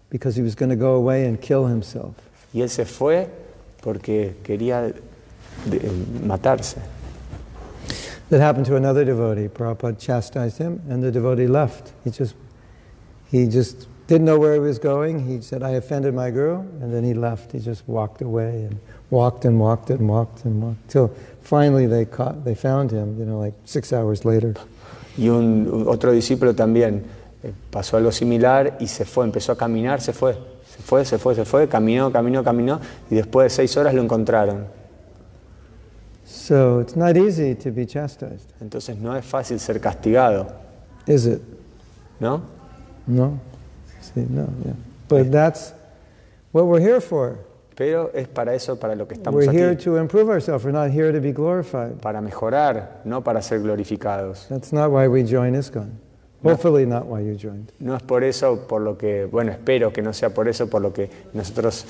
because 0.09 0.35
he 0.35 0.41
was 0.41 0.55
going 0.55 0.69
to 0.69 0.75
go 0.75 0.95
away 0.95 1.25
and 1.25 1.41
kill 1.41 1.65
himself. 1.67 2.15
Y 2.53 2.61
él 2.61 2.69
se 2.69 2.85
fue 2.85 3.29
porque 3.81 4.35
quería 4.43 4.93
de- 5.65 5.79
matarse. 6.25 6.81
That 8.29 8.41
happened 8.41 8.65
to 8.65 8.75
another 8.75 9.05
devotee. 9.05 9.47
Prabhupada 9.47 9.97
chastised 9.99 10.57
him, 10.57 10.81
and 10.89 11.01
the 11.01 11.11
devotee 11.11 11.47
left. 11.47 11.93
He 12.03 12.11
just, 12.11 12.35
he 13.29 13.47
just 13.47 13.87
didn't 14.07 14.25
know 14.25 14.37
where 14.37 14.53
he 14.53 14.59
was 14.59 14.79
going. 14.79 15.25
He 15.25 15.41
said, 15.41 15.63
"I 15.63 15.71
offended 15.71 16.13
my 16.13 16.29
guru," 16.29 16.59
and 16.81 16.93
then 16.93 17.05
he 17.05 17.13
left. 17.13 17.53
He 17.53 17.59
just 17.59 17.87
walked 17.87 18.21
away 18.21 18.63
and 18.63 18.79
walked 19.11 19.45
and 19.45 19.59
walked 19.59 19.89
and 19.89 20.09
walked 20.09 20.43
and 20.43 20.61
walked 20.61 20.89
till 20.89 21.13
finally 21.41 21.87
they 21.87 22.03
caught, 22.03 22.43
they 22.43 22.55
found 22.55 22.91
him. 22.91 23.17
You 23.17 23.25
know, 23.25 23.39
like 23.39 23.53
six 23.63 23.93
hours 23.93 24.25
later. 24.25 24.55
Y 25.17 25.29
un, 25.29 25.85
otro 25.87 26.11
discípulo 26.11 26.53
también 26.53 26.97
eh, 26.97 27.01
pasó 27.71 27.97
algo 27.97 28.11
similar 28.11 28.77
y 28.79 28.87
se 28.87 29.05
fue, 29.05 29.25
empezó 29.25 29.51
a 29.51 29.57
caminar, 29.57 30.01
se 30.01 30.13
fue, 30.13 30.37
se 30.67 30.81
fue, 30.81 31.05
se 31.05 31.17
fue, 31.17 31.35
se 31.35 31.45
fue, 31.45 31.67
caminó, 31.67 32.11
caminó, 32.11 32.43
caminó 32.43 32.79
y 33.09 33.15
después 33.15 33.45
de 33.45 33.49
seis 33.49 33.75
horas 33.77 33.93
lo 33.93 34.01
encontraron. 34.01 34.65
So 36.25 36.81
it's 36.81 36.95
not 36.95 37.15
easy 37.15 37.55
to 37.55 37.71
be 37.71 37.85
chastised, 37.85 38.49
Entonces 38.59 38.97
no 38.97 39.15
es 39.15 39.25
fácil 39.25 39.59
ser 39.59 39.79
castigado, 39.79 40.47
is 41.05 41.25
it? 41.25 41.41
¿no? 42.19 42.41
No. 43.05 43.39
See, 44.01 44.25
no. 44.29 44.47
Yeah. 44.63 44.73
But 45.07 45.31
that's 45.31 45.73
what 46.51 46.65
we're 46.65 46.81
here 46.81 47.01
for. 47.01 47.39
Pero 47.75 48.09
es 48.13 48.27
para 48.27 48.55
eso, 48.55 48.75
para 48.75 48.95
lo 48.95 49.07
que 49.07 49.15
estamos 49.15 49.35
We're 49.35 49.51
here 49.51 49.75
aquí, 49.75 49.83
to 49.83 49.97
improve 49.97 50.29
ourselves. 50.29 50.65
We're 50.65 50.71
not 50.71 50.89
here 50.89 51.11
to 51.11 51.21
be 51.21 51.31
glorified. 51.31 52.01
para 52.01 52.21
mejorar, 52.21 53.01
no 53.05 53.21
para 53.21 53.41
ser 53.41 53.59
glorificados. 53.59 54.47
That's 54.49 54.73
not 54.73 54.89
why 54.91 55.07
we 55.07 55.23
join 55.23 55.53
ISKCON. 55.53 55.91
Hopefully, 56.43 56.85
not 56.85 57.05
why 57.07 57.21
you 57.25 57.35
joined. 57.35 57.69
No 57.79 57.95
es 57.95 58.03
por 58.03 58.23
eso, 58.23 58.67
por 58.67 58.81
lo 58.81 58.97
que, 58.97 59.25
bueno, 59.25 59.51
espero 59.51 59.91
que 59.91 60.01
no 60.01 60.13
sea 60.13 60.29
por 60.33 60.47
eso, 60.47 60.67
por 60.69 60.81
lo 60.81 60.93
que 60.93 61.09
nosotros 61.33 61.85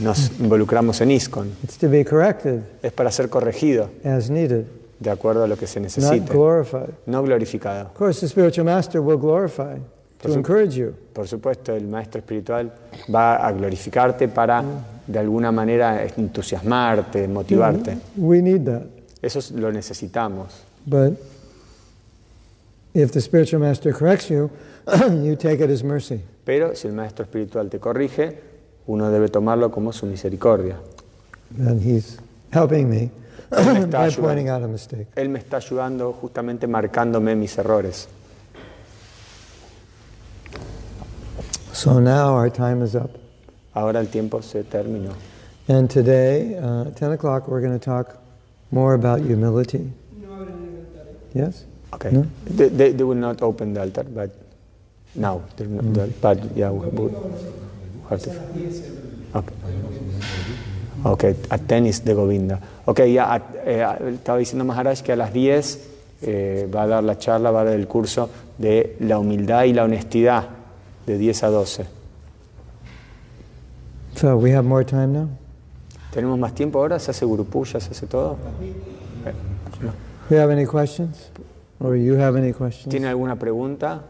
nos 0.00 0.30
involucramos 0.40 1.00
en 1.00 1.10
ISKCON. 1.12 1.48
It's 1.62 1.78
to 1.78 1.88
be 1.88 2.04
corrected 2.04 2.62
Es 2.82 2.92
para 2.92 3.10
ser 3.10 3.28
corregido, 3.28 3.90
as 4.04 4.28
needed, 4.28 4.64
de 4.98 5.10
acuerdo 5.10 5.44
a 5.44 5.46
lo 5.46 5.56
que 5.56 5.66
se 5.66 5.78
not 5.80 5.84
necesite, 5.84 6.32
glorified. 6.32 6.90
no 7.06 7.22
glorificado. 7.22 7.86
Of 7.86 7.92
course, 7.96 8.20
the 8.20 8.28
spiritual 8.28 8.64
master 8.66 9.00
will 9.00 9.18
glorify 9.18 9.78
to 10.22 10.32
encourage 10.34 10.74
you. 10.76 10.94
Por 11.12 11.26
supuesto, 11.28 11.74
el 11.74 11.86
maestro 11.86 12.18
espiritual 12.20 12.72
va 13.12 13.36
a 13.36 13.52
glorificarte 13.52 14.28
para, 14.28 14.62
de 15.06 15.18
alguna 15.18 15.50
manera, 15.52 16.04
entusiasmarte, 16.04 17.26
motivarte. 17.28 17.98
We 18.16 18.40
need 18.42 18.64
that. 18.64 18.82
Eso 19.20 19.38
es- 19.38 19.50
lo 19.52 19.70
necesitamos. 19.72 20.62
But 20.86 21.14
if 22.94 23.12
the 23.12 23.20
spiritual 23.20 23.60
master 23.60 23.92
corrects 23.92 24.30
you, 24.30 24.50
you 25.10 25.36
take 25.36 25.60
it 25.60 25.70
as 25.70 25.82
mercy. 25.82 26.20
Pero 26.44 26.74
si 26.74 26.88
el 26.88 26.94
maestro 26.94 27.24
espiritual 27.24 27.68
te 27.70 27.78
corrige, 27.78 28.38
uno 28.86 29.10
debe 29.10 29.28
tomarlo 29.28 29.70
como 29.70 29.92
su 29.92 30.06
misericordia. 30.06 30.76
And 31.58 31.80
he's 31.80 32.18
helping 32.52 32.88
me 32.90 33.10
Él 33.52 33.80
me 33.80 33.86
by 33.86 34.08
ayudando. 34.08 34.22
pointing 34.22 34.48
out 34.48 34.62
a 34.62 34.68
mistake. 34.68 35.06
Él 35.14 35.28
me 35.28 35.38
está 35.38 35.58
ayudando 35.58 36.12
justamente 36.12 36.66
marcándome 36.66 37.36
mis 37.36 37.56
errores. 37.58 38.08
So 41.72 41.98
now 42.00 42.34
our 42.34 42.50
time 42.50 42.82
is 42.82 42.94
up. 42.94 43.18
Ahora 43.74 44.00
el 44.00 44.08
tiempo 44.08 44.40
se 44.42 44.62
terminó. 44.64 45.14
And 45.68 45.88
today, 45.88 46.56
uh, 46.56 46.88
at 46.88 46.96
10 46.96 47.12
o'clock, 47.12 47.48
we're 47.48 47.60
going 47.60 47.78
to 47.78 47.84
talk 47.84 48.18
more 48.70 48.94
about 48.94 49.20
humility. 49.20 49.92
Yes? 51.34 51.64
Okay. 51.92 52.10
No? 52.12 52.24
They, 52.46 52.68
they, 52.68 52.92
they 52.92 53.04
will 53.04 53.18
not 53.20 53.42
open 53.42 53.74
the 53.74 53.80
altar, 53.82 54.04
but 54.04 54.30
now. 55.14 55.42
they're 55.56 55.66
not- 55.68 55.84
they're- 55.94 56.12
But 56.20 56.56
yeah, 56.56 56.70
we, 56.70 56.86
we 56.88 57.10
have 58.08 58.20
to- 58.22 58.30
Okay. 59.34 59.54
Ok, 61.04 61.24
a 61.50 61.58
tenis 61.58 62.04
de 62.04 62.14
Govinda. 62.14 62.60
Ok, 62.86 63.00
ya 63.12 63.34
a- 63.34 63.42
eh, 63.66 63.84
estaba 64.14 64.38
diciendo 64.38 64.64
Maharaj 64.64 65.02
que 65.02 65.12
a 65.12 65.16
las 65.16 65.32
10 65.32 65.88
eh, 66.22 66.68
va 66.72 66.82
a 66.84 66.86
dar 66.86 67.02
la 67.02 67.18
charla, 67.18 67.50
va 67.50 67.62
a 67.62 67.64
dar 67.64 67.74
el 67.74 67.88
curso 67.88 68.28
de 68.58 68.96
la 69.00 69.18
humildad 69.18 69.64
y 69.64 69.72
la 69.72 69.82
honestidad, 69.84 70.44
de 71.06 71.18
10 71.18 71.42
a 71.42 71.48
12. 71.48 71.84
So 74.14 74.36
we 74.36 74.52
have 74.52 74.62
more 74.66 74.84
time 74.84 75.08
now? 75.08 75.28
¿Tenemos 76.12 76.38
más 76.38 76.54
tiempo 76.54 76.78
ahora? 76.78 76.98
¿Se 77.00 77.10
hace 77.10 77.26
grupulla? 77.26 77.80
¿Se 77.80 77.90
hace 77.90 78.06
todo? 78.06 78.36
Eh, 79.26 79.32
no. 79.82 79.90
Do 80.28 80.36
you 80.36 80.40
have 80.40 80.52
any 80.52 80.66
questions? 80.66 81.30
Or 81.82 81.96
you 81.96 82.14
have 82.14 82.36
any 82.36 82.52
questions? 82.52 82.92
¿Tiene 82.92 83.08
alguna 83.08 83.36
pregunta? 83.36 84.02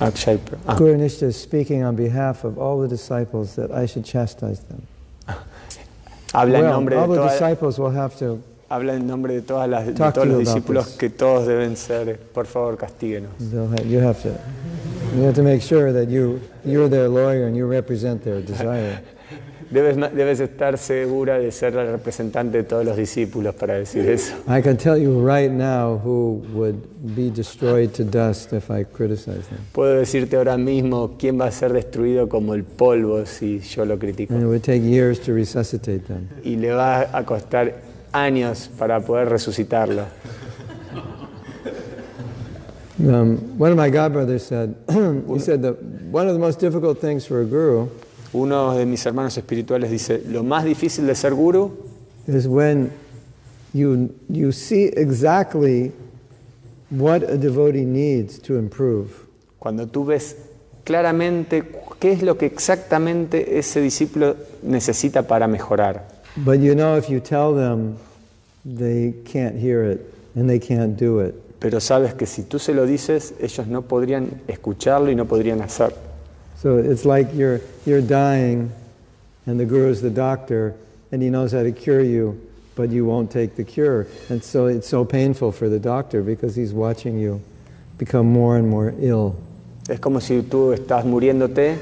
Akshay. 0.00 0.38
ah, 0.66 0.74
Guru 0.74 1.00
is 1.00 1.40
speaking 1.40 1.82
on 1.82 1.94
behalf 1.96 2.44
of 2.44 2.58
all 2.58 2.80
the 2.80 2.88
disciples 2.88 3.54
that 3.54 3.70
I 3.70 3.86
should 3.86 4.04
chastise 4.04 4.60
them. 4.60 4.86
habla, 6.34 6.58
en 6.58 6.64
nombre 6.66 6.96
all 6.96 7.08
de 7.08 7.14
the 7.14 7.28
disciples 7.28 7.78
will 7.78 7.90
have 7.90 8.18
to, 8.18 8.42
habla 8.68 8.94
en 8.94 9.06
nombre 9.06 9.34
de, 9.34 9.42
todas 9.42 9.68
las, 9.68 9.86
de 9.86 9.94
todos 9.94 10.26
los 10.26 10.38
discípulos 10.40 10.98
que 10.98 11.08
todos 11.08 11.46
deben 11.46 11.76
ser, 11.76 12.18
por 12.34 12.46
favor, 12.46 12.76
castíguenos. 12.76 13.30
you 13.86 14.00
have 14.00 14.20
to, 14.22 14.38
you 15.14 15.22
have 15.22 15.34
to 15.34 15.42
make 15.42 15.62
sure 15.62 15.92
that 15.92 16.08
you, 16.08 16.40
you're 16.64 16.88
their 16.88 17.08
lawyer 17.08 17.46
and 17.46 17.56
you 17.56 17.66
represent 17.66 18.22
their 18.22 18.42
desire. 18.42 19.00
Debes, 19.70 19.96
debes 20.14 20.38
estar 20.38 20.78
segura 20.78 21.40
de 21.40 21.50
ser 21.50 21.74
la 21.74 21.84
representante 21.84 22.58
de 22.58 22.64
todos 22.64 22.84
los 22.84 22.96
discípulos 22.96 23.52
para 23.54 23.74
decir 23.74 24.08
eso. 24.08 24.34
I 24.48 24.62
can 24.62 24.76
tell 24.76 24.96
you 24.96 25.26
right 25.26 25.50
now 25.50 25.98
who 25.98 26.40
would 26.54 26.76
be 27.16 27.30
destroyed 27.30 27.92
to 27.94 28.04
dust 28.04 28.52
if 28.52 28.70
I 28.70 28.84
criticize 28.84 29.48
them. 29.48 29.58
Puedo 29.72 29.98
decirte 29.98 30.36
ahora 30.36 30.56
mismo 30.56 31.16
quién 31.18 31.40
va 31.40 31.46
a 31.46 31.50
ser 31.50 31.72
destruido 31.72 32.28
como 32.28 32.54
el 32.54 32.62
polvo 32.62 33.26
si 33.26 33.58
yo 33.58 33.84
lo 33.84 33.98
critico. 33.98 34.34
And 34.34 34.42
it 34.44 34.46
would 34.46 34.62
take 34.62 34.82
years 34.82 35.18
to 35.22 35.32
resuscitate 35.32 36.06
them. 36.06 36.28
Y 36.44 36.56
le 36.56 36.70
va 36.72 37.08
a 37.12 37.24
costar 37.24 37.74
años 38.12 38.70
para 38.78 39.00
poder 39.00 39.28
resucitarlo. 39.28 40.04
Um, 42.98 43.58
one 43.58 43.72
of 43.72 43.76
my 43.76 43.90
godbrothers 43.90 44.40
said, 44.40 44.74
he 44.88 45.38
said 45.38 45.60
that 45.62 45.82
one 46.10 46.28
of 46.28 46.32
the 46.32 46.38
most 46.38 46.60
difficult 46.60 46.98
things 46.98 47.26
for 47.26 47.42
a 47.42 47.44
guru 47.44 47.90
Uno 48.32 48.74
de 48.74 48.86
mis 48.86 49.04
hermanos 49.06 49.36
espirituales 49.36 49.90
dice, 49.90 50.22
lo 50.28 50.42
más 50.42 50.64
difícil 50.64 51.06
de 51.06 51.14
ser 51.14 51.34
guru 51.34 51.72
is 52.26 52.46
when 52.46 52.90
you, 53.72 54.10
you 54.28 54.52
see 54.52 54.90
exactly 54.96 55.92
what 56.90 57.22
a 57.22 57.36
devotee 57.36 57.84
needs 57.84 58.40
to 58.40 58.58
improve. 58.58 59.26
cuando 59.66 59.88
tú 59.88 60.04
ves 60.04 60.36
claramente 60.84 61.64
qué 61.98 62.12
es 62.12 62.22
lo 62.22 62.38
que 62.38 62.46
exactamente 62.46 63.58
ese 63.58 63.80
discípulo 63.80 64.36
necesita 64.62 65.26
para 65.26 65.48
mejorar. 65.48 66.06
But 66.36 66.60
you 66.60 66.74
know, 66.74 66.96
if 66.96 67.08
you 67.08 67.18
tell 67.18 67.52
them, 67.52 67.96
they 68.64 69.14
can't 69.24 69.56
hear 69.56 69.90
it 69.90 70.00
and 70.36 70.48
they 70.48 70.60
can't 70.60 70.96
do 70.96 71.20
it. 71.20 71.34
Pero 71.58 71.80
sabes 71.80 72.14
que 72.14 72.26
si 72.26 72.44
tú 72.44 72.60
se 72.60 72.74
lo 72.74 72.86
dices, 72.86 73.34
ellos 73.40 73.66
no 73.66 73.82
podrían 73.82 74.42
escucharlo 74.46 75.10
y 75.10 75.16
no 75.16 75.24
podrían 75.24 75.62
hacer. 75.62 75.92
So 76.58 76.78
it's 76.78 77.04
like 77.04 77.34
you're, 77.34 77.60
you're 77.84 78.00
dying 78.00 78.72
and 79.46 79.60
the 79.60 79.66
guru 79.66 79.90
is 79.90 80.00
the 80.00 80.10
doctor 80.10 80.74
and 81.12 81.22
he 81.22 81.28
knows 81.28 81.52
how 81.52 81.62
to 81.62 81.70
cure 81.70 82.02
you, 82.02 82.40
but 82.74 82.90
you 82.90 83.04
won't 83.04 83.30
take 83.30 83.56
the 83.56 83.64
cure. 83.64 84.06
And 84.30 84.42
so 84.42 84.66
it's 84.66 84.88
so 84.88 85.04
painful 85.04 85.52
for 85.52 85.68
the 85.68 85.78
doctor 85.78 86.22
because 86.22 86.56
he's 86.56 86.72
watching 86.72 87.18
you 87.18 87.42
become 87.98 88.26
more 88.32 88.56
and 88.56 88.68
more 88.68 88.94
ill. 88.98 89.36
Es 89.88 90.00
como 90.00 90.20
si 90.20 90.42
tú 90.42 90.72
estás 90.72 91.04
muriéndote 91.04 91.76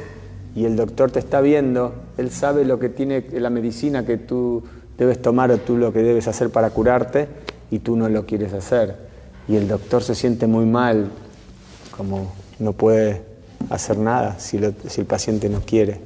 y 0.54 0.64
el 0.64 0.76
doctor 0.76 1.10
te 1.10 1.20
está 1.20 1.40
viendo, 1.40 1.94
él 2.18 2.30
sabe 2.30 2.64
lo 2.64 2.78
que 2.78 2.88
tiene 2.88 3.24
la 3.32 3.50
medicina 3.50 4.04
que 4.04 4.18
tú 4.18 4.62
debes 4.98 5.22
tomar 5.22 5.50
o 5.52 5.58
tú 5.58 5.76
lo 5.76 5.92
que 5.92 6.00
debes 6.00 6.28
hacer 6.28 6.50
para 6.50 6.70
curarte 6.70 7.28
y 7.70 7.78
tú 7.78 7.96
no 7.96 8.08
lo 8.08 8.26
quieres 8.26 8.52
hacer. 8.52 8.96
Y 9.48 9.56
el 9.56 9.68
doctor 9.68 10.02
se 10.02 10.14
siente 10.14 10.46
muy 10.46 10.66
mal, 10.66 11.10
como 11.96 12.32
no 12.58 12.72
puede 12.72 13.33
hacer 13.70 13.96
nada 13.98 14.38
si, 14.38 14.58
lo- 14.58 14.72
si 14.88 15.00
el 15.00 15.06
paciente 15.06 15.48
no 15.48 15.60
quiere. 15.60 16.00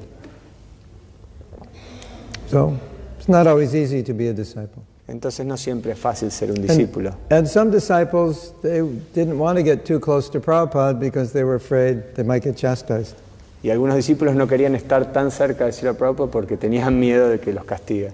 So 2.50 2.74
it's 3.18 3.28
not 3.28 3.46
always 3.46 3.74
easy 3.74 4.02
to 4.02 4.14
be 4.14 4.28
a 4.28 4.32
disciple. 4.32 4.82
Entonces 5.06 5.46
no 5.46 5.56
siempre 5.56 5.92
es 5.92 5.98
fácil 5.98 6.30
ser 6.30 6.50
un 6.50 6.61
discípulo. 6.61 7.14
And 7.30 7.46
some 7.46 7.70
disciples, 7.70 8.52
they 8.62 8.82
didn't 9.14 9.38
want 9.38 9.56
to 9.56 9.62
get 9.62 9.84
too 9.86 9.98
close 10.00 10.28
to 10.30 10.40
Prabhupada 10.40 10.98
because 10.98 11.32
they 11.32 11.44
were 11.44 11.54
afraid 11.56 12.14
they 12.14 12.22
might 12.24 12.42
get 12.42 12.56
chastised. 12.56 13.14
Y 13.62 13.70
algunos 13.70 13.96
discípulos 13.96 14.34
no 14.36 14.46
querían 14.46 14.74
estar 14.76 15.12
tan 15.12 15.30
cerca 15.30 15.64
de 15.64 15.72
Srila 15.72 15.94
Prabhupada 15.94 16.30
porque 16.30 16.56
tenían 16.56 16.98
miedo 17.00 17.28
de 17.28 17.40
que 17.40 17.52
los 17.52 17.64
castigue. 17.64 18.12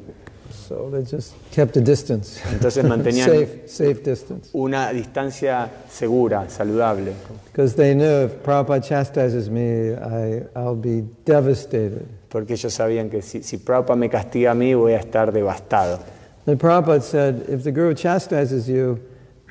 So 0.68 0.88
they 0.88 1.02
just 1.02 1.34
kept 1.50 1.76
a 1.76 1.80
distance. 1.80 2.40
Entonces 2.50 2.84
mantenían 2.84 3.26
safe, 3.30 3.68
safe 3.68 4.02
distance. 4.02 4.50
una 4.54 4.92
distancia 4.92 5.68
segura, 5.90 6.48
saludable. 6.48 7.12
Because 7.44 7.74
they 7.74 7.94
knew 7.94 8.24
if 8.24 8.42
Prabhupada 8.42 8.82
chastises 8.82 9.50
me, 9.50 9.92
I, 9.92 10.44
I'll 10.56 10.74
be 10.74 11.02
devastated. 11.24 12.08
Porque 12.30 12.54
ellos 12.54 12.72
sabían 12.72 13.10
que 13.10 13.20
si, 13.20 13.42
si 13.42 13.58
Prabhupada 13.58 13.98
me 13.98 14.08
castiga 14.08 14.52
a 14.52 14.54
mí 14.54 14.74
voy 14.74 14.94
a 14.94 15.00
estar 15.00 15.32
devastado. 15.32 16.02
And 16.46 16.58
Prabhupada 16.58 17.02
said, 17.02 17.46
if 17.48 17.62
the 17.62 17.70
Guru 17.70 17.94
chastises 17.94 18.66
you, 18.66 19.00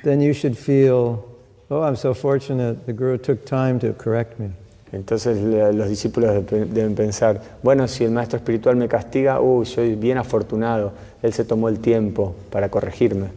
then 0.03 0.19
you 0.19 0.33
should 0.33 0.57
feel, 0.57 1.23
oh, 1.69 1.81
I'm 1.83 1.95
so 1.95 2.13
fortunate, 2.13 2.87
the 2.87 2.93
Guru 2.93 3.19
took 3.19 3.45
time 3.45 3.79
to 3.79 3.93
correct 3.93 4.39
me. 4.39 4.51
Entonces 4.93 5.37
los 5.75 5.89
discípulos 5.89 6.45
de- 6.45 6.65
deben 6.65 6.93
pensar, 6.95 7.41
bueno, 7.63 7.87
si 7.87 8.03
el 8.03 8.11
maestro 8.11 8.37
espiritual 8.37 8.75
me 8.75 8.87
castiga, 8.87 9.41
uy, 9.41 9.65
soy 9.65 9.95
bien 9.95 10.17
afortunado, 10.19 10.93
él 11.23 11.33
se 11.33 11.43
tomó 11.43 11.67
el 11.67 11.79
tiempo 11.79 12.35
para 12.51 12.69
corregirme. 12.69 13.27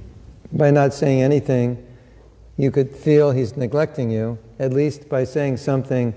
By 0.53 0.71
not 0.71 0.93
saying 0.93 1.23
anything, 1.25 1.77
you 2.59 2.71
could 2.71 2.91
feel 2.91 3.33
he's 3.33 3.57
neglecting 3.57 4.11
you. 4.11 4.37
At 4.59 4.73
least 4.73 5.09
by 5.09 5.25
saying 5.25 5.57
something 5.57 6.13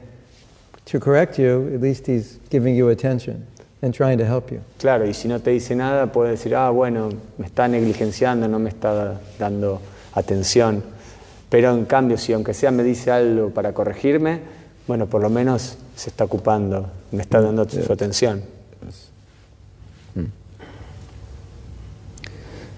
to 0.92 1.00
correct 1.00 1.38
you, 1.40 1.72
at 1.74 1.82
least 1.82 2.08
he's 2.08 2.38
giving 2.52 2.76
you 2.76 2.90
attention 2.90 3.46
and 3.82 3.94
trying 3.94 4.18
to 4.18 4.26
help 4.26 4.52
you. 4.52 4.60
Claro, 4.78 5.06
y 5.06 5.14
si 5.14 5.28
no 5.30 5.40
te 5.40 5.52
dice 5.52 5.74
nada, 5.76 6.12
puede 6.12 6.32
decir, 6.32 6.54
ah, 6.56 6.70
bueno, 6.70 7.10
me 7.38 7.46
está 7.46 7.68
negligenciando, 7.68 8.48
no 8.48 8.60
me 8.60 8.70
está 8.70 9.20
dando 9.40 9.80
atención. 10.14 10.84
Pero 11.50 11.72
en 11.72 11.86
cambio, 11.86 12.18
si 12.18 12.34
aunque 12.34 12.54
sea 12.54 12.72
me 12.72 12.84
dice 12.84 13.10
algo 13.10 13.50
para 13.52 13.74
corregirme, 13.74 14.59
bueno, 14.90 15.06
por 15.06 15.22
lo 15.22 15.30
menos 15.30 15.78
se 15.96 16.10
está 16.10 16.24
ocupando, 16.24 16.90
me 17.12 17.22
está 17.22 17.40
dando 17.40 17.70
su 17.70 17.94
atención. 17.94 18.42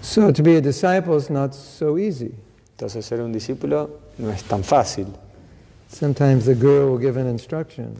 So 0.02 0.30
to 0.30 0.42
be 0.42 0.58
a 0.58 0.60
disciple 0.60 1.16
is 1.16 1.30
not 1.30 1.54
so 1.54 1.96
easy. 1.96 2.34
Entonces 2.76 3.06
ser 3.06 3.22
un 3.22 3.32
discípulo 3.32 3.88
no 4.18 4.30
es 4.30 4.42
tan 4.42 4.62
fácil. 4.62 5.06
Sometimes 5.88 6.44
the 6.44 6.54
Guru 6.54 6.92
will 6.92 7.00
give 7.00 7.18
an 7.18 7.30
instruction, 7.30 7.94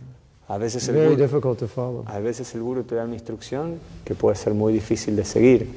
A 0.46 0.58
veces 0.58 0.86
el 0.88 0.94
very 0.94 1.14
guru, 1.14 1.22
difficult 1.22 1.58
to 1.60 1.66
follow. 1.66 2.04
a 2.06 2.18
veces 2.20 2.54
el 2.54 2.60
guru 2.60 2.82
te 2.82 2.96
da 2.96 3.04
una 3.04 3.14
instrucción 3.14 3.78
que 4.04 4.14
puede 4.14 4.36
ser 4.36 4.52
muy 4.52 4.74
difícil 4.74 5.16
de 5.16 5.24
seguir. 5.24 5.68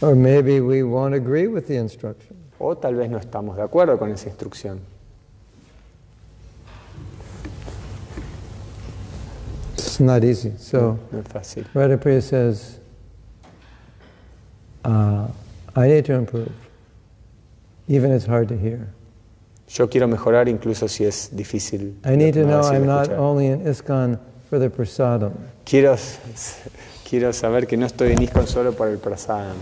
Or 0.00 0.14
maybe 0.14 0.62
we 0.62 0.82
won't 0.82 1.14
agree 1.14 1.46
with 1.46 1.66
the 1.66 1.76
instruction. 1.76 2.38
O 2.58 2.74
tal 2.74 2.94
vez 2.94 3.10
no 3.10 3.18
estamos 3.18 3.56
de 3.56 3.62
acuerdo 3.62 3.98
con 3.98 4.10
esa 4.10 4.30
instrucción. 4.30 4.80
Not 10.02 10.24
easy. 10.24 10.52
So 10.58 10.98
No 11.10 11.20
es 11.20 11.26
fácil. 11.28 11.64
Radhapriya 11.74 12.22
says, 12.22 12.78
uh, 14.84 15.28
I 15.76 15.86
need 15.88 16.04
to 16.06 16.14
improve. 16.14 16.52
Even 17.88 18.12
it's 18.12 18.26
hard 18.26 18.48
to 18.48 18.56
hear. 18.56 18.88
Yo 19.68 19.88
quiero 19.88 20.06
mejorar 20.06 20.48
incluso 20.48 20.88
si 20.88 21.04
es 21.04 21.30
difícil. 21.34 21.94
I 22.04 22.16
need 22.16 22.34
to 22.34 22.44
know 22.44 22.60
I'm 22.62 22.86
not 22.86 23.10
only 23.10 23.46
in 23.46 23.60
ISKCON 23.64 24.18
for 24.50 24.58
the 24.58 24.68
prasadam. 24.68 25.32
Quiero, 25.64 25.96
quiero 27.08 27.32
saber 27.32 27.66
que 27.66 27.76
no 27.76 27.86
estoy 27.86 28.12
en 28.12 28.22
ISKCON 28.22 28.46
solo 28.46 28.72
por 28.72 28.88
el 28.88 28.98
prasadam. 28.98 29.56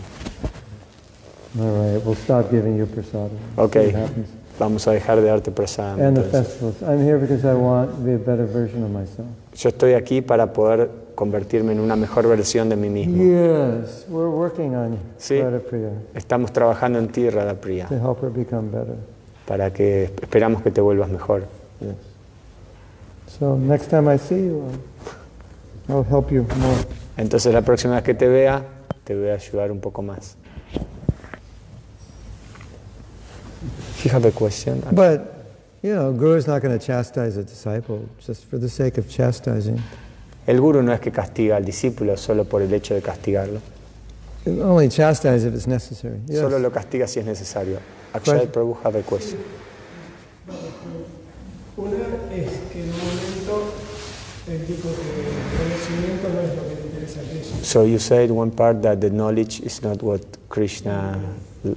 All 1.59 1.67
right, 1.95 2.05
we'll 2.05 2.15
stop 2.17 2.51
giving 2.51 2.77
you 2.77 2.87
prasadam. 2.87 3.39
Ok, 3.57 3.73
See 3.75 3.87
what 3.87 3.95
happens. 3.95 4.29
vamos 4.59 4.87
a 4.87 4.93
dejar 4.93 5.17
de 5.21 5.27
darte 5.27 5.51
prasadam. 5.53 6.01
And 6.01 6.17
the 6.17 6.25
festivals. 6.25 6.83
I'm 6.83 7.03
here 7.05 7.19
because 7.19 7.45
I 7.45 7.55
want 7.55 7.91
to 7.95 8.01
be 8.03 8.15
a 8.15 8.19
better 8.19 8.47
version 8.47 8.83
of 8.83 8.91
myself. 8.91 9.29
Yo 9.61 9.69
estoy 9.69 9.93
aquí 9.93 10.23
para 10.23 10.55
poder 10.55 10.91
convertirme 11.15 11.73
en 11.73 11.81
una 11.81 11.95
mejor 11.95 12.27
versión 12.27 12.71
de 12.71 12.77
mí 12.77 12.89
mismo. 12.89 13.23
Yes, 13.23 14.07
we're 14.09 14.27
working 14.31 14.75
on 14.75 14.97
Sí. 15.19 15.39
Radhapriya 15.39 15.91
Estamos 16.15 16.51
trabajando 16.51 16.99
en 16.99 17.09
ti, 17.09 17.29
Radhapriya, 17.29 17.89
to 17.89 17.97
help 17.97 18.23
her 18.23 18.31
become 18.31 18.71
better. 18.71 18.97
para 19.47 19.71
que 19.71 20.05
esperamos 20.23 20.63
que 20.63 20.71
te 20.71 20.81
vuelvas 20.81 21.11
mejor. 21.11 21.43
Yes. 21.81 21.95
So 23.39 23.55
next 23.59 23.91
time 23.91 24.11
I 24.11 24.19
see 24.19 24.47
you, 24.47 24.63
I'll, 25.91 26.07
help 26.09 26.31
you 26.31 26.47
more. 26.59 26.79
Entonces 27.19 27.53
la 27.53 27.61
próxima 27.61 27.97
vez 27.97 28.03
que 28.05 28.15
te 28.15 28.29
vea, 28.29 28.65
te 29.05 29.15
voy 29.15 29.29
a 29.29 29.35
ayudar 29.35 29.71
un 29.71 29.81
poco 29.81 30.01
más. 30.01 30.37
You 34.03 34.11
have 34.11 34.27
a 34.27 34.33
question? 34.33 34.83
But, 34.93 35.21
you 35.83 35.95
know, 35.95 36.13
Guru 36.13 36.37
is 36.37 36.47
not 36.47 36.63
going 36.63 36.79
to 36.79 36.85
chastise 36.85 37.37
a 37.37 37.45
disciple 37.45 38.09
just 38.21 38.45
for 38.45 38.59
the 38.59 38.69
sake 38.69 38.99
of 38.99 39.09
chastising. 39.09 39.81
El 40.47 40.59
guru 40.59 40.83
no 40.83 40.93
es 40.93 41.01
que 41.01 41.13
castiga 41.13 41.57
al 41.57 41.65
discípulo 41.65 42.17
solo 42.17 42.45
por 42.45 42.63
el 42.63 42.73
hecho 42.73 42.95
de 42.95 43.03
castigarlo. 43.03 43.61
He'll 44.45 44.63
only 44.63 44.89
chastise 44.89 45.45
if 45.45 45.55
it's 45.55 45.67
necessary. 45.67 46.19
Yes. 46.27 46.41
Solo 46.41 46.59
lo 46.59 46.71
castiga 46.71 47.07
si 47.07 47.21
es 47.21 47.27
necesario. 47.27 47.79
Akshay 48.15 48.41
Right. 48.41 48.53
Prabhu 48.53 48.77
have 48.83 48.97
a 48.97 49.03
question. 49.03 49.39
Una 51.77 51.97
es 52.33 52.51
que 52.73 52.81
en 52.81 52.89
un 52.89 52.97
momento 52.97 53.73
él 54.49 54.67
dijo 54.67 54.89
que 54.89 55.21
el 55.21 55.37
conocimiento 55.57 56.29
no 56.29 56.41
es 56.41 56.57
lo 56.57 56.63
que 56.69 56.75
le 56.75 56.87
interesa 56.89 57.21
a 57.21 57.25
Krishna. 57.25 57.65
So 57.65 57.85
you 57.85 57.99
said 57.99 58.31
one 58.31 58.51
part 58.51 58.83
that 58.83 59.01
the 59.01 59.11
knowledge 59.11 59.61
is 59.61 59.83
not 59.83 60.03
what 60.03 60.21
Krishna, 60.49 61.19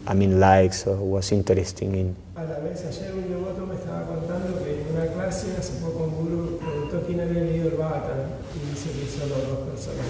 I 0.08 0.14
mean, 0.14 0.39
likes 0.39 0.88
or 0.88 0.95
was 0.97 1.32
interesting 1.32 1.95
in. 1.95 2.16
A 2.36 2.43
la 2.43 2.60
vez 2.60 2.84
ayer 2.86 3.14
un 3.14 3.30
devoto 3.30 3.66
me 3.68 3.76
estaba 3.76 4.06
contando 4.08 4.64
que 4.64 4.82
en 4.82 4.95
una 4.95 5.06
clase 5.34 5.58
hace 5.58 5.74
poco 5.82 6.04
un 6.04 6.16
gurú 6.16 6.60
preguntó 6.60 7.02
quién 7.06 7.20
había 7.20 7.42
leído 7.42 7.70
el 7.70 7.76
Bhagavatam 7.76 8.30
y 8.56 8.72
dice 8.72 8.90
que 8.92 9.10
solo 9.10 9.36
dos 9.36 9.70
personas. 9.70 10.06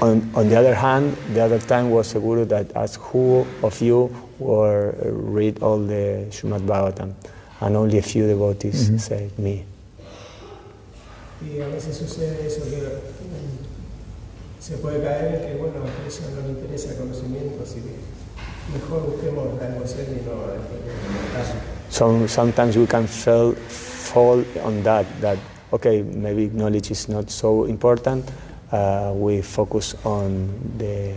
On, 0.00 0.30
on 0.34 0.48
the 0.48 0.56
other 0.56 0.74
hand, 0.74 1.16
the 1.32 1.42
other 1.42 1.60
time 1.60 1.90
was 1.90 2.14
a 2.14 2.18
guru 2.18 2.44
that 2.46 2.66
asked 2.74 3.00
who 3.12 3.46
of 3.62 3.80
you 3.80 4.10
were 4.38 4.94
read 5.04 5.62
all 5.62 5.78
the 5.78 6.26
Srimad 6.30 6.66
Bhagavatam, 6.66 7.14
and 7.60 7.76
only 7.76 7.98
a 7.98 8.02
few 8.02 8.26
devotees 8.26 8.90
said 9.02 9.30
me. 9.38 9.64
Y 11.40 11.60
a 11.60 11.68
veces 11.68 11.96
sucede 11.96 12.46
eso 12.46 12.62
que 12.64 12.78
mm, 12.78 14.58
se 14.58 14.76
puede 14.78 15.02
caer 15.02 15.34
en 15.34 15.40
que 15.46 15.58
bueno, 15.58 15.84
a 15.84 16.02
Krishna 16.02 16.28
no 16.34 16.42
le 16.42 16.58
interesa 16.58 16.92
el 16.92 16.96
conocimiento, 16.96 17.62
así 17.62 17.80
que 17.80 17.94
mejor 18.72 19.06
busquemos 19.06 19.60
la 19.60 19.76
emoción 19.76 20.06
y 20.10 20.24
no 20.26 20.32
el 20.32 20.60
conocimiento. 20.64 21.76
So 21.88 22.26
sometimes 22.26 22.76
we 22.76 22.86
can 22.86 23.06
fall, 23.06 23.54
fall 24.16 24.42
on 24.64 24.82
that, 24.82 25.04
that, 25.20 25.38
okay, 25.72 26.00
maybe 26.00 26.48
knowledge 26.48 26.90
is 26.90 27.06
not 27.06 27.28
so 27.28 27.66
important. 27.66 28.24
Uh, 28.72 29.12
we 29.14 29.42
focus 29.42 29.94
on 30.04 30.48
the, 30.78 31.12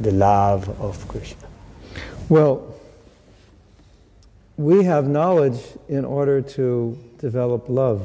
the 0.00 0.12
love 0.12 0.64
of 0.80 0.96
Krishna. 1.08 1.46
Well, 2.30 2.74
we 4.56 4.82
have 4.84 5.06
knowledge 5.06 5.60
in 5.90 6.06
order 6.06 6.40
to 6.56 6.96
develop 7.18 7.68
love. 7.68 8.00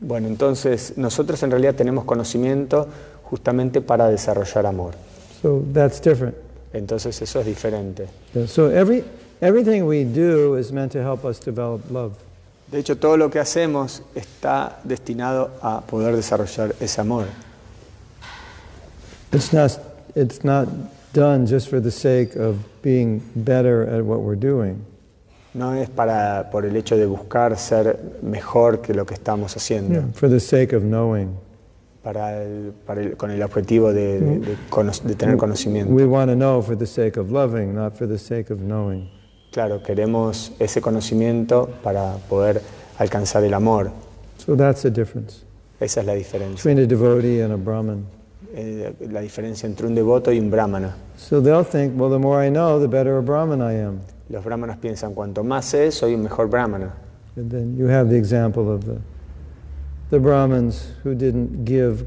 Bueno, 0.00 0.28
entonces 0.28 0.96
nosotros 0.96 1.42
en 1.42 1.50
realidad 1.50 1.74
tenemos 1.74 2.04
conocimiento 2.04 2.86
justamente 3.24 3.80
para 3.80 4.08
desarrollar 4.08 4.64
amor. 4.64 4.94
So 5.42 5.64
that's 5.72 6.00
different. 6.00 6.36
Entonces 6.72 7.20
eso 7.20 7.40
es 7.40 7.46
diferente. 7.46 8.06
Yeah, 8.32 8.46
So 8.46 8.68
every, 8.68 9.02
everything 9.40 9.86
we 9.86 10.04
do 10.04 10.54
is 10.54 10.70
meant 10.70 10.92
to 10.92 11.02
help 11.02 11.24
us 11.24 11.40
develop 11.40 11.80
love. 11.90 12.12
De 12.70 12.78
hecho, 12.78 12.96
todo 12.96 13.16
lo 13.16 13.30
que 13.30 13.38
hacemos 13.40 14.02
está 14.14 14.78
destinado 14.84 15.50
a 15.60 15.80
poder 15.80 16.14
desarrollar 16.14 16.74
ese 16.80 17.00
amor. 17.00 17.26
It's 19.32 19.52
not, 19.52 19.72
it's 20.14 20.44
not 20.44 20.68
done 21.12 21.46
just 21.46 21.68
for 21.68 21.80
the 21.80 21.90
sake 21.90 22.36
of 22.36 22.56
being 22.82 23.22
better 23.34 23.82
at 23.88 24.04
what 24.04 24.20
we're 24.20 24.38
doing. 24.38 24.84
No 25.52 25.74
es 25.74 25.88
para, 25.90 26.48
por 26.52 26.64
el 26.64 26.76
hecho 26.76 26.96
de 26.96 27.06
buscar 27.06 27.56
ser 27.58 27.98
mejor 28.22 28.80
que 28.80 28.94
lo 28.94 29.04
que 29.04 29.14
estamos 29.14 29.56
haciendo, 29.56 30.12
For 30.14 30.28
the 30.28 30.38
sake 30.40 30.72
of 30.76 30.82
knowing. 30.84 31.36
para 32.04 32.42
el- 32.44 32.72
para 32.86 33.02
el- 33.02 33.16
con 33.16 33.30
el 33.32 33.42
objetivo 33.42 33.92
de, 33.92 34.20
de- 34.20 34.38
de 34.38 34.56
cono- 34.70 34.92
de 35.04 35.14
tener 35.16 35.36
conocimiento. 35.36 35.92
We 35.92 36.06
want 36.06 36.30
to 36.30 36.36
know 36.36 36.62
for 36.62 36.76
the 36.78 36.86
sake 36.86 37.18
of 37.18 37.30
loving, 37.32 37.74
not 37.74 37.96
for 37.96 38.06
the 38.08 38.16
sake 38.18 38.52
of 38.52 38.60
knowing. 38.60 39.10
Claro, 39.52 39.82
queremos 39.82 40.52
ese 40.58 40.80
conocimiento 40.80 41.68
para 41.82 42.14
poder 42.28 42.60
alcanzar 42.98 43.42
el 43.44 43.54
amor. 43.54 43.90
So 44.38 44.56
that's 44.56 44.82
the 44.82 44.90
difference 44.90 45.42
Esa 45.80 46.00
es 46.00 46.06
la 46.06 46.14
diferencia. 46.14 46.56
between 46.56 46.78
a 46.78 46.86
devotee 46.86 47.40
and 47.42 47.52
a 47.52 47.56
Brahmin. 47.56 48.04
Eh, 48.54 48.92
la 49.10 49.20
diferencia 49.20 49.66
entre 49.66 49.86
un 49.86 49.94
devoto 49.94 50.32
y 50.32 50.38
un 50.38 50.50
brahmana. 50.50 50.94
So 51.16 51.40
they'll 51.40 51.64
think, 51.64 51.94
well, 51.98 52.10
the 52.10 52.18
more 52.18 52.40
I 52.44 52.48
know, 52.50 52.78
the 52.80 52.88
better 52.88 53.16
a 53.18 53.22
Brahmin 53.22 53.60
I 53.60 53.74
am. 53.74 54.00
Los 54.28 54.44
brahmanas 54.44 54.78
piensan, 54.78 55.14
cuanto 55.14 55.42
más 55.44 55.64
sé, 55.66 55.90
soy 55.92 56.14
un 56.14 56.22
mejor 56.22 56.48
brahmana. 56.48 56.92
And 57.36 57.50
then 57.50 57.76
you 57.76 57.86
have 57.86 58.08
the 58.10 58.16
example 58.16 58.70
of 58.72 58.84
the, 58.84 59.00
the 60.10 60.18
Brahmins 60.18 60.92
who 61.04 61.14
didn't 61.14 61.64
give 61.64 62.04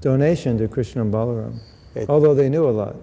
donation 0.00 0.58
to 0.58 0.68
Krishna 0.68 1.02
and 1.02 1.12
Balaram, 1.12 1.58
Eh, 1.96 2.06
although 2.08 2.34
they 2.34 2.48
knew 2.48 2.68
a 2.68 2.70
lot. 2.70 2.94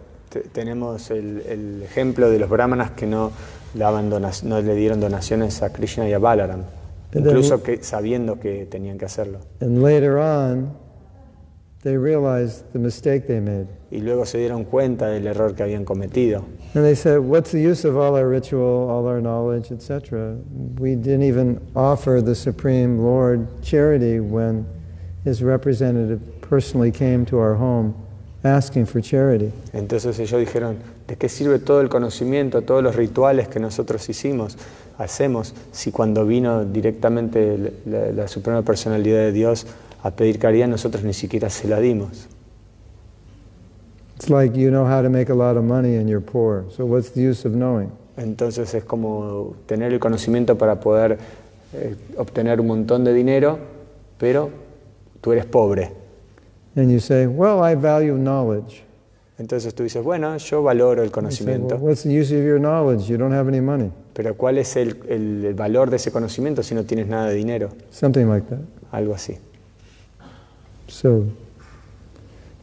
Te- 0.41 0.49
tenemos 0.49 1.11
el, 1.11 1.41
el 1.47 1.83
ejemplo 1.83 2.29
de 2.29 2.39
los 2.39 2.49
brahmanas 2.49 2.91
que 2.91 3.05
no, 3.05 3.31
daban 3.73 4.09
no 4.09 4.61
le 4.61 4.75
dieron 4.75 4.99
donaciones 4.99 5.61
a 5.61 5.71
Krishna 5.71 6.07
y 6.07 6.13
a 6.13 6.19
Balaram, 6.19 6.63
incluso 7.13 7.61
que, 7.63 7.83
sabiendo 7.83 8.39
que 8.39 8.65
tenían 8.65 8.97
que 8.97 9.05
hacerlo. 9.05 9.39
And 9.61 9.81
later 9.81 10.17
on, 10.17 10.71
they 11.83 11.97
realized 11.97 12.71
the 12.73 12.79
mistake 12.79 13.27
they 13.27 13.39
made. 13.39 13.67
Y 13.91 14.01
luego 14.01 14.25
se 14.25 14.37
dieron 14.39 14.65
cuenta 14.65 15.07
del 15.07 15.27
error 15.27 15.53
que 15.55 15.63
habían 15.63 15.85
cometido. 15.85 16.43
And 16.73 16.83
they 16.83 16.95
said, 16.95 17.19
What's 17.19 17.51
the 17.51 17.61
use 17.61 17.85
of 17.85 17.95
all 17.95 18.15
our 18.15 18.27
ritual, 18.27 18.89
all 18.89 19.07
our 19.07 19.21
knowledge, 19.21 19.71
etc.? 19.71 20.35
We 20.77 20.95
didn't 20.95 21.23
even 21.23 21.61
offer 21.75 22.21
the 22.21 22.35
Supreme 22.35 22.99
Lord 22.99 23.47
charity 23.61 24.19
when 24.19 24.65
his 25.23 25.41
representative 25.41 26.19
personally 26.41 26.91
came 26.91 27.25
to 27.25 27.37
our 27.39 27.55
home 27.55 27.95
asking 28.55 28.85
for 28.85 29.01
charity. 29.01 29.51
Entonces 29.73 30.17
ellos 30.19 30.39
dijeron, 30.39 30.77
¿de 31.07 31.15
qué 31.15 31.29
sirve 31.29 31.59
todo 31.59 31.81
el 31.81 31.89
conocimiento, 31.89 32.61
todos 32.61 32.83
los 32.83 32.95
rituales 32.95 33.47
que 33.47 33.59
nosotros 33.59 34.07
hicimos, 34.09 34.57
hacemos, 34.97 35.53
si 35.71 35.91
cuando 35.91 36.25
vino 36.25 36.65
directamente 36.65 37.73
la, 37.85 38.11
la 38.11 38.27
Suprema 38.27 38.61
Personalidad 38.61 39.19
de 39.19 39.31
Dios 39.31 39.67
a 40.03 40.11
pedir 40.11 40.39
caridad, 40.39 40.67
nosotros 40.67 41.03
ni 41.03 41.13
siquiera 41.13 41.49
se 41.49 41.67
la 41.67 41.79
dimos? 41.79 42.27
It's 44.15 44.31
like 44.31 44.57
you 44.57 44.71
know 44.71 44.83
how 44.83 45.03
to 45.03 45.09
make 45.09 45.29
a 45.29 45.35
lot 45.35 45.57
of 45.57 45.63
money 45.63 45.97
and 45.97 46.09
you're 46.09 46.25
poor. 46.25 46.65
So 46.75 46.85
what's 46.85 47.11
the 47.11 47.21
use 47.21 47.47
of 47.47 47.53
knowing? 47.53 47.91
Entonces 48.17 48.73
es 48.73 48.83
como 48.83 49.55
tener 49.67 49.93
el 49.93 49.99
conocimiento 49.99 50.57
para 50.57 50.79
poder 50.79 51.19
eh, 51.73 51.95
obtener 52.17 52.59
un 52.59 52.65
montón 52.65 53.03
de 53.03 53.13
dinero, 53.13 53.59
pero 54.17 54.49
tú 55.21 55.33
eres 55.33 55.45
pobre. 55.45 56.06
And 56.77 56.89
you 56.91 56.99
say, 56.99 57.27
Well, 57.27 57.61
I 57.61 57.75
value 57.75 58.15
knowledge. 58.17 58.83
Entonces 59.39 59.75
tú 59.75 59.83
dices, 59.83 60.03
bueno, 60.03 60.35
yo 60.37 60.63
valoro 60.63 61.03
el 61.03 61.11
conocimiento, 61.11 61.75
what's 61.77 62.01
the 62.03 62.09
use 62.09 62.31
of 62.31 62.43
your 62.43 62.57
knowledge? 62.59 63.07
You 63.07 63.17
don't 63.17 63.33
have 63.33 63.47
any 63.47 63.59
money. 63.61 63.91
pero 64.13 64.35
¿cuál 64.35 64.57
es 64.57 64.75
el, 64.77 64.97
el- 65.07 65.45
el 65.45 65.53
valor 65.53 65.91
de 65.91 65.97
ese 65.97 66.11
conocimiento 66.11 66.63
si 66.63 66.73
no 66.73 66.83
tienes 66.85 67.07
nada 67.07 67.27
de 67.29 67.35
dinero? 67.35 67.69
Something 67.91 68.25
like 68.27 68.47
that. 68.49 68.61
Algo 68.91 69.13
así. 69.13 69.37
So 70.87 71.25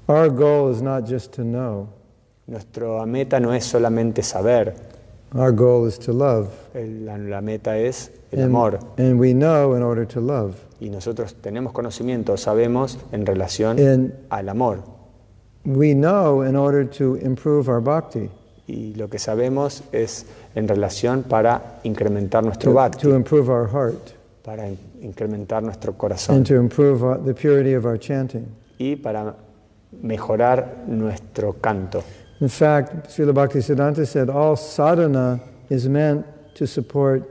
our 0.08 0.28
goal 0.30 0.70
is 0.72 0.82
not 0.82 1.06
just 1.08 1.32
to 1.34 1.42
know, 1.42 1.88
Nuestra 2.48 3.06
meta 3.06 3.38
no 3.40 3.52
es 3.54 3.64
solamente 3.64 4.22
saber, 4.24 4.74
our 5.32 5.52
goal 5.52 5.86
is 5.86 5.96
to 6.00 6.12
love. 6.12 6.48
el- 6.74 7.04
la, 7.06 7.16
la 7.18 7.40
meta 7.40 7.78
es 7.78 8.10
el 8.32 8.40
And, 8.40 8.48
amor. 8.50 8.80
and 8.98 9.18
we 9.20 9.32
know 9.32 9.74
in 9.76 9.82
order 9.84 10.04
to 10.08 10.20
love. 10.20 10.56
Y 10.84 10.90
nosotros 10.90 11.34
tenemos 11.40 11.72
conocimiento, 11.72 12.36
sabemos 12.36 12.98
en 13.10 13.24
relación 13.24 13.78
And 13.78 14.12
al 14.28 14.50
amor. 14.50 14.82
we 15.64 15.94
know 15.94 16.42
in 16.42 16.56
order 16.56 16.86
to 16.86 17.16
improve 17.16 17.70
our 17.70 17.80
bhakti, 17.80 18.28
Y 18.66 18.92
lo 18.96 19.08
que 19.08 19.18
sabemos 19.18 19.82
es 19.92 20.26
en 20.54 20.68
relación 20.68 21.22
para 21.22 21.80
incrementar 21.84 22.44
nuestro 22.44 22.70
to, 22.72 22.74
bhakti, 22.76 22.98
to 23.02 23.14
improve 23.16 23.48
our 23.50 23.66
heart, 23.66 24.12
para 24.42 24.66
in- 24.68 24.78
incrementar 25.00 25.62
nuestro 25.62 25.94
corazón 25.96 26.36
and 26.36 26.46
to 26.46 26.56
improve 26.56 27.02
our, 27.02 27.18
the 27.18 27.32
purity 27.34 27.74
of 27.74 27.86
our 27.86 27.98
chanting. 27.98 28.44
y 28.78 28.96
para 28.96 29.34
mejorar 30.02 30.84
nuestro 30.86 31.54
canto. 31.60 32.02
In 32.40 32.48
fact, 32.50 33.08
Srila 33.08 33.32
Bhaktisiddhanta 33.32 34.06
said 34.06 34.28
all 34.28 34.56
sadhana 34.56 35.40
is 35.70 35.88
meant 35.88 36.26
to 36.54 36.66
support 36.66 37.22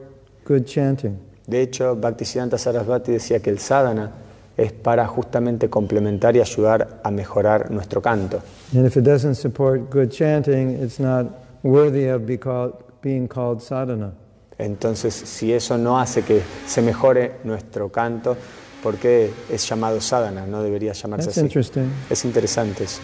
good 0.45 0.66
chanting. 0.66 1.20
De 1.48 1.62
hecho, 1.62 1.96
Bhaktisiddhanta 1.96 2.58
Sarasvati 2.58 3.12
decía 3.12 3.39
que 3.41 3.50
el 3.50 3.60
sadhana 3.60 4.12
es 4.56 4.72
para 4.72 5.08
justamente 5.08 5.70
complementar 5.70 6.36
y 6.36 6.41
ayudar 6.41 7.02
a 7.04 7.12
mejorar 7.12 7.72
nuestro 7.72 8.02
canto. 8.02 8.41
And 8.74 8.86
if 8.86 8.96
it 8.98 9.04
doesn't 9.04 9.36
support 9.36 9.89
good 9.91 10.10
chanting, 10.10 10.82
it's 10.82 11.00
not 11.00 11.28
worthy 11.64 12.08
of 12.08 12.26
be 12.26 12.38
called, 12.38 12.74
being 13.02 13.28
called 13.28 13.62
sadhana. 13.62 14.14
Entonces, 14.58 15.14
si 15.14 15.52
eso 15.52 15.78
no 15.78 16.00
hace 16.00 16.22
que 16.22 16.41
se 16.68 16.82
mejore 16.82 17.39
nuestro 17.44 17.91
canto, 17.91 18.38
¿por 18.84 18.98
qué 18.98 19.32
es 19.50 19.68
llamado 19.68 20.00
sadhana? 20.00 20.46
No 20.46 20.62
debería 20.62 20.94
llamarse 20.94 21.26
That's 21.26 21.38
así. 21.39 21.46
interesting. 21.46 21.91
Es 22.10 22.24
interesante 22.24 22.84
eso. 22.84 23.02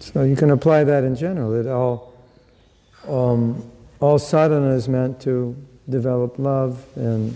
So 0.00 0.24
you 0.24 0.36
can 0.36 0.50
apply 0.50 0.84
that 0.84 1.04
in 1.04 1.16
general, 1.16 1.50
that 1.52 1.70
all, 1.70 2.12
um, 3.08 3.62
all 4.00 4.18
sadhana 4.18 4.74
is 4.74 4.88
meant 4.88 5.20
to 5.20 5.54
develop 5.86 6.38
love, 6.38 6.76
and 6.96 7.32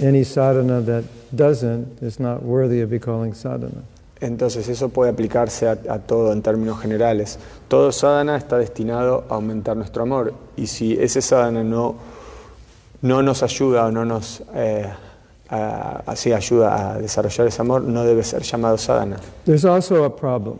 any 0.00 0.24
sadhana 0.24 0.80
that 0.82 1.04
doesn't 1.34 2.00
is 2.02 2.18
not 2.20 2.42
worthy 2.42 2.80
of 2.82 2.90
be 2.90 2.98
calling 2.98 3.34
sadhana. 3.34 3.82
Entonces, 4.20 4.68
eso 4.68 4.90
puede 4.90 5.10
aplicarse 5.10 5.66
a, 5.66 5.78
a 5.88 5.98
todo 5.98 6.32
en 6.32 6.42
términos 6.42 6.78
generales. 6.80 7.38
Todo 7.68 7.90
sadhana 7.90 8.36
está 8.36 8.58
destinado 8.58 9.24
a 9.30 9.34
aumentar 9.36 9.76
nuestro 9.76 10.02
amor. 10.02 10.34
Y 10.56 10.66
si 10.66 10.92
ese 11.00 11.22
sadhana 11.22 11.64
no, 11.64 11.94
no 13.00 13.22
nos 13.22 13.42
ayuda 13.42 13.86
o 13.86 13.90
no 13.90 14.04
nos 14.04 14.42
eh, 14.54 14.84
a- 15.48 16.02
así 16.06 16.32
ayuda 16.34 16.92
a 16.92 16.98
desarrollar 16.98 17.46
ese 17.46 17.62
amor, 17.62 17.80
no 17.82 18.04
debe 18.04 18.22
ser 18.22 18.42
llamado 18.42 18.76
sadhana. 18.76 19.16
There's 19.46 19.64
also 19.64 20.04
a 20.04 20.14
problem 20.14 20.56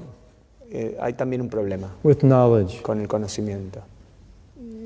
Eh, 0.73 0.97
hay 1.01 1.13
también 1.15 1.43
un 1.43 1.49
problema 1.51 1.89
with 2.05 2.19
knowledge. 2.23 2.81
con 2.83 3.01
el 3.01 3.09
conocimiento. 3.09 3.81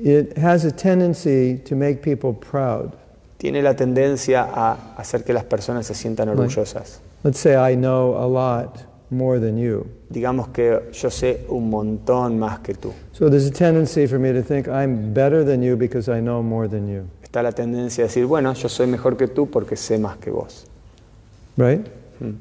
It 0.05 0.37
has 0.37 0.65
a 0.65 0.71
tendency 0.71 1.57
to 1.65 1.75
make 1.75 2.03
people 2.03 2.31
proud. 2.31 2.95
Tiene 3.39 3.63
la 3.63 3.73
tendencia 3.73 4.43
a 4.43 4.93
hacer 4.97 5.23
que 5.23 5.33
las 5.33 5.45
personas 5.45 5.87
se 5.87 5.95
sientan 5.95 6.29
orgullosas. 6.29 6.99
Let's 7.23 7.39
say 7.39 7.55
I 7.55 7.75
know 7.75 8.15
a 8.15 8.27
lot 8.27 8.83
more 9.09 9.39
than 9.39 9.57
you. 9.57 9.87
Digamos 10.11 10.49
que 10.49 10.91
yo 10.93 11.09
sé 11.09 11.47
un 11.49 11.71
montón 11.71 12.37
más 12.37 12.59
que 12.59 12.75
tú. 12.75 12.93
So 13.13 13.31
there's 13.31 13.47
a 13.47 13.51
tendency 13.51 14.05
for 14.05 14.19
me 14.19 14.31
to 14.31 14.43
think 14.43 14.67
I'm 14.67 15.11
better 15.11 15.43
than 15.43 15.63
you 15.63 15.75
because 15.75 16.07
I 16.07 16.21
know 16.21 16.43
more 16.43 16.67
than 16.67 16.87
you. 16.87 17.07
Está 17.23 17.41
la 17.41 17.51
tendencia 17.51 18.03
a 18.03 18.07
decir, 18.07 18.27
bueno, 18.27 18.53
yo 18.53 18.69
soy 18.69 18.85
mejor 18.85 19.17
que 19.17 19.27
tú 19.27 19.49
porque 19.49 19.75
sé 19.75 19.97
más 19.97 20.17
que 20.17 20.29
vos. 20.29 20.67
Right? 21.57 21.83
Mm. 22.19 22.35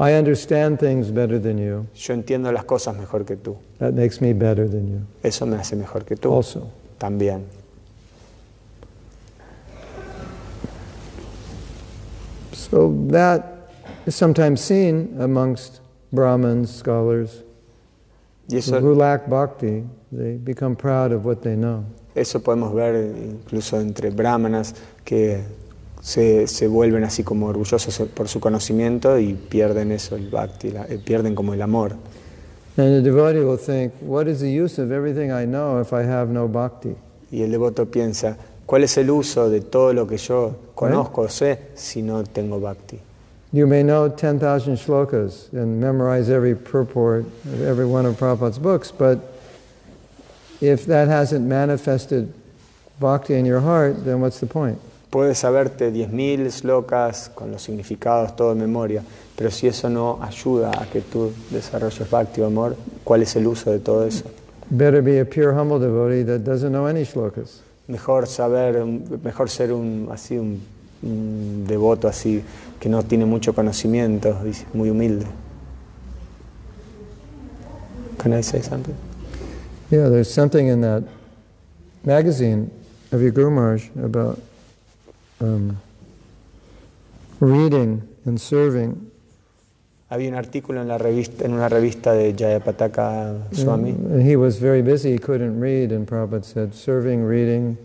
I 0.00 0.14
understand 0.14 0.80
things 0.80 1.10
better 1.10 1.38
than 1.38 1.58
you. 1.58 1.86
Yo 1.94 2.14
entiendo 2.14 2.50
las 2.50 2.64
cosas 2.64 2.96
mejor 2.96 3.26
que 3.26 3.36
tú. 3.36 3.58
That 3.78 3.92
makes 3.92 4.22
me 4.22 4.32
better 4.32 4.66
than 4.66 4.88
you. 4.88 5.06
Eso 5.22 5.44
me 5.44 5.58
hace 5.58 5.76
mejor 5.76 6.06
que 6.06 6.16
tú. 6.16 6.32
Also. 6.32 6.70
También. 6.98 7.44
So 12.52 12.94
that 13.08 13.70
is 14.06 14.16
sometimes 14.16 14.62
seen 14.62 15.16
amongst 15.20 15.80
Brahmins, 16.12 16.74
scholars, 16.74 17.42
eso, 18.50 18.80
who 18.80 18.94
lack 18.94 19.28
bhakti. 19.28 19.84
They 20.10 20.38
become 20.38 20.76
proud 20.76 21.12
of 21.12 21.26
what 21.26 21.42
they 21.42 21.56
know. 21.56 21.84
eso 22.14 22.40
podemos 22.40 22.74
ver 22.74 22.96
incluso 23.16 23.80
entre 23.80 24.10
brahmanas 24.10 24.74
que 25.04 25.42
se, 26.00 26.46
se 26.46 26.66
vuelven 26.68 27.04
así 27.04 27.22
como 27.22 27.46
orgullosos 27.46 27.98
por 28.14 28.28
su 28.28 28.40
conocimiento 28.40 29.18
y 29.18 29.34
pierden 29.34 29.92
eso, 29.92 30.16
el 30.16 30.28
bhakti, 30.30 30.70
la- 30.70 30.84
eh, 30.86 30.98
pierden 31.04 31.34
como 31.34 31.54
el 31.54 31.62
amor. 31.62 31.92
And 32.76 32.94
the 32.96 33.02
devotee 33.02 33.40
will 33.44 33.58
think, 33.58 33.92
what 34.00 34.26
is 34.26 34.40
the 34.40 34.48
use 34.50 34.78
of 34.80 34.90
everything 34.92 35.30
I 35.32 35.44
know 35.44 35.80
if 35.80 35.92
I 35.92 36.02
have 36.02 36.30
no 36.32 36.48
bhakti? 36.48 36.94
Y 37.30 37.42
el 37.42 37.50
devoto 37.50 37.84
piensa, 37.86 38.36
¿cuál 38.66 38.84
es 38.84 38.96
el 38.96 39.10
uso 39.10 39.50
de 39.50 39.60
todo 39.60 39.92
lo 39.92 40.06
que 40.06 40.16
yo 40.16 40.54
conozco 40.74 41.22
o 41.22 41.28
sé 41.28 41.58
si 41.74 42.00
no 42.02 42.22
tengo 42.24 42.58
bhakti? 42.60 42.98
You 43.52 43.66
may 43.66 43.82
know 43.82 44.08
10,000 44.08 44.76
shlokas 44.78 45.52
and 45.52 45.80
memorize 45.80 46.30
every 46.30 46.54
purport 46.54 47.24
of 47.44 47.62
every 47.66 47.84
one 47.84 48.06
of 48.06 48.16
Prabhupada's 48.16 48.60
books, 48.60 48.92
but 48.92 49.18
if 50.60 50.86
that 50.86 51.08
hasn't 51.08 51.46
manifested 51.46 52.32
bhakti 53.00 53.34
in 53.34 53.44
your 53.44 53.60
heart, 53.60 54.04
then 54.04 54.20
what's 54.20 54.38
the 54.38 54.46
point? 54.46 54.78
Puedes 55.10 55.38
saberte 55.38 55.92
10.000 55.92 56.50
slokas 56.50 57.30
con 57.34 57.50
los 57.50 57.62
significados, 57.62 58.36
todo 58.36 58.54
de 58.54 58.60
memoria, 58.60 59.02
pero 59.36 59.50
si 59.50 59.66
eso 59.66 59.90
no 59.90 60.20
ayuda 60.22 60.70
a 60.80 60.86
que 60.86 61.00
tú 61.00 61.32
desarrolles 61.50 62.08
bhakti 62.08 62.40
o 62.42 62.46
amor, 62.46 62.76
¿cuál 63.02 63.22
es 63.22 63.34
el 63.34 63.46
uso 63.48 63.72
de 63.72 63.80
todo 63.80 64.06
eso? 64.06 64.24
Better 64.70 65.02
be 65.02 65.18
a 65.18 65.24
pure, 65.24 65.52
humble 65.52 65.80
devotee 65.80 66.22
that 66.22 66.40
doesn't 66.40 66.70
know 66.70 66.86
any 66.86 67.04
shlokas. 67.04 67.62
Mejor 67.88 68.28
saber, 68.28 68.84
mejor 68.84 69.50
ser 69.50 69.72
un 69.72 70.08
así 70.12 70.38
un, 70.38 70.60
un 71.02 71.64
devoto 71.66 72.06
así 72.06 72.44
que 72.78 72.88
no 72.88 73.02
tiene 73.02 73.24
mucho 73.24 73.52
conocimiento, 73.52 74.36
muy 74.72 74.90
humilde. 74.90 75.26
Can 78.18 78.32
I 78.32 78.42
say 78.42 78.62
something? 78.62 78.94
Yeah, 79.90 80.08
there's 80.08 80.32
something 80.32 80.68
in 80.68 80.82
that 80.82 81.02
magazine 82.04 82.70
of 83.10 83.20
your 83.22 83.32
Guru 83.32 83.50
Maharaj 83.50 83.88
about 84.04 84.38
um, 85.40 85.76
reading 87.40 88.02
and 88.26 88.38
serving. 88.38 89.10
Había 90.08 90.28
un 90.28 90.34
artículo 90.34 90.82
en 90.82 90.88
la 90.88 90.98
revista, 90.98 91.44
en 91.44 91.52
una 91.52 91.68
revista 91.68 92.12
de 92.12 92.34
Jayapataka 92.36 93.46
Swami 93.52 93.90
And 93.90 94.22
he 94.22 94.34
was 94.34 94.58
very 94.58 94.82
busy, 94.82 95.12
he 95.12 95.18
couldn't 95.18 95.60
read, 95.60 95.92
and 95.92 96.04
Prabhupada 96.06 96.44
said, 96.44 96.74
serving, 96.74 97.24
reading, 97.24 97.78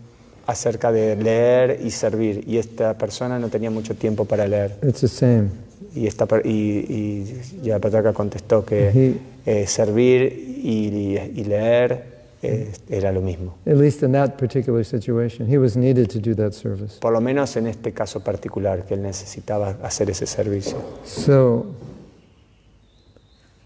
acerca 0.48 0.92
de 0.92 1.16
leer 1.16 1.80
y 1.84 1.92
servir, 1.92 2.44
y 2.48 2.58
esta 2.58 2.98
persona 2.98 3.38
no 3.38 3.50
tenía 3.50 3.70
mucho 3.70 3.94
tiempo 3.94 4.26
para 4.26 4.48
leer. 4.48 4.76
it's 4.82 5.02
the 5.02 5.08
same. 5.08 5.50
Y, 5.94 6.08
esta, 6.08 6.28
y, 6.44 6.50
y 6.50 7.42
Jayapataka 7.64 8.14
contestó 8.14 8.66
que 8.66 8.90
He, 8.90 9.62
eh, 9.62 9.68
servir 9.68 10.24
y, 10.64 11.18
y 11.36 11.44
leer 11.44 12.15
Eh, 12.46 12.72
era 12.90 13.12
lo 13.12 13.22
mismo. 13.22 13.58
at 13.66 13.78
least 13.78 14.04
in 14.04 14.12
that 14.12 14.38
particular 14.38 14.84
situation, 14.84 15.48
he 15.48 15.58
was 15.58 15.76
needed 15.76 16.10
to 16.10 16.20
do 16.20 16.34
that 16.36 16.54
service. 16.54 17.00
Por 17.00 17.12
lo 17.12 17.22
menos 17.22 17.56
en 17.58 17.68
este 17.68 17.94
caso 17.94 18.20
particular, 18.20 18.86
que 18.86 18.96
él 18.96 19.02
necesitaba 19.02 19.76
hacer 19.84 20.10
ese 20.10 20.26
servicio. 20.28 20.78
So, 21.04 21.66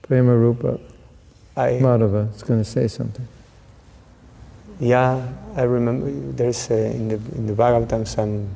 Prema 0.08 0.34
Rupa 0.34 0.80
I, 1.56 1.80
Madhava 1.82 2.30
is 2.36 2.44
going 2.44 2.64
to 2.64 2.70
say 2.70 2.88
something. 2.88 3.28
yeah, 4.80 5.22
I 5.56 5.64
remember 5.64 6.10
there's 6.34 6.70
a, 6.72 6.86
in, 6.86 7.10
the, 7.10 7.16
in 7.36 7.48
the 7.48 7.54
Bhagavatam 7.54 8.08
some 8.08 8.48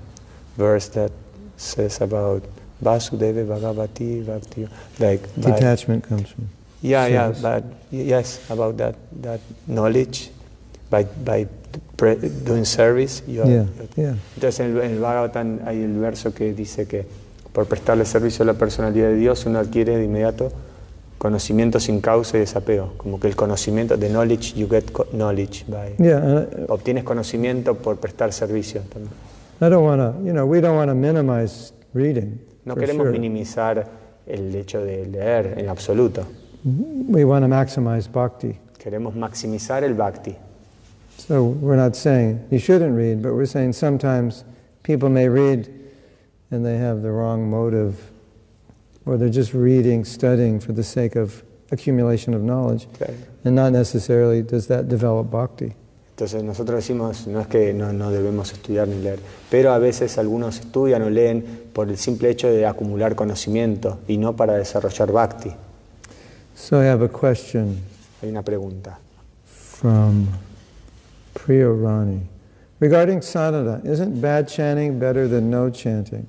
verse 0.58 0.88
that 0.90 1.12
says 1.58 2.02
about 2.02 2.44
Vasudeva 2.82 3.46
Bhagavati 3.46 4.26
Bhakti, 4.26 4.68
like 5.00 5.22
Detachment 5.36 6.04
comes 6.08 6.30
from. 6.32 6.50
Yeah, 6.84 7.08
yeah, 7.08 7.30
but 7.42 7.64
yes, 7.92 8.40
about 8.50 8.76
that 8.78 8.96
that 9.22 9.40
knowledge 9.68 10.30
by 10.92 11.06
by 11.26 11.48
pre- 11.96 12.18
doing 12.46 12.66
service. 12.66 13.24
You 13.26 13.42
are- 13.44 13.50
Yeah, 13.50 13.66
yeah. 13.96 14.16
Entonces 14.36 14.60
en 14.60 14.76
el, 14.78 14.82
en 14.84 14.92
el 14.92 15.00
Bhagavatam 15.00 15.60
hay 15.66 15.82
el 15.82 15.94
verso 15.98 16.34
que 16.34 16.54
dice 16.54 16.86
que 16.86 17.06
por 17.54 17.66
prestarle 17.68 18.04
servicio 18.06 18.44
a 18.44 18.48
la 18.48 18.54
personalidad 18.56 19.08
de 19.08 19.16
Dios 19.16 19.46
uno 19.46 19.60
adquiere 19.60 19.96
de 19.98 20.04
inmediato 20.06 20.52
conocimiento 21.18 21.80
sin 21.80 22.02
causa 22.02 22.36
y 22.36 22.42
desapego. 22.42 22.96
Como 22.98 23.18
que 23.18 23.28
el 23.28 23.36
conocimiento, 23.38 23.98
the 23.98 24.10
knowledge, 24.10 24.54
you 24.56 24.68
get 24.68 24.84
knowledge 25.14 25.64
by. 25.70 25.96
Yeah, 25.98 26.18
and 26.18 26.66
Obtienes 26.70 27.06
conocimiento 27.06 27.76
por 27.76 27.96
prestar 27.98 28.34
servicio 28.34 28.82
también. 28.92 29.14
I 29.62 29.70
don't 29.70 29.86
want 29.86 30.02
to, 30.02 30.22
you 30.26 30.34
know, 30.34 30.46
we 30.46 30.60
don't 30.60 30.76
want 30.76 30.90
to 30.90 30.96
minimize 30.96 31.72
reading. 31.94 32.40
No 32.66 32.76
queremos 32.76 33.06
sure. 33.08 33.12
minimizar 33.18 33.88
el 34.28 34.54
hecho 34.54 34.84
de 34.84 35.06
leer 35.06 35.56
en 35.58 35.70
absoluto. 35.70 36.26
We 36.66 37.26
want 37.26 37.44
to 37.44 37.50
maximize 37.50 38.08
bhakti. 38.12 38.58
Queremos 38.80 39.16
maximizar 39.16 39.84
el 39.84 39.94
bhakti. 39.94 40.36
So 41.18 41.44
we're 41.44 41.76
not 41.76 41.96
saying 41.96 42.40
you 42.52 42.60
shouldn't 42.60 42.96
read, 42.96 43.22
but 43.22 43.34
we're 43.34 43.46
saying 43.46 43.74
sometimes 43.74 44.44
people 44.84 45.10
may 45.10 45.28
read 45.30 45.68
and 46.52 46.66
they 46.66 46.78
have 46.78 47.02
the 47.02 47.12
wrong 47.12 47.50
motive, 47.50 47.96
or 49.06 49.18
they're 49.18 49.30
just 49.30 49.54
reading, 49.54 50.06
studying 50.06 50.60
for 50.60 50.72
the 50.74 50.84
sake 50.84 51.16
of 51.16 51.44
accumulation 51.72 52.34
of 52.34 52.42
knowledge, 52.44 52.88
Claro. 52.98 53.14
and 53.46 53.56
not 53.56 53.72
necessarily 53.74 54.42
does 54.42 54.68
that 54.68 54.88
develop 54.88 55.32
bhakti. 55.32 55.74
Entonces 56.16 56.44
nosotros 56.44 56.76
decimos, 56.78 57.26
no 57.28 57.40
es 57.40 57.48
que 57.48 57.74
no, 57.74 57.92
no 57.92 58.12
debemos 58.12 58.54
estudiar 58.54 58.88
ni 58.88 59.02
leer, 59.02 59.20
pero 59.50 59.74
a 59.74 59.80
veces 59.80 60.18
algunos 60.20 60.60
estudian 60.60 61.02
o 61.02 61.10
leen 61.10 61.44
por 61.74 61.90
el 61.90 61.98
simple 61.98 62.30
hecho 62.30 62.48
de 62.50 62.66
acumular 62.68 63.16
conocimiento 63.16 63.98
y 64.08 64.18
no 64.18 64.36
para 64.36 64.54
desarrollar 64.54 65.12
bhakti. 65.12 65.52
So 66.56 66.80
I 66.80 66.86
have 66.86 67.02
a 67.02 67.10
question 67.10 67.82
Hay 68.22 68.30
una 68.30 68.42
pregunta. 68.44 68.96
from 69.46 70.28
Priya 71.34 71.70
Rani. 71.70 72.22
Regarding 72.80 73.22
sadhana, 73.22 73.82
isn't 73.84 74.20
bad 74.22 74.48
chanting 74.48 75.00
better 75.00 75.28
than 75.28 75.50
no 75.50 75.70
chanting? 75.70 76.28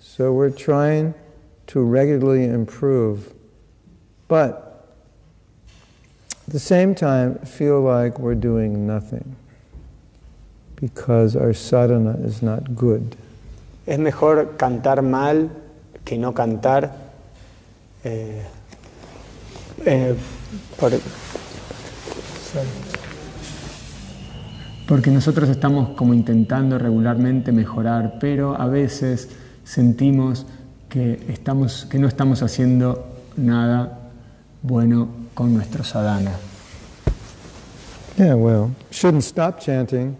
So 0.00 0.32
we're 0.32 0.50
trying 0.50 1.14
to 1.68 1.80
regularly 1.82 2.44
improve, 2.44 3.32
but 4.28 4.88
at 6.46 6.52
the 6.52 6.58
same 6.58 6.94
time 6.94 7.38
feel 7.38 7.80
like 7.80 8.18
we're 8.18 8.34
doing 8.34 8.86
nothing 8.86 9.36
because 10.76 11.36
our 11.36 11.52
sadhana 11.54 12.16
is 12.24 12.42
not 12.42 12.74
good. 12.74 13.16
Es 13.86 13.98
mejor 13.98 14.46
cantar 14.56 15.02
mal 15.02 15.50
que 16.04 16.18
no 16.18 16.32
cantar. 16.32 16.90
eh, 18.04 18.42
eh, 19.84 20.14
por- 20.78 20.92
Porque 24.86 25.10
nosotros 25.10 25.48
estamos 25.48 25.90
como 25.96 26.12
intentando 26.12 26.78
regularmente 26.78 27.50
mejorar, 27.52 28.18
pero 28.20 28.60
a 28.60 28.66
veces 28.66 29.28
sentimos 29.64 30.44
que, 30.88 31.24
estamos, 31.28 31.86
que 31.88 31.98
no 31.98 32.08
estamos 32.08 32.42
haciendo 32.42 33.06
nada 33.36 33.98
bueno 34.62 35.08
con 35.34 35.54
nuestro 35.54 35.82
sadhana. 35.84 36.32
Yeah, 38.18 38.34
well, 38.34 38.70
shouldn't 38.90 39.22
stop 39.24 39.58
chanting, 39.60 40.14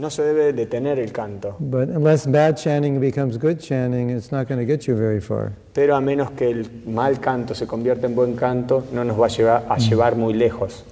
no 0.00 0.08
se 0.10 0.22
debe 0.22 0.52
detener 0.52 0.98
el 0.98 1.12
canto, 1.12 1.56
but 1.60 1.88
unless 1.90 2.26
bad 2.26 2.56
chanting 2.56 2.98
becomes 2.98 3.36
good 3.38 3.58
chanting, 3.58 4.10
it's 4.10 4.32
not 4.32 4.48
going 4.48 4.58
to 4.58 4.64
get 4.66 4.86
you 4.86 4.96
very 4.96 5.20
far. 5.20 5.52
pero 5.72 5.94
a 5.94 6.00
menos 6.00 6.30
que 6.32 6.50
el 6.50 6.68
mal 6.86 7.20
canto 7.20 7.54
se 7.54 7.66
convierta 7.66 8.06
en 8.06 8.14
buen 8.14 8.34
canto, 8.34 8.84
no 8.92 9.04
nos 9.04 9.20
va 9.20 9.26
a 9.26 9.28
llevar, 9.28 9.66
a 9.68 9.76
llevar 9.76 10.16
muy 10.16 10.32
lejos. 10.32 10.84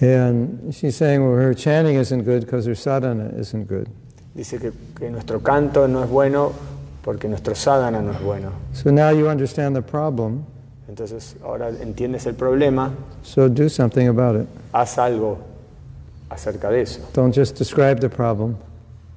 And 0.00 0.74
she's 0.74 0.96
saying, 0.96 1.22
well, 1.22 1.36
her 1.38 1.54
chanting 1.54 1.96
isn't 1.96 2.24
good 2.24 2.40
because 2.44 2.66
her 2.66 2.74
sadhana 2.74 3.30
isn't 3.38 3.68
good. 3.68 3.86
Dice 4.34 4.58
que, 4.58 4.72
que 4.98 5.10
nuestro 5.10 5.40
canto 5.40 5.86
no 5.86 6.02
es 6.02 6.10
bueno 6.10 6.52
porque 7.02 7.28
nuestro 7.28 7.54
sadhana 7.54 8.00
no 8.00 8.12
es 8.12 8.20
bueno. 8.20 8.50
So 8.72 8.90
now 8.90 9.10
you 9.10 9.28
understand 9.28 9.76
the 9.76 9.82
problem, 9.82 10.44
Entonces 10.88 11.36
ahora 11.44 11.68
entiendes 11.80 12.26
el 12.26 12.34
problema, 12.34 12.90
so 13.22 13.48
do 13.48 13.68
something 13.68 14.08
about 14.08 14.36
it. 14.42 14.46
haz 14.72 14.98
algo 14.98 15.38
acerca 16.32 16.70
de 16.70 16.82
eso. 16.82 17.00
Don't 17.14 17.34
just 17.34 17.58
describe 17.58 18.00
the 18.00 18.08
problem, 18.08 18.56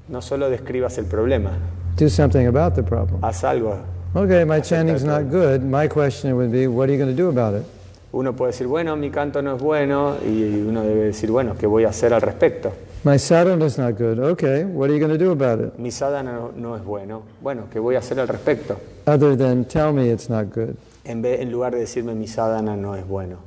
No 0.07 0.21
solo 0.21 0.49
describas 0.49 0.97
el 0.97 1.05
problema, 1.05 1.51
do 1.97 2.09
something 2.09 2.45
about 2.47 2.75
the 2.75 2.83
problem. 2.83 3.21
haz 3.23 3.43
algo. 3.43 3.77
Okay, 4.13 4.45
my 4.45 4.61
chanting's 4.61 5.03
not 5.03 5.23
good. 5.29 5.61
My 5.61 5.87
question 5.89 6.35
would 6.35 6.51
be, 6.51 6.67
what 6.67 6.87
are 6.89 6.93
you 6.93 6.97
going 7.03 7.13
to 7.13 7.21
do 7.21 7.27
about 7.29 7.53
it? 7.59 7.65
Uno 8.13 8.31
puede 8.33 8.51
decir, 8.53 8.65
bueno, 8.67 8.95
mi 8.95 9.09
canto 9.09 9.41
no 9.41 9.55
es 9.55 9.61
bueno, 9.61 10.15
y 10.25 10.61
uno 10.61 10.83
debe 10.83 11.05
decir, 11.07 11.29
bueno, 11.31 11.55
¿qué 11.59 11.67
voy 11.67 11.83
a 11.83 11.89
hacer 11.89 12.13
al 12.13 12.21
respecto? 12.21 12.71
My 13.03 13.17
sadhana's 13.19 13.77
not 13.77 13.97
good. 13.97 14.19
Okay, 14.19 14.63
what 14.63 14.89
are 14.89 14.93
you 14.97 14.99
going 15.05 15.11
to 15.11 15.17
do 15.17 15.31
about 15.31 15.59
it? 15.59 15.77
Mi 15.77 15.91
sadhana 15.91 16.31
no, 16.31 16.51
no 16.55 16.75
es 16.77 16.83
bueno. 16.83 17.23
Bueno, 17.41 17.63
¿qué 17.71 17.77
voy 17.79 17.95
a 17.95 17.99
hacer 17.99 18.19
al 18.19 18.27
respecto? 18.29 18.79
Other 19.05 19.35
than 19.37 19.65
tell 19.65 19.91
me 19.91 20.09
it's 20.09 20.29
not 20.29 20.45
good. 20.53 20.75
En, 21.03 21.21
vez, 21.21 21.41
en 21.41 21.51
lugar 21.51 21.73
de 21.73 21.79
decirme 21.81 22.15
mi 22.15 22.27
sadhana 22.27 22.75
no 22.77 22.95
es 22.95 23.05
bueno. 23.05 23.37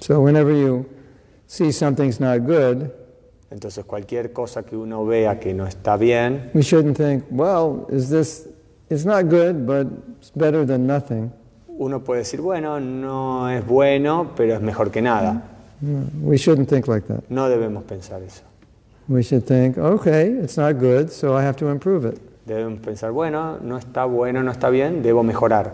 So 0.00 0.18
whenever 0.20 0.52
you 0.54 0.86
see 1.50 1.72
something's 1.72 2.20
not 2.20 2.46
good, 2.46 2.92
Entonces 3.50 3.84
cualquier 3.84 4.32
cosa 4.32 4.62
que 4.62 4.76
uno 4.76 5.04
vea 5.04 5.40
que 5.40 5.52
no 5.52 5.66
está 5.66 5.96
bien, 5.96 6.50
we 6.54 6.62
shouldn't 6.62 6.96
think, 6.96 7.24
well, 7.30 7.86
is 7.90 8.08
this, 8.08 8.46
it's 8.88 9.04
not 9.04 9.28
good, 9.28 9.66
but 9.66 9.88
it's 10.20 10.30
better 10.30 10.64
than 10.64 10.86
nothing. 10.86 11.32
uno 11.66 12.04
puede 12.04 12.20
decir, 12.20 12.40
bueno, 12.40 12.78
no 12.78 13.50
es 13.50 13.66
bueno, 13.66 14.30
pero 14.36 14.54
es 14.54 14.60
mejor 14.60 14.92
que 14.92 15.02
nada. 15.02 15.42
No, 15.80 16.04
we 16.22 16.36
shouldn't 16.36 16.68
think 16.68 16.86
like 16.86 17.08
that. 17.08 17.24
No 17.28 17.48
debemos 17.48 17.82
pensar 17.82 18.22
eso. 18.22 18.42
We 19.08 19.22
should 19.22 19.44
think, 19.44 19.76
okay, 19.76 20.28
it's 20.28 20.56
not 20.56 20.78
good, 20.78 21.10
so 21.10 21.36
I 21.36 21.42
have 21.42 21.56
to 21.56 21.70
improve 21.70 22.04
it. 22.04 22.20
Debemos 22.46 22.78
pensar, 22.80 23.10
bueno, 23.10 23.58
no 23.60 23.76
está 23.76 24.04
bueno, 24.04 24.44
no 24.44 24.52
está 24.52 24.70
bien, 24.70 25.02
debo 25.02 25.24
mejorar. 25.24 25.72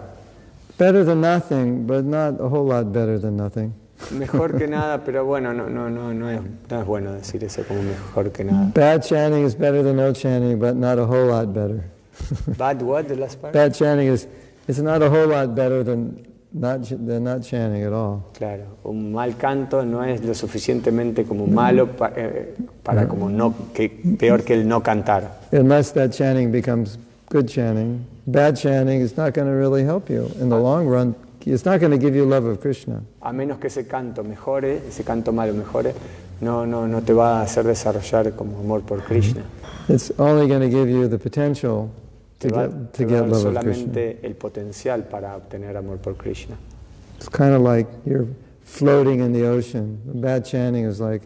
Better 0.79 1.05
than 1.05 1.21
nothing, 1.21 1.87
but 1.87 2.05
not 2.05 2.41
a 2.41 2.49
whole 2.49 2.65
lot 2.65 2.91
better 2.91 3.19
than 3.19 3.37
nothing. 3.37 3.75
Mejor 4.19 4.57
que 4.59 4.67
nada, 4.69 5.03
pero 5.05 5.25
bueno, 5.25 5.53
no, 5.53 5.69
no, 5.69 5.89
no, 5.89 6.13
no, 6.13 6.31
es, 6.31 6.41
no 6.71 6.81
es 6.81 6.87
bueno 6.87 7.13
decir 7.13 7.43
eso 7.45 7.63
como 7.67 7.83
mejor 7.83 8.31
que 8.31 8.45
nada. 8.45 8.71
Bad 8.75 9.03
chanting 9.03 9.45
is 9.45 9.57
better 9.57 9.83
than 9.83 9.97
no 9.97 10.13
chanting, 10.13 10.59
but 10.59 10.75
not 10.77 10.99
a 10.99 11.05
whole 11.07 11.27
lot 11.29 11.53
better. 11.53 11.83
Bad 12.59 12.83
what, 12.83 13.09
the 13.09 13.17
last 13.17 13.41
part? 13.41 13.53
Bad 13.55 13.75
chanting 13.75 14.09
is 14.09 14.27
it's 14.69 14.79
not 14.79 15.03
a 15.03 15.09
whole 15.09 15.27
lot 15.27 15.55
better 15.55 15.83
than 15.83 16.27
not, 16.53 16.81
they're 16.89 17.21
not 17.21 17.43
chanting 17.43 17.83
at 17.85 17.93
all. 17.93 18.31
Claro, 18.37 18.79
un 18.85 19.13
mal 19.13 19.37
canto 19.37 19.85
no 19.85 20.03
es 20.05 20.23
lo 20.23 20.35
suficientemente 20.35 21.25
como 21.25 21.47
malo 21.47 21.87
pa- 21.89 22.13
eh, 22.17 22.55
para 22.83 23.07
como 23.09 23.29
no, 23.29 23.55
que, 23.75 23.89
peor 24.19 24.43
que 24.43 24.55
el 24.55 24.67
no 24.69 24.83
cantar. 24.83 25.41
Unless 25.53 25.93
that 25.95 26.13
chanting 26.13 26.51
becomes 26.53 26.99
good 27.31 27.49
chanting, 27.49 28.07
bad 28.27 28.57
chanting 28.57 29.01
is 29.01 29.17
not 29.17 29.35
going 29.35 29.49
to 29.49 29.55
really 29.55 29.85
help 29.85 30.09
you 30.11 30.31
in 30.41 30.49
the 30.49 30.57
long 30.59 30.87
run. 30.87 31.15
It's 31.47 31.65
not 31.65 31.79
going 31.79 31.93
to 31.93 31.99
give 31.99 32.17
you 32.17 32.25
love 32.25 32.45
of 32.45 32.61
Krishna. 32.61 33.05
A 33.23 33.33
menos 33.33 33.59
que 33.61 33.69
ese 33.69 33.87
canto 33.87 34.25
mejore, 34.25 34.83
ese 34.89 35.05
canto 35.05 35.31
malo 35.31 35.55
mejore, 35.55 35.95
no, 36.41 36.67
no, 36.67 36.89
no 36.89 37.03
te 37.03 37.13
va 37.13 37.39
a 37.39 37.43
hacer 37.43 37.65
desarrollar 37.65 38.35
como 38.35 38.59
amor 38.59 38.83
por 38.83 39.01
Krishna. 39.05 39.43
Mm-hmm. 39.43 39.93
It's 39.93 40.11
only 40.19 40.49
going 40.49 40.61
to 40.61 40.69
give 40.69 40.91
you 40.91 41.07
the 41.07 41.19
potential 41.19 41.89
to 42.41 42.49
va, 42.49 42.67
get, 42.67 42.95
to 42.95 43.05
get 43.05 43.29
love 43.29 43.47
of 43.47 43.63
Krishna. 43.63 43.93
solamente 43.93 44.19
el 44.25 44.35
potencial 44.35 45.05
para 45.05 45.37
obtener 45.37 45.77
amor 45.77 45.99
por 45.99 46.15
Krishna. 46.17 46.57
It's 47.17 47.29
kind 47.29 47.55
of 47.55 47.63
like 47.63 47.87
you're 48.05 48.27
floating 48.65 49.21
in 49.21 49.33
the 49.33 49.47
ocean. 49.47 50.01
Bad 50.05 50.45
chanting 50.45 50.85
is 50.85 51.01
like 51.01 51.23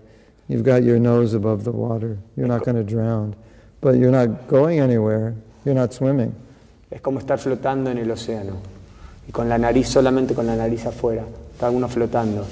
you've 0.49 0.65
got 0.65 0.83
your 0.83 0.99
nose 0.99 1.33
above 1.33 1.65
the 1.65 1.73
water. 1.73 2.19
You're 2.37 2.47
not 2.47 2.63
going 2.63 2.77
to 2.77 2.85
drown, 2.85 3.35
but 3.81 3.97
you're 3.97 4.13
not 4.13 4.49
going 4.49 4.81
anywhere. 4.81 5.35
You're 5.65 5.75
not 5.75 5.95
swimming. 5.95 6.35
Es 6.91 7.01
como 7.01 7.21
estar 7.21 7.39
flotando 7.39 7.89
en 7.91 7.97
el 7.97 8.11
océano 8.11 8.80
y 9.31 9.33
con 9.33 9.49
la 9.49 9.57
nariz 9.59 9.87
solamente 9.87 10.35
con 10.35 10.45
la 10.45 10.57
nariz 10.57 10.85
afuera, 10.87 11.23
está 11.53 11.71
uno 11.71 11.89
flotando. 11.89 12.45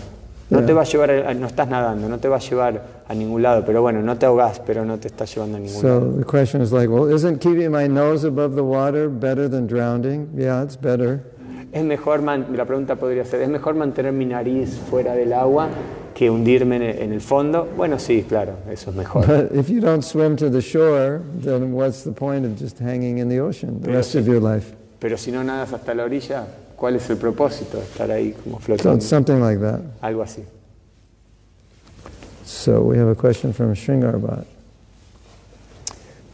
No 0.51 0.64
te 0.64 0.72
va 0.72 0.83
a 0.83 0.85
llevar, 0.85 1.11
a- 1.11 1.35
no 1.35 1.49
estás 1.49 1.66
nadando, 1.68 2.09
no 2.09 2.18
te 2.20 2.29
va 2.29 2.37
a 2.37 2.39
llevar 2.39 2.81
a 3.09 3.14
ningún 3.14 3.43
lado, 3.43 3.64
pero 3.66 3.83
bueno, 3.83 4.01
no 4.01 4.16
te 4.16 4.26
ahogás, 4.26 4.61
pero 4.64 4.85
no 4.85 4.97
te 4.97 5.09
está 5.09 5.24
llevando 5.24 5.57
a 5.57 5.61
ningún 5.61 5.81
So 5.81 5.89
lado. 5.89 6.12
the 6.20 6.24
question 6.24 6.62
is 6.62 6.70
like, 6.70 6.89
well, 6.89 7.12
isn't 7.12 7.41
keeping 7.41 7.72
my 7.72 7.89
nose 7.89 8.24
above 8.24 8.55
the 8.55 8.62
water 8.62 9.09
better 9.09 9.51
than 9.51 9.66
drowning? 9.66 10.29
Yeah, 10.37 10.62
it's 10.62 10.81
better. 10.81 11.18
Es 11.72 11.83
mejor, 11.85 12.22
la 12.22 12.64
pregunta 12.64 12.95
podría 12.95 13.24
ser, 13.24 13.41
¿es 13.43 13.49
mejor 13.49 13.74
mantener 13.74 14.12
mi 14.12 14.24
nariz 14.24 14.79
fuera 14.89 15.14
del 15.14 15.33
agua 15.33 15.66
que 16.14 16.31
hundirme 16.31 16.76
en 17.03 17.12
el, 17.12 17.20
fondo? 17.20 17.66
Bueno, 17.76 17.99
sí, 17.99 18.24
claro, 18.26 18.53
eso 18.70 18.91
es 18.91 18.97
mejor. 18.97 19.26
But 19.26 19.53
if 19.59 19.68
you 19.68 19.81
don't 19.81 20.03
swim 20.05 20.37
to 20.37 20.49
the 20.49 20.61
shore, 20.61 21.20
then 21.43 21.72
what's 21.74 22.05
the 22.05 22.12
point 22.12 22.47
of 22.47 22.53
just 22.57 22.79
hanging 22.79 23.18
in 23.18 23.29
the 23.29 23.41
ocean 23.41 23.81
the 23.81 23.87
Pero 23.89 23.97
rest 23.99 24.14
sí. 24.14 24.18
of 24.20 24.26
your 24.29 24.41
life? 24.41 24.72
Pero 25.01 25.16
si 25.18 25.31
no 25.31 25.45
nadas 25.45 25.72
hasta 25.74 25.93
la 25.95 26.05
orilla, 26.05 26.47
¿cuál 26.79 26.95
es 26.97 27.11
el 27.11 27.16
propósito 27.16 27.79
de 27.79 27.85
estar 27.85 28.11
ahí 28.11 28.33
como 28.33 28.59
So 28.59 28.64
flotando? 28.64 29.01
something 29.05 29.41
like 29.41 29.61
that. 29.61 29.81
Algo 30.01 30.22
así. 30.22 30.45
So 32.45 32.81
we 32.83 32.97
have 32.97 33.09
a 33.09 33.14
question 33.14 33.53
from 33.53 33.74
Sringarbhat. 33.74 34.47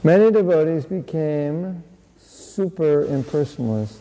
Many 0.05 0.31
devotees 0.31 0.85
became 0.85 1.83
super 2.21 3.05
impersonalists. 3.07 3.99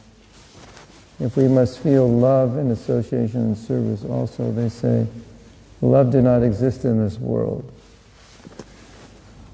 If 1.20 1.38
we 1.38 1.48
must 1.48 1.80
feel 1.80 2.08
love 2.10 2.58
in 2.58 2.72
association 2.72 3.42
and 3.42 3.58
service, 3.58 4.04
also 4.04 4.52
they 4.52 4.68
say, 4.68 5.08
love 5.82 6.12
did 6.12 6.24
not 6.24 6.44
exist 6.44 6.84
in 6.84 7.04
this 7.04 7.18
world. 7.18 7.72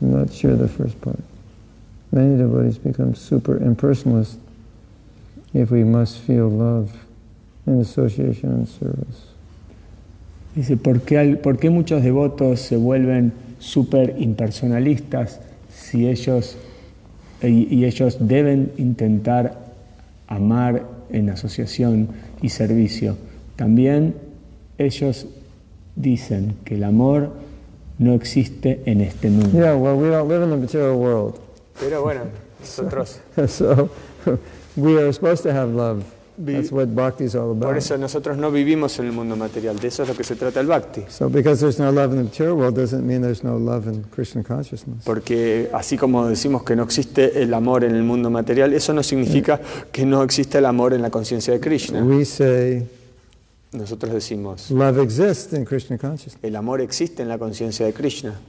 I'm 0.01 0.11
not 0.11 0.33
sure 0.33 0.55
the 0.55 0.67
first 0.67 0.99
part. 1.01 1.19
Many 2.11 2.37
devotees 2.37 2.77
become 2.79 3.13
super 3.13 3.59
impersonalists 3.59 4.37
if 5.53 5.71
we 5.71 5.83
must 5.83 6.17
feel 6.19 6.49
love 6.49 6.89
in 7.65 7.79
association 7.81 8.51
and 8.51 8.67
service. 8.67 9.27
Dice, 10.55 10.77
¿por 10.77 11.01
qué, 11.01 11.17
al- 11.17 11.37
por 11.37 11.57
qué 11.57 11.69
muchos 11.69 12.03
devotos 12.03 12.59
se 12.59 12.75
vuelven 12.77 13.31
súper 13.59 14.15
impersonalistas 14.19 15.39
si 15.71 16.07
ellos, 16.07 16.57
y, 17.41 17.67
y 17.73 17.85
ellos 17.85 18.17
deben 18.19 18.71
intentar 18.77 19.57
amar 20.27 20.85
en 21.11 21.29
asociación 21.29 22.09
y 22.41 22.49
servicio? 22.49 23.15
También 23.55 24.15
ellos 24.77 25.27
dicen 25.95 26.55
que 26.65 26.75
el 26.75 26.83
amor 26.83 27.33
no 27.97 28.13
existe 28.13 28.81
en 28.85 29.01
este 29.01 29.29
mundo. 29.29 29.51
Yeah, 29.59 29.75
well, 29.75 29.95
we 29.97 30.09
don't 30.09 30.27
live 30.29 30.43
in 30.43 30.49
the 30.49 30.57
material 30.57 30.95
world. 30.95 31.35
Pero 31.79 32.01
bueno, 32.01 32.21
nosotros, 32.59 33.19
so 33.47 33.89
we 34.79 34.97
are 34.97 35.11
supposed 35.13 35.43
to 35.43 35.51
have 35.51 35.69
love. 35.73 36.03
That's 36.41 36.71
what 36.71 36.95
bhakti 36.95 37.25
is 37.25 37.35
all 37.35 37.53
por 37.53 37.71
about. 37.71 37.77
eso 37.77 37.97
nosotros 37.97 38.37
no 38.37 38.49
vivimos 38.49 38.97
en 38.99 39.07
el 39.07 39.11
mundo 39.11 39.35
material, 39.35 39.77
de 39.77 39.89
eso 39.89 40.03
es 40.03 40.09
lo 40.09 40.15
que 40.15 40.23
se 40.23 40.35
trata 40.37 40.61
el 40.61 40.67
bhakti. 40.67 41.03
So 41.09 41.27
because 41.27 41.59
there's 41.59 41.79
no 41.79 41.91
love 41.91 42.13
in 42.13 42.19
the 42.19 42.23
material 42.23 42.55
world 42.55 42.75
doesn't 42.77 43.05
mean 43.05 43.21
there's 43.21 43.43
no 43.43 43.57
love 43.57 43.87
in 43.89 44.05
Krishna 44.05 44.41
consciousness. 44.41 45.03
Porque 45.03 45.69
así 45.73 45.97
como 45.97 46.25
decimos 46.29 46.63
que 46.63 46.77
no 46.77 46.83
existe 46.83 47.41
el 47.43 47.53
amor 47.53 47.83
en 47.83 47.93
el 47.93 48.03
mundo 48.03 48.29
material, 48.29 48.71
eso 48.73 48.93
no 48.93 49.03
significa 49.03 49.59
que 49.91 50.05
no 50.05 50.23
existe 50.23 50.59
el 50.59 50.65
amor 50.65 50.93
en 50.93 51.01
la 51.01 51.09
conciencia 51.09 51.51
de 51.53 51.59
Krishna. 51.59 52.01
We 52.01 52.23
say 52.23 52.87
Nosotros 53.73 54.13
decimos, 54.13 54.71
love 54.71 54.97
exists 54.99 55.51
in 55.51 55.65
Krishna 55.65 55.97
consciousness. 55.97 56.41
el 56.41 56.55
amor 56.55 56.79
existe 56.79 57.21
en 57.21 57.27
la 57.27 57.37
conciencia 57.37 57.85
de 57.85 57.91
Krishna. 57.91 58.39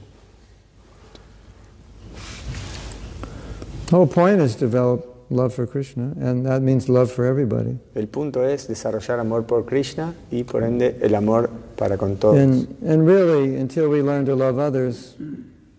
The 3.87 3.97
whole 3.97 4.07
point 4.07 4.39
is 4.39 4.55
to 4.55 4.65
develop 4.65 5.05
love 5.31 5.53
for 5.53 5.65
Krishna, 5.65 6.13
and 6.19 6.45
that 6.45 6.61
means 6.61 6.89
love 6.89 7.09
for 7.09 7.25
everybody. 7.25 7.79
El 7.95 8.07
punto 8.07 8.43
es 8.43 8.67
desarrollar 8.67 9.19
amor 9.19 9.45
por 9.45 9.65
Krishna 9.65 10.13
y 10.29 10.43
por 10.43 10.63
ende 10.63 10.97
el 11.01 11.15
amor 11.15 11.49
para 11.77 11.97
con 11.97 12.17
todos. 12.17 12.37
And, 12.37 12.67
and 12.85 13.07
really, 13.07 13.55
until 13.59 13.89
we 13.89 14.01
learn 14.01 14.25
to 14.25 14.35
love 14.35 14.59
others, 14.59 15.15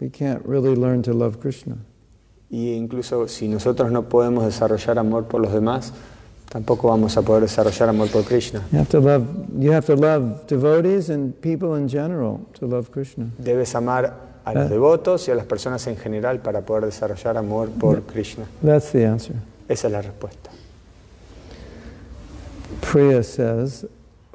we 0.00 0.08
can't 0.08 0.44
really 0.44 0.74
learn 0.74 1.02
to 1.02 1.12
love 1.12 1.38
Krishna. 1.38 1.76
Y 2.50 2.72
incluso 2.72 3.28
si 3.28 3.48
nosotros 3.48 3.90
no 3.92 4.08
podemos 4.08 4.44
desarrollar 4.44 4.98
amor 4.98 5.24
por 5.24 5.40
los 5.40 5.52
demás, 5.52 5.92
tampoco 6.50 6.88
vamos 6.88 7.16
a 7.16 7.22
poder 7.22 7.42
desarrollar 7.42 7.88
amor 7.88 8.08
por 8.08 8.24
Krishna. 8.24 8.62
You 8.72 8.78
have 8.78 8.90
to 8.90 9.00
love, 9.00 9.26
you 9.58 9.72
have 9.72 9.86
to 9.86 9.96
love 9.96 10.46
devotees 10.46 11.08
and 11.08 11.34
people 11.40 11.78
in 11.78 11.88
general 11.88 12.40
to 12.58 12.66
love 12.66 12.90
Krishna. 12.90 13.30
Debes 13.38 13.74
amar 13.74 14.31
a 14.44 14.52
los 14.54 14.66
Ah. 14.66 14.68
devotos 14.68 15.28
y 15.28 15.30
a 15.30 15.34
las 15.34 15.46
personas 15.46 15.86
en 15.86 15.96
general 15.96 16.40
para 16.40 16.60
poder 16.62 16.86
desarrollar 16.86 17.36
amor 17.36 17.68
por 17.70 18.02
Krishna. 18.02 18.44
That's 18.64 18.90
the 18.92 19.06
answer. 19.06 19.34
Esa 19.68 19.86
es 19.86 19.92
la 19.92 20.02
respuesta. 20.02 20.50
Priya 22.80 23.22
says, 23.22 23.84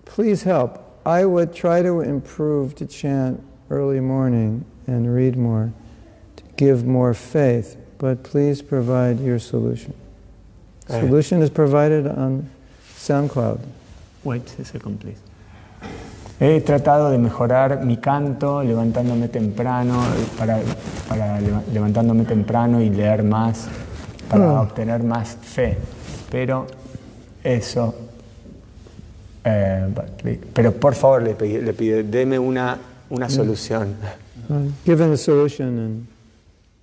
Please 0.06 0.44
help. 0.44 0.80
I 1.06 1.26
would 1.26 1.54
try 1.54 1.82
to 1.82 2.02
improve 2.02 2.76
to 2.76 2.86
chant 2.86 3.42
early 3.70 4.00
morning 4.00 4.66
and 4.88 5.14
read 5.14 5.38
more, 5.38 5.72
to 6.38 6.44
give 6.56 6.86
more 6.86 7.14
faith, 7.14 7.76
but 7.98 8.24
please 8.24 8.62
provide 8.62 9.20
your 9.20 9.40
solution. 9.40 9.94
Solution 10.88 11.42
is 11.42 11.50
provided 11.50 12.08
on 12.08 12.50
SoundCloud. 12.96 13.60
Wait 14.24 14.56
a 14.60 14.66
second, 14.66 15.00
please. 15.02 15.18
He 16.40 16.62
tratado 16.62 17.10
de 17.10 17.18
mejorar 17.18 17.84
mi 17.84 17.98
canto 17.98 18.62
levantándome 18.64 19.28
temprano, 19.28 20.04
para, 20.38 20.60
para 21.10 21.40
leva- 21.42 21.64
levantándome 21.74 22.26
temprano 22.26 22.80
y 22.82 22.90
leer 22.92 23.24
más, 23.24 23.68
para 24.30 24.50
Ah. 24.58 24.62
obtener 24.62 25.02
más 25.04 25.36
fe. 25.42 25.78
Pero 26.30 26.68
eso, 27.44 27.96
eh, 29.44 29.88
Pero 30.54 30.74
por 30.74 30.94
favor, 30.94 31.24
le 31.24 31.34
pide, 31.34 31.62
le 31.62 32.04
deme 32.04 32.38
una, 32.38 32.78
una 33.10 33.30
solución. 33.30 33.96
Uh, 34.50 34.70
given 34.86 35.10
the 35.10 35.18
solution 35.18 35.68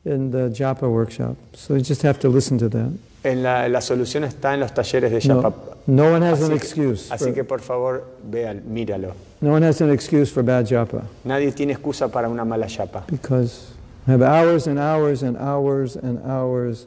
in, 0.05 0.13
in 0.13 0.31
the 0.33 0.51
japa 0.53 0.89
workshop. 0.89 1.37
So 1.55 1.75
you 1.75 1.81
just 1.83 2.03
have 2.03 2.19
to 2.21 2.29
listen 2.29 2.59
to 2.59 2.69
that. 2.71 2.91
En 3.25 3.43
la, 3.43 3.69
la 3.71 3.81
solución 3.81 4.25
está 4.25 4.53
en 4.55 4.61
los 4.61 4.73
talleres 4.75 5.11
de 5.11 5.27
No, 5.29 5.41
Yapa. 5.43 5.55
no 5.87 6.13
one 6.15 6.27
has 6.27 6.35
Así 6.41 6.45
an 6.45 6.51
que- 6.51 6.57
excuse. 6.57 7.11
Así 7.13 7.25
for- 7.25 7.35
que 7.35 7.43
por 7.45 7.61
favor, 7.61 8.05
véalo, 8.23 8.61
míralo. 8.69 9.13
no 9.41 9.55
one 9.55 9.67
has 9.67 9.81
an 9.81 9.91
excuse 9.91 10.31
for 10.31 10.43
bad 10.45 10.67
japa. 10.67 11.03
Nadie 11.25 11.51
tiene 11.53 11.73
excusa 11.73 12.09
para 12.09 12.29
una 12.29 12.45
mala 12.45 12.67
Yapa. 12.67 13.05
because 13.11 13.73
I 14.07 14.13
have 14.13 14.23
hours 14.23 14.67
and 14.67 14.79
hours 14.79 15.23
and 15.23 15.39
hours 15.39 15.97
and 15.97 16.21
hours 16.27 16.87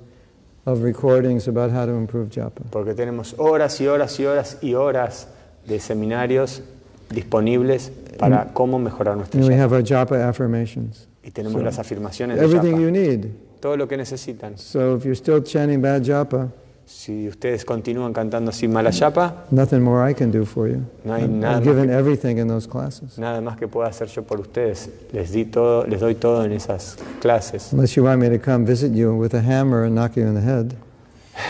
of 0.68 0.84
recordings 0.84 1.48
about 1.48 1.72
how 1.72 1.86
to 1.88 1.94
improve 1.94 2.30
japa. 2.30 2.62
Porque 2.70 2.94
tenemos 2.94 3.34
horas 3.40 3.82
y 3.82 3.88
horas 3.88 4.20
y 4.20 4.26
horas 4.26 4.58
y 4.62 4.76
horas 4.76 5.28
de 5.68 5.80
seminarios 5.80 6.62
disponibles 7.10 7.92
para 8.20 8.54
cómo 8.54 8.78
mejorar 8.78 9.18
nuestra 9.18 9.40
And 9.40 9.50
we 9.50 9.56
Yapa. 9.56 9.64
have 9.64 9.74
our 9.74 9.84
japa 9.84 10.28
affirmations. 10.30 11.08
Y 11.24 11.32
tenemos 11.32 11.58
So, 11.58 11.64
las 11.66 11.80
afirmaciones 11.80 12.38
de 12.38 12.46
Everything 12.46 12.74
Yapa. 12.76 12.82
you 12.84 12.92
need. 12.92 13.26
Todo 13.60 13.78
lo 13.78 13.88
que 13.88 13.98
necesitan. 13.98 14.58
So 14.58 14.96
if 14.96 15.04
you're 15.04 15.16
still 15.16 15.42
chanting 15.44 15.82
bad 15.82 16.04
japa, 16.04 16.50
Si 16.90 17.28
ustedes 17.28 17.66
continúan 17.66 18.14
cantando 18.14 18.50
así 18.52 18.66
mala 18.66 18.92
Yapa, 18.92 19.44
nothing 19.52 19.82
more 19.82 20.10
I 20.10 20.14
can 20.14 20.32
do 20.32 20.46
for 20.46 20.70
you. 20.70 20.84
No 21.04 21.16
hay 21.16 21.24
I've- 21.26 21.34
nada 21.34 21.58
I've 21.58 21.66
given 21.66 21.88
que- 21.90 21.94
everything 21.98 22.38
in 22.38 22.48
those 22.48 22.66
classes. 22.66 23.18
nada 23.20 23.42
más 23.42 23.58
que 23.58 23.68
pueda 23.68 23.90
hacer 23.90 24.08
yo 24.08 24.24
por 24.24 24.40
ustedes. 24.40 24.90
Les, 25.12 25.34
di 25.34 25.44
todo, 25.44 25.86
les 25.86 26.00
doy 26.00 26.16
todo 26.16 26.46
en 26.46 26.54
esas 26.54 26.96
clases. 27.20 27.74
Unless 27.74 27.96
you 27.98 28.06
want 28.06 28.22
me 28.22 28.30
to 28.30 28.40
come 28.42 28.64
visit 28.66 28.94
you 28.94 29.14
with 29.16 29.34
a 29.34 29.42
hammer 29.42 29.84
and 29.84 29.96
knock 29.96 30.16
you 30.16 30.24
in 30.26 30.34
the 30.36 30.40
head. 30.42 30.76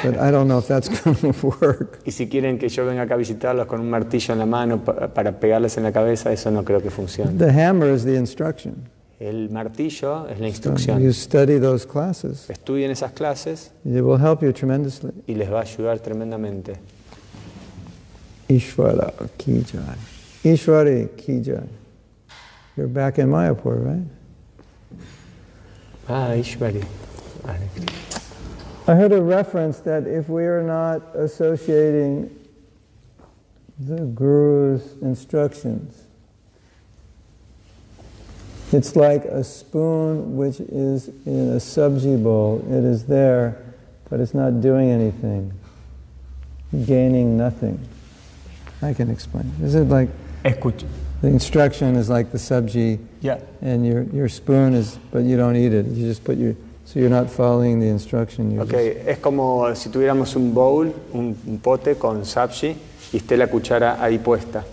But 0.04 0.16
I 0.16 0.32
don't 0.32 0.48
know 0.48 0.58
if 0.58 0.66
that's 0.68 0.90
going 1.04 1.16
to 1.18 1.48
work. 1.62 2.00
Y 2.04 2.12
si 2.12 2.28
quieren 2.28 2.58
que 2.58 2.68
yo 2.70 2.84
venga 2.88 3.04
acá 3.04 3.14
a 3.14 3.18
visitarlos 3.18 3.68
con 3.68 3.80
un 3.80 3.92
martillo 3.92 4.34
en 4.34 4.40
la 4.40 4.48
mano 4.48 4.84
pa- 4.84 5.08
para 5.14 5.40
pegarles 5.40 5.78
en 5.78 5.84
la 5.84 5.92
cabeza, 5.92 6.32
eso 6.34 6.50
no 6.50 6.64
creo 6.66 6.82
que 6.82 6.90
funcione. 6.90 7.38
The 7.38 7.52
hammer 7.52 7.94
is 7.94 8.04
the 8.06 8.16
instruction. 8.16 8.74
El 9.20 9.50
martillo 9.50 10.28
es 10.28 10.40
la 10.40 10.48
instrucción. 10.48 11.02
you 11.02 11.12
study 11.12 11.60
those 11.60 11.88
classes. 11.88 12.50
Estudien 12.50 12.92
esas 12.92 13.14
clases 13.14 13.72
It 13.84 14.02
will 14.02 14.18
help 14.20 14.44
you 14.44 14.54
tremendously. 14.54 15.12
y 15.26 15.34
les 15.34 15.50
va 15.52 15.60
a 15.60 15.64
ayudar 15.64 16.00
tremendamente. 16.00 16.78
Ishvara 18.48 19.12
ki 19.38 19.64
jai. 19.64 19.98
Ishwari 20.44 21.10
ki 21.18 21.42
jai. 21.42 21.68
You're 22.76 22.88
back 22.88 23.18
in 23.18 23.28
Mayapur, 23.30 23.84
right? 23.84 24.08
Ah, 26.08 26.30
Ishvari. 26.36 26.86
Hare 27.44 27.70
I 28.88 28.96
heard 28.96 29.12
a 29.12 29.22
reference 29.22 29.80
that 29.80 30.08
if 30.08 30.30
we 30.30 30.44
are 30.46 30.64
not 30.64 31.02
associating 31.16 32.30
the 33.80 34.06
Guru's 34.06 34.94
instructions, 35.02 36.07
it's 38.74 38.96
like 38.96 39.26
a 39.26 39.44
spoon 39.44 40.36
which 40.38 40.60
is 40.60 41.08
in 41.26 41.50
a 41.54 41.60
subji 41.60 42.22
bowl. 42.22 42.64
It 42.70 42.84
is 42.84 43.06
there, 43.06 43.58
but 44.10 44.20
it's 44.20 44.34
not 44.34 44.62
doing 44.62 44.90
anything, 44.90 45.54
gaining 46.86 47.38
nothing. 47.38 47.80
I 48.82 48.94
can 48.94 49.10
explain. 49.10 49.52
Is 49.64 49.76
it 49.76 49.86
like 49.90 50.10
Escucha. 50.44 50.86
the 51.22 51.28
instruction 51.30 51.96
is 51.96 52.10
like 52.10 52.32
the 52.32 52.38
subji, 52.38 53.00
Ya. 53.22 53.38
and 53.62 53.86
your, 53.86 54.04
your 54.14 54.30
spoon 54.30 54.74
is, 54.74 55.00
but 55.12 55.24
you 55.24 55.36
don't 55.38 55.56
eat 55.56 55.74
it. 55.74 55.86
You 55.88 56.06
just 56.08 56.24
put 56.24 56.38
your, 56.38 56.56
so 56.86 57.00
you're 57.00 57.10
not 57.10 57.30
following 57.30 57.80
the 57.80 57.88
instruction. 57.88 58.52
You're 58.52 58.64
Ok, 58.64 58.74
es 58.74 59.18
como 59.20 59.74
si 59.76 59.90
tuviéramos 59.90 60.36
un 60.36 60.54
bowl, 60.54 60.94
un, 61.14 61.36
un 61.48 61.60
pote 61.60 61.96
con 61.98 62.24
sabji 62.26 62.76
y 63.14 63.18
esté 63.18 63.36
la 63.38 63.48
cuchara 63.48 64.02
ahí 64.04 64.20
puesta. 64.20 64.64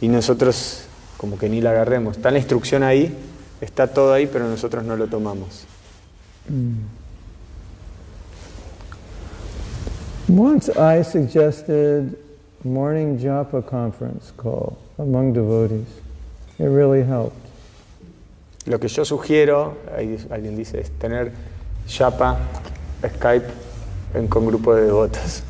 Y 0.00 0.08
nosotros 0.08 0.85
como 1.16 1.38
que 1.38 1.48
ni 1.48 1.60
la 1.60 1.70
agarremos. 1.70 2.16
Está 2.16 2.30
la 2.30 2.38
instrucción 2.38 2.82
ahí, 2.82 3.14
está 3.60 3.86
todo 3.86 4.12
ahí, 4.12 4.26
pero 4.26 4.46
nosotros 4.48 4.84
no 4.84 4.96
lo 4.96 5.06
tomamos. 5.06 5.66
Once 10.28 10.68
I 10.76 11.02
suggested 11.02 12.16
morning 12.64 13.18
japa 13.18 13.62
conference 13.62 14.32
call 14.36 14.76
among 14.98 15.32
devotees. 15.32 15.86
It 16.58 16.68
really 16.68 17.02
helped. 17.02 17.46
Lo 18.66 18.80
que 18.80 18.88
yo 18.88 19.04
sugiero, 19.04 19.76
ahí 19.96 20.18
alguien 20.30 20.56
dice, 20.56 20.80
es 20.80 20.90
tener 20.98 21.30
Yapa, 21.86 22.36
Skype 23.00 23.46
en, 24.14 24.26
con 24.26 24.46
grupo 24.46 24.74
de 24.74 24.86
devotos 24.86 25.44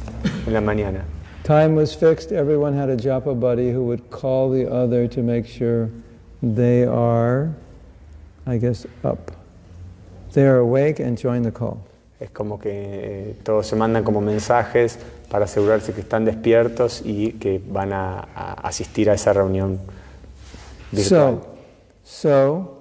en 0.47 0.53
la 0.53 0.61
mañana. 0.61 1.05
Time 1.47 1.77
was 1.77 1.95
fixed. 1.95 2.33
Everyone 2.33 2.73
had 2.73 2.89
a 2.89 2.97
japa 2.97 3.39
buddy 3.39 3.71
who 3.71 3.85
would 3.85 4.11
call 4.11 4.51
the 4.51 4.69
other 4.69 5.07
to 5.07 5.23
make 5.23 5.47
sure 5.47 5.89
they 6.43 6.83
are, 6.83 7.55
I 8.45 8.57
guess, 8.57 8.85
up. 9.05 9.31
They 10.33 10.45
are 10.45 10.59
awake 10.59 10.99
and 10.99 11.17
join 11.17 11.43
the 11.43 11.53
call. 11.53 11.87
Es 12.19 12.31
como 12.31 12.59
que 12.59 12.73
eh, 12.73 13.35
todos 13.45 13.69
se 13.69 13.77
mandan 13.77 14.03
como 14.03 14.21
mensajes 14.21 14.99
para 15.31 15.45
asegurarse 15.45 15.93
que 15.93 16.01
están 16.01 16.25
despiertos 16.25 17.03
y 17.05 17.35
que 17.39 17.63
van 17.65 17.93
a, 17.93 18.27
a 18.35 18.55
asistir 18.67 19.09
a 19.09 19.15
esa 19.15 19.33
reunión 19.33 19.79
virtual. 20.91 21.43
So, 22.03 22.29
so, 22.29 22.79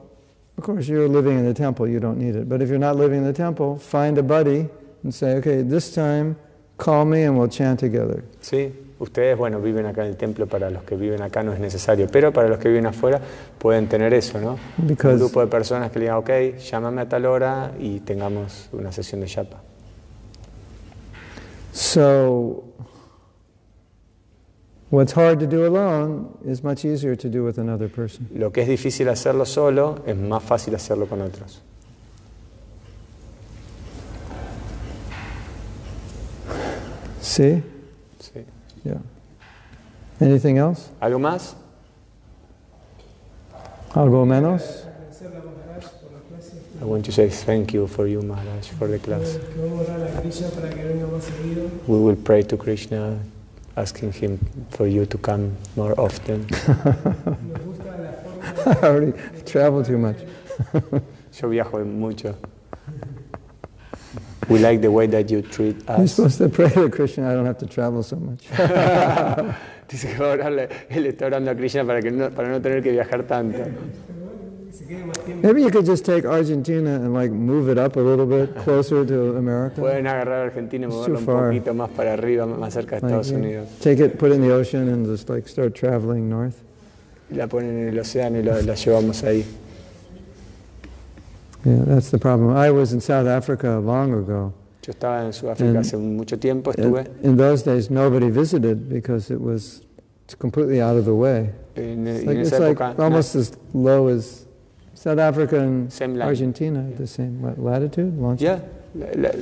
of 0.58 0.64
course, 0.64 0.88
you're 0.88 1.08
living 1.08 1.38
in 1.38 1.46
the 1.46 1.54
temple, 1.54 1.88
you 1.88 2.00
don't 2.00 2.18
need 2.18 2.36
it. 2.36 2.50
But 2.50 2.64
if 2.64 2.70
you're 2.70 2.80
not 2.80 2.96
living 2.96 3.20
in 3.20 3.26
the 3.26 3.32
temple, 3.32 3.78
find 3.78 4.18
a 4.18 4.24
buddy 4.24 4.68
and 5.04 5.14
say, 5.14 5.36
okay, 5.36 5.62
this 5.62 5.94
time 5.94 6.36
call 6.78 7.06
me 7.06 7.26
and 7.26 7.38
we'll 7.38 7.50
chant 7.50 7.80
together. 7.80 8.24
¿Sí? 8.42 8.74
Ustedes, 8.98 9.38
bueno, 9.38 9.60
viven 9.60 9.86
acá 9.86 10.04
en 10.04 10.12
el 10.12 10.16
templo, 10.18 10.48
para 10.48 10.70
los 10.70 10.84
que 10.84 10.96
viven 10.96 11.22
acá 11.22 11.44
no 11.44 11.52
es 11.52 11.60
necesario, 11.60 12.08
pero 12.10 12.32
para 12.32 12.48
los 12.48 12.58
que 12.60 12.70
viven 12.70 12.86
afuera 12.86 13.20
pueden 13.60 13.88
tener 13.90 14.14
eso, 14.14 14.40
¿no? 14.40 14.58
Because- 14.78 15.14
Un 15.16 15.20
grupo 15.20 15.42
de 15.42 15.48
personas 15.48 15.92
que 15.92 16.00
le 16.00 16.06
digan, 16.06 16.18
ok, 16.18 16.30
llámame 16.58 17.02
a 17.02 17.10
tal 17.10 17.26
hora 17.26 17.74
y 17.78 18.00
tengamos 18.00 18.70
una 18.72 18.92
sesión 18.94 19.20
de 19.22 19.28
yapa. 19.28 19.62
So, 21.74 22.64
what's 24.92 25.12
hard 25.12 25.40
to 25.42 25.46
do 25.48 25.66
alone 25.66 26.30
is 26.46 26.64
much 26.64 26.86
easier 26.86 27.18
to 27.18 27.28
do 27.30 27.44
with 27.44 27.58
another 27.60 27.90
person. 27.90 28.30
Lo 28.34 28.52
que 28.52 28.62
es 28.62 28.68
difícil 28.70 29.10
hacerlo 29.10 29.46
solo 29.46 30.00
es 30.06 30.16
más 30.16 30.42
fácil 30.42 30.74
hacerlo 30.76 31.06
con 31.08 31.22
otros. 31.22 31.62
See? 37.26 37.64
¿sí? 38.20 38.46
Yeah. 38.84 39.02
Anything 40.22 40.58
else? 40.58 40.92
¿Algo 41.02 41.18
más? 41.18 41.56
Algo 43.96 44.28
menos? 44.28 44.62
Agradecerle 44.62 45.38
a 45.38 45.42
Maharaj 45.42 45.92
por 46.02 46.12
la 46.12 46.20
clase. 46.30 46.58
I 46.80 46.84
want 46.86 47.04
to 47.06 47.12
say 47.12 47.28
thank 47.30 47.74
you 47.74 47.88
for 47.88 48.06
you, 48.06 48.22
Maharaj, 48.22 48.70
for 48.78 48.88
the 48.88 49.00
class. 49.00 49.40
Que 49.40 49.60
vamos 49.60 49.90
a 49.90 49.96
orar 49.96 50.08
a 50.08 50.22
Krishna 50.22 50.50
para 50.50 50.70
que 50.70 50.84
venga 50.84 51.08
más 51.08 51.24
seguido. 51.24 51.68
We 51.88 51.98
will 51.98 52.16
pray 52.16 52.44
to 52.44 52.58
Krishna, 52.58 53.18
asking 53.76 54.12
him 54.14 54.38
for 54.70 54.86
you 54.86 55.08
to 55.08 55.18
come 55.18 55.58
more 55.76 56.00
often. 56.00 56.46
Nos 56.46 57.62
gusta 57.66 57.86
la 57.98 58.12
forma 58.22 58.82
I 58.84 58.86
already 58.86 59.14
travel 59.46 59.84
too 59.84 59.98
much. 59.98 60.18
Yo 61.42 61.50
viajo 61.50 61.84
mucho. 61.86 62.36
We 64.50 64.60
like 64.60 64.82
the 64.82 64.92
way 64.92 65.08
that 65.08 65.30
you 65.32 65.42
treat 65.42 65.78
You're 65.88 66.02
us. 66.02 66.14
supposed 66.14 66.38
to 66.38 66.50
pray 66.50 66.70
to 66.70 66.90
Krishna, 66.90 67.32
I 67.32 67.34
don't 67.34 67.46
have 67.46 67.58
to 67.60 67.66
travel 67.66 68.04
so 68.04 68.18
much. 68.18 68.46
Dice 69.88 70.08
que 70.08 70.18
va 70.18 70.32
a 70.32 70.34
orarle, 70.34 70.70
él 70.90 71.06
está 71.06 71.28
orando 71.28 71.52
a 71.52 71.56
Krishna 71.56 71.84
para, 71.86 72.02
que 72.02 72.12
no, 72.12 72.30
para 72.30 72.50
no 72.50 72.60
tener 72.62 72.82
que 72.82 72.92
viajar 72.92 73.24
tanto. 73.24 73.58
que 73.58 74.74
se 74.74 74.86
quede 74.86 75.06
más 75.06 75.20
tiempo. 75.20 75.48
Maybe 75.48 75.62
you 75.62 75.70
could 75.70 75.86
just 75.86 76.06
take 76.06 76.26
Argentina 76.26 76.96
and 76.96 77.14
like 77.14 77.32
move 77.32 77.70
it 77.72 77.78
up 77.78 77.96
a 77.96 78.00
little 78.00 78.26
bit 78.26 78.56
closer 78.64 79.06
to 79.06 79.38
America. 79.38 79.82
Pueden 79.82 80.08
agarrar 80.08 80.48
Argentina 80.48 80.86
y 80.86 80.90
moverlo 80.90 81.20
un 81.20 81.26
poquito 81.26 81.74
más 81.74 81.90
para 81.92 82.14
arriba, 82.14 82.46
más 82.46 82.74
cerca 82.74 83.00
de 83.00 83.08
Estados 83.08 83.32
Unidos. 83.32 83.68
take 83.80 84.00
it, 84.04 84.18
put 84.18 84.32
it 84.32 84.36
in 84.36 84.42
the 84.42 84.54
ocean, 84.54 84.90
and 84.90 85.06
just 85.06 85.30
like 85.30 85.48
start 85.48 85.74
traveling 85.76 86.30
north. 86.30 86.56
La 87.32 87.48
ponen 87.48 87.78
en 87.80 87.88
el 87.90 88.00
océano 88.00 88.40
y 88.40 88.44
la, 88.44 88.62
la 88.62 88.76
llevamos 88.76 89.24
ahí. 89.24 89.44
Yeah, 91.66 91.84
that's 91.86 92.12
the 92.12 92.20
problem. 92.20 92.56
I 92.56 92.70
was 92.72 92.94
in 92.94 93.02
South 93.02 93.28
Africa 93.28 93.80
long 93.84 94.14
ago. 94.14 94.54
Yo 94.86 94.92
estaba 94.94 95.26
en 95.26 95.34
Sudáfrica 95.34 95.70
And- 95.70 95.78
hace 95.80 95.98
mucho 95.98 96.38
tiempo, 96.38 96.72
In, 96.78 96.84
estuve. 96.84 97.08
in 97.24 97.38
those 97.38 97.64
days, 97.64 97.90
nobody 97.90 98.30
visited 98.30 98.88
because 98.88 99.32
it 99.34 99.40
was 99.42 99.82
completely 100.38 100.80
out 100.80 100.96
of 100.96 101.06
the 101.06 101.14
way. 101.16 101.50
En, 101.76 102.08
It's 102.08 102.26
like, 102.26 102.38
it's 102.38 102.52
like 102.60 102.78
época, 102.78 103.00
almost 103.04 103.36
as 103.36 103.52
low 103.74 104.10
as 104.10 104.46
South 104.94 105.18
Africa 105.20 105.60
and 105.60 105.92
Same. 105.92 106.22
Argentina, 106.22 106.86
the 106.98 107.08
same 107.08 107.42
what, 107.42 107.58
latitude, 107.58 108.16
longitude, 108.20 108.46
ya, 108.46 108.60
la, 108.96 109.08
la- 109.16 109.36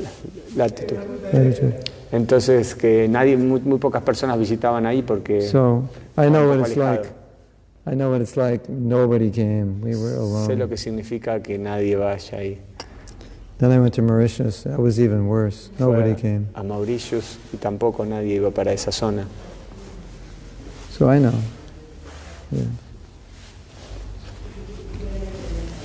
la 0.55 0.63
altitud. 0.63 0.97
latitude. 1.33 1.73
Entonces, 2.13 2.73
que 2.75 3.07
nadie, 3.09 3.35
muy, 3.35 3.59
muy 3.61 3.79
pocas 3.79 4.01
personas 4.01 4.39
visitaban 4.39 4.85
ahí 4.85 5.01
porque 5.01 5.41
So 5.41 5.83
I 6.17 6.29
know 6.29 6.47
what 6.47 6.59
it's 6.61 6.77
like. 6.77 7.05
I 7.85 7.95
know 7.95 8.11
what 8.11 8.21
it's 8.21 8.37
like. 8.37 8.69
Nobody 8.69 9.29
came. 9.29 9.81
We 9.81 9.95
were 9.95 10.11
sé 10.11 10.57
lo 10.57 10.65
alone. 10.65 10.69
que 10.69 10.77
significa 10.77 11.43
que 11.43 11.57
nadie 11.57 11.95
vaya 11.97 12.17
ahí. 12.17 12.57
Then 13.57 13.71
I 13.71 13.79
went 13.79 13.93
to 13.95 14.01
Mauritius. 14.01 14.63
That 14.63 14.79
was 14.79 14.99
even 14.99 15.27
worse. 15.27 15.69
Nobody 15.79 16.15
came. 16.15 16.47
a 16.55 16.63
Mauritius 16.63 17.37
y 17.53 17.57
tampoco 17.57 18.05
nadie 18.05 18.35
iba 18.39 18.53
para 18.53 18.71
esa 18.71 18.91
zona. 18.91 19.27
So 20.89 21.09
I 21.09 21.19
know. 21.19 21.33
Yeah. 22.51 22.63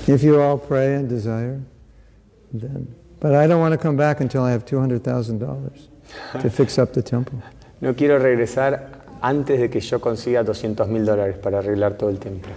If 0.07 0.23
you 0.23 0.41
all 0.41 0.57
pray 0.59 0.95
and 0.95 1.09
desire, 1.09 1.61
then. 2.53 2.95
But 3.21 3.35
I 3.35 3.47
don't 3.47 3.61
want 3.61 3.73
to 3.73 3.79
come 3.79 3.97
back 3.97 4.21
until 4.21 4.43
I 4.43 4.53
have 4.53 4.65
$200,000 4.65 5.89
to 6.41 6.51
fix 6.51 6.79
up 6.79 6.93
the 6.93 7.03
temple. 7.03 7.43
No 7.81 7.93
quiero 7.93 8.19
regresar 8.19 8.98
antes 9.23 9.59
de 9.61 9.69
que 9.71 9.81
yo 9.81 10.01
consiga 10.01 10.43
200 10.43 10.89
mil 10.89 11.05
dólares 11.05 11.37
para 11.37 11.59
arreglar 11.59 11.95
todo 11.97 12.11
el 12.11 12.19
templo. 12.19 12.53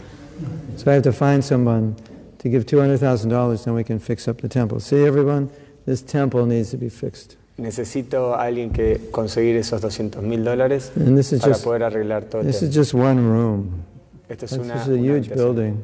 So 0.78 0.90
I 0.90 0.96
have 0.96 1.04
to 1.04 1.14
find 1.14 1.44
someone 1.44 1.96
to 2.40 2.50
give 2.50 2.66
$200,000, 2.66 3.64
then 3.64 3.76
we 3.76 3.84
can 3.84 4.00
fix 4.00 4.28
up 4.28 4.42
the 4.42 4.50
temple. 4.50 4.80
See, 4.80 5.04
everyone, 5.06 5.50
this 5.86 6.02
temple 6.02 6.46
needs 6.46 6.72
to 6.72 6.78
be 6.78 6.90
fixed. 6.90 7.38
Necesito 7.58 8.34
a 8.34 8.46
alguien 8.46 8.72
que 8.72 9.10
conseguir 9.12 9.56
esos 9.58 9.82
200 9.82 10.24
mil 10.24 10.44
dólares 10.44 10.92
para 10.96 11.16
just, 11.16 11.64
poder 11.64 11.84
arreglar 11.84 12.24
todo 12.24 12.42
el 12.42 12.48
this 12.48 12.64
is 12.64 12.76
just 12.76 12.94
one 12.94 13.22
room. 13.22 13.84
Esto 14.30 14.46
es 14.46 14.52
This 14.52 14.60
una, 14.60 14.76
is 14.76 14.88
a 14.88 14.98
huge 14.98 15.30
building. 15.30 15.84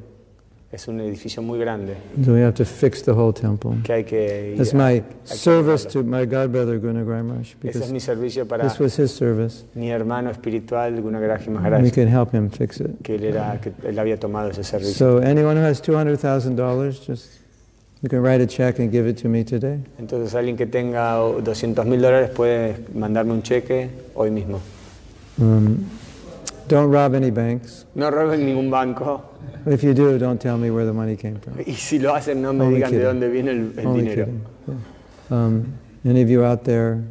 Es 0.70 0.90
un 0.90 1.00
edificio 1.00 1.42
muy 1.42 1.58
grande 1.60 1.96
So 2.26 2.34
we 2.34 2.42
have 2.44 2.54
to 2.56 2.66
fix 2.66 3.02
the 3.02 3.12
whole 3.14 3.32
temple. 3.32 3.72
que 3.86 3.94
hay 3.94 4.04
que 4.04 4.54
That's 4.58 4.74
my 4.74 5.02
service 5.24 5.88
to 5.88 6.04
my 6.04 6.26
godbrother 6.26 6.78
Gunagram 6.78 7.28
Maharaj, 7.28 7.56
Ese 7.64 7.86
es 7.86 7.92
mi 7.92 8.02
servicio 8.02 8.46
para 8.46 8.68
this 8.68 8.78
was 8.78 9.00
his 9.00 9.12
service. 9.12 9.64
mi 9.76 9.90
hermano 9.90 10.30
espiritual 10.30 11.02
Gunagaraji 11.02 11.48
We 11.48 11.54
Maharaj, 11.54 11.92
could 11.94 12.10
help 12.10 12.34
him 12.34 12.50
fix 12.50 12.82
it. 12.82 13.02
que 13.02 13.16
él, 13.16 13.24
era, 13.24 13.62
que 13.62 13.72
él 13.88 13.98
había 13.98 14.20
tomado 14.20 14.50
ese 14.50 14.64
servicio. 14.66 14.94
So 14.94 15.20
anyone 15.20 15.56
who 15.58 15.64
has 15.66 15.82
$200,000, 15.82 17.06
just, 17.08 17.40
you 18.02 18.10
can 18.10 18.22
write 18.22 18.42
a 18.42 18.48
check 18.48 18.80
and 18.80 18.92
give 18.92 19.08
it 19.08 19.16
to 19.22 19.30
me 19.30 19.46
today. 19.46 19.80
Entonces 20.00 20.36
alguien 20.36 20.58
que 20.58 20.66
tenga 20.66 21.16
200 21.44 21.86
mil 21.86 22.02
dólares 22.02 22.30
puede 22.32 22.76
mandarme 22.94 23.32
un 23.32 23.42
cheque 23.42 23.90
hoy 24.16 24.32
mismo. 24.32 24.60
Um, 25.40 25.86
don't 26.68 26.90
rob 26.92 27.14
any 27.16 27.32
banks. 27.32 27.86
No 27.96 28.10
roben 28.12 28.46
ningún 28.46 28.70
banco 28.70 29.22
But 29.64 29.74
if 29.74 29.84
you 29.84 29.94
do, 29.94 30.18
don't 30.18 30.40
tell 30.40 30.58
me 30.58 30.70
where 30.72 30.86
the 30.86 30.94
money 30.94 31.16
came 31.16 31.40
from. 31.40 31.56
y 31.66 31.74
si 31.74 32.00
lo 32.00 32.14
hacen 32.14 32.42
no 32.42 32.54
me 32.54 32.66
Only 32.66 32.76
digan 32.78 32.92
de 32.92 33.04
dónde 33.04 33.30
viene 33.30 33.52
el, 33.52 33.74
el 33.80 33.88
Only 33.88 34.02
dinero. 34.02 34.26
kidding. 34.26 34.42
Yeah. 34.68 35.38
Um, 35.38 35.74
any 36.06 36.22
of 36.22 36.30
you 36.30 36.44
out 36.46 36.64
there, 36.64 37.02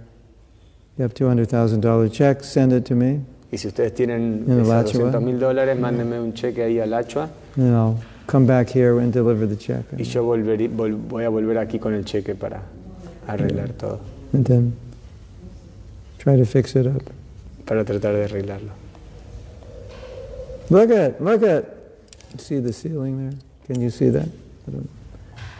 you 0.96 1.02
have 1.02 1.12
$200,000 1.14 2.12
check, 2.12 2.42
send 2.42 2.72
it 2.72 2.84
to 2.86 2.94
me. 2.94 3.20
Y 3.52 3.58
si 3.58 3.68
ustedes 3.68 3.94
tienen 3.94 4.44
In 4.46 4.60
esos 4.60 4.70
Alachua. 4.70 4.92
200 5.12 5.20
mil 5.22 5.38
dólares, 5.38 5.78
mándenme 5.78 6.18
un 6.20 6.32
cheque 6.34 6.62
ahí 6.64 6.80
al 6.80 6.92
Achua 6.94 7.28
and 7.56 7.74
I'll 7.74 7.96
come 8.26 8.44
back 8.46 8.68
here 8.68 8.98
and 9.00 9.12
deliver 9.12 9.46
the 9.46 9.56
check. 9.56 9.84
y 9.96 10.02
yo 10.04 10.24
volveré- 10.24 10.68
vol- 10.68 10.96
voy 11.08 11.24
a 11.24 11.28
volver 11.28 11.58
aquí 11.58 11.78
con 11.78 11.94
el 11.94 12.04
cheque 12.04 12.34
para 12.34 12.62
arreglar 13.26 13.70
todo, 13.70 14.00
And 14.32 14.44
then 14.44 14.72
try 16.18 16.36
to 16.36 16.44
fix 16.44 16.74
it 16.74 16.86
up. 16.86 17.02
para 17.66 17.84
tratar 17.84 18.14
de 18.14 18.24
arreglarlo. 18.24 18.72
Look 20.70 20.90
at, 20.90 21.22
look 21.22 21.42
at. 21.42 21.72
See 22.38 22.58
the 22.58 22.72
ceiling 22.72 23.30
there? 23.30 23.38
Can 23.66 23.80
you 23.80 23.88
see 23.90 24.08
that? 24.10 24.28
I 24.68 24.70
don't, 24.70 24.90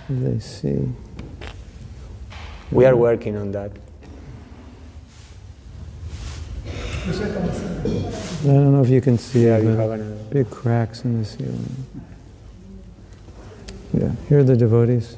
can 0.07 0.24
they 0.34 0.38
see? 0.40 0.88
We 2.70 2.84
are 2.84 2.96
working 2.96 3.36
on 3.36 3.52
that. 3.52 3.70
I 6.66 8.48
don't 8.48 8.72
know 8.72 8.82
if 8.82 8.90
you 8.90 9.00
can 9.00 9.16
see 9.16 9.44
Yeah, 9.46 9.57
it, 9.59 9.62
you 9.64 9.70
but 9.76 9.78
have 9.80 9.90
an- 9.92 10.28
big 10.30 10.50
cracks 10.50 11.04
in 11.04 11.18
the 11.20 11.24
ceiling. 11.24 11.86
Yeah, 13.94 14.11
here 14.28 14.40
are 14.40 14.44
the 14.44 14.57
devotees. 14.57 15.16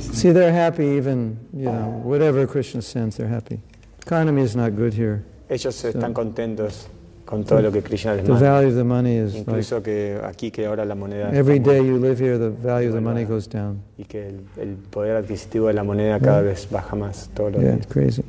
See, 0.00 0.30
they're 0.32 0.52
happy 0.52 0.84
even, 0.86 1.38
you 1.52 1.64
know, 1.66 2.00
whatever 2.02 2.46
Krishna 2.46 2.80
sends, 2.82 3.16
they're 3.16 3.28
happy. 3.28 3.60
Economy 4.06 4.42
is 4.42 4.54
not 4.54 4.76
good 4.76 4.92
here. 4.94 5.22
Ellos 5.48 5.84
están 5.84 6.12
contentos 6.14 6.86
con 7.24 7.42
todo 7.44 7.60
lo 7.60 7.72
que 7.72 7.82
Krishna 7.82 8.14
les 8.14 8.24
The 8.24 8.30
manda. 8.32 8.50
value 8.52 8.68
of 8.68 8.74
the 8.76 8.84
money 8.84 9.16
is 9.16 9.34
like, 9.34 9.40
Incluso 9.50 9.82
que 9.82 10.16
aquí 10.22 10.52
que 10.52 10.64
ahora 10.66 10.84
la 10.84 10.94
moneda 10.94 11.26
está 11.30 11.36
every 11.38 11.58
you 11.58 11.98
live 11.98 12.18
here, 12.20 12.38
the 12.38 12.50
value 12.50 12.88
of 12.88 12.94
the 12.94 13.00
money 13.00 13.24
goes 13.24 13.48
down. 13.48 13.82
y 13.98 14.04
que 14.04 14.28
el, 14.28 14.40
el 14.58 14.76
poder 14.90 15.16
adquisitivo 15.16 15.66
de 15.66 15.74
la 15.74 15.82
moneda 15.82 16.20
cada 16.20 16.40
vez 16.42 16.68
baja 16.70 16.94
más 16.94 17.28
todos 17.34 17.52
los 17.54 17.62
Yeah, 17.62 17.72
días. 17.72 17.82
it's 17.84 17.92
crazy. 17.92 18.22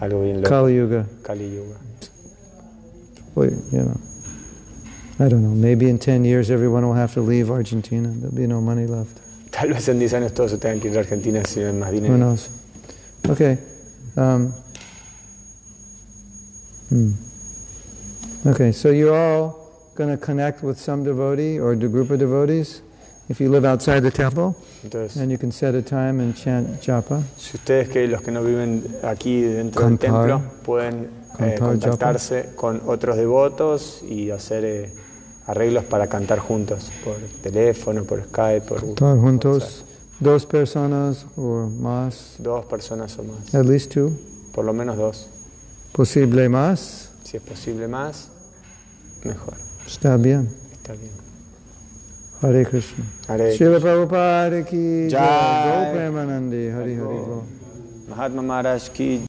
Algo 0.00 0.22
bien 0.22 0.36
loco. 0.40 0.48
Kali 0.48 0.76
Yuga. 0.76 1.06
Kali 1.22 1.54
Yuga. 1.56 1.76
Well, 3.34 3.50
you 3.70 3.82
know, 3.82 4.00
I 5.20 5.28
don't 5.28 5.42
know. 5.42 5.54
Maybe 5.54 5.90
in 5.90 5.98
10 5.98 6.24
years 6.24 6.50
everyone 6.50 6.86
will 6.86 6.94
have 6.96 7.12
to 7.14 7.20
leave 7.20 7.50
Argentina. 7.50 8.08
There'll 8.08 8.34
be 8.34 8.46
no 8.46 8.62
money 8.62 8.86
left. 8.86 9.18
Tal 9.50 9.68
vez 9.74 9.86
en 9.90 9.98
10 9.98 10.14
años 10.14 10.32
todos 10.32 10.52
se 10.52 10.56
tengan 10.58 10.80
que 10.80 10.88
ir 10.88 10.96
a 10.96 11.00
Argentina 11.00 11.42
si 11.44 11.60
no 11.60 11.66
hay 11.66 11.72
más 11.74 11.90
Who 11.90 11.94
dinero. 12.00 12.16
knows? 12.16 12.48
Okay. 13.28 13.58
Um, 14.16 14.52
hmm. 16.90 17.12
Okay, 18.46 18.72
so 18.72 18.90
you're 18.90 19.14
all 19.14 19.56
going 19.96 20.10
to 20.10 20.16
connect 20.16 20.62
with 20.62 20.78
some 20.78 21.02
devotee 21.04 21.58
or 21.58 21.72
a 21.72 21.76
group 21.76 22.10
of 22.10 22.18
devotees 22.18 22.82
if 23.28 23.40
you 23.40 23.50
live 23.50 23.64
outside 23.66 24.00
the 24.02 24.10
temple, 24.10 24.56
Entonces, 24.82 25.20
and 25.20 25.30
you 25.30 25.36
can 25.36 25.52
set 25.52 25.74
a 25.74 25.82
time 25.82 26.20
and 26.20 26.34
chant 26.34 26.80
japa. 26.80 27.22
si 27.36 27.56
ustedes 27.58 27.88
que 27.90 28.06
los 28.08 28.22
que 28.22 28.30
no 28.30 28.42
viven 28.42 28.82
aquí 29.02 29.42
dentro 29.42 29.82
del 29.86 29.98
Cantar. 29.98 30.26
templo 30.26 30.42
pueden 30.64 31.04
eh, 31.04 31.08
Cantar 31.36 31.58
contactarse 31.58 32.50
con 32.56 32.80
otros 32.86 33.16
devotos 33.16 34.02
y 34.08 34.30
hacer 34.30 34.64
eh, 34.64 34.92
arreglos 35.46 35.84
para 35.84 36.06
cantar 36.06 36.38
juntos 36.38 36.90
por 37.04 37.16
teléfono, 37.42 38.04
por 38.04 38.22
Skype, 38.24 38.66
por 38.66 38.94
Todos 38.94 39.18
juntos, 39.20 39.84
dos 40.20 40.46
personas 40.46 41.26
o 41.36 41.68
más, 41.68 42.36
Dos 42.38 42.64
personas 42.64 43.18
o 43.18 43.24
más, 43.24 43.54
at 43.54 43.66
least 43.66 43.92
two. 43.92 44.10
por 44.54 44.64
lo 44.64 44.72
menos 44.72 44.96
dos. 44.96 45.28
Posible 45.92 46.48
más, 46.48 47.10
Si 47.24 47.36
es 47.36 47.42
posible 47.42 47.88
más, 47.88 48.28
mejor. 49.24 49.54
está 49.86 50.16
bien. 50.16 50.48
Está 50.72 50.92
bien. 50.94 51.10
Hare 52.40 52.64
Krishna. 52.64 53.04
Hare 53.26 53.52
Srila 53.56 53.80
Prabhupada 53.80 54.64
ki 54.64 55.08
Jai. 55.10 55.92
Premanandi. 55.92 56.70
Hari 56.70 56.94
Hari 56.94 57.16
Go. 57.16 57.42
Mahatma 58.08 58.42
Maharaj 58.42 58.88
ki 58.94 59.08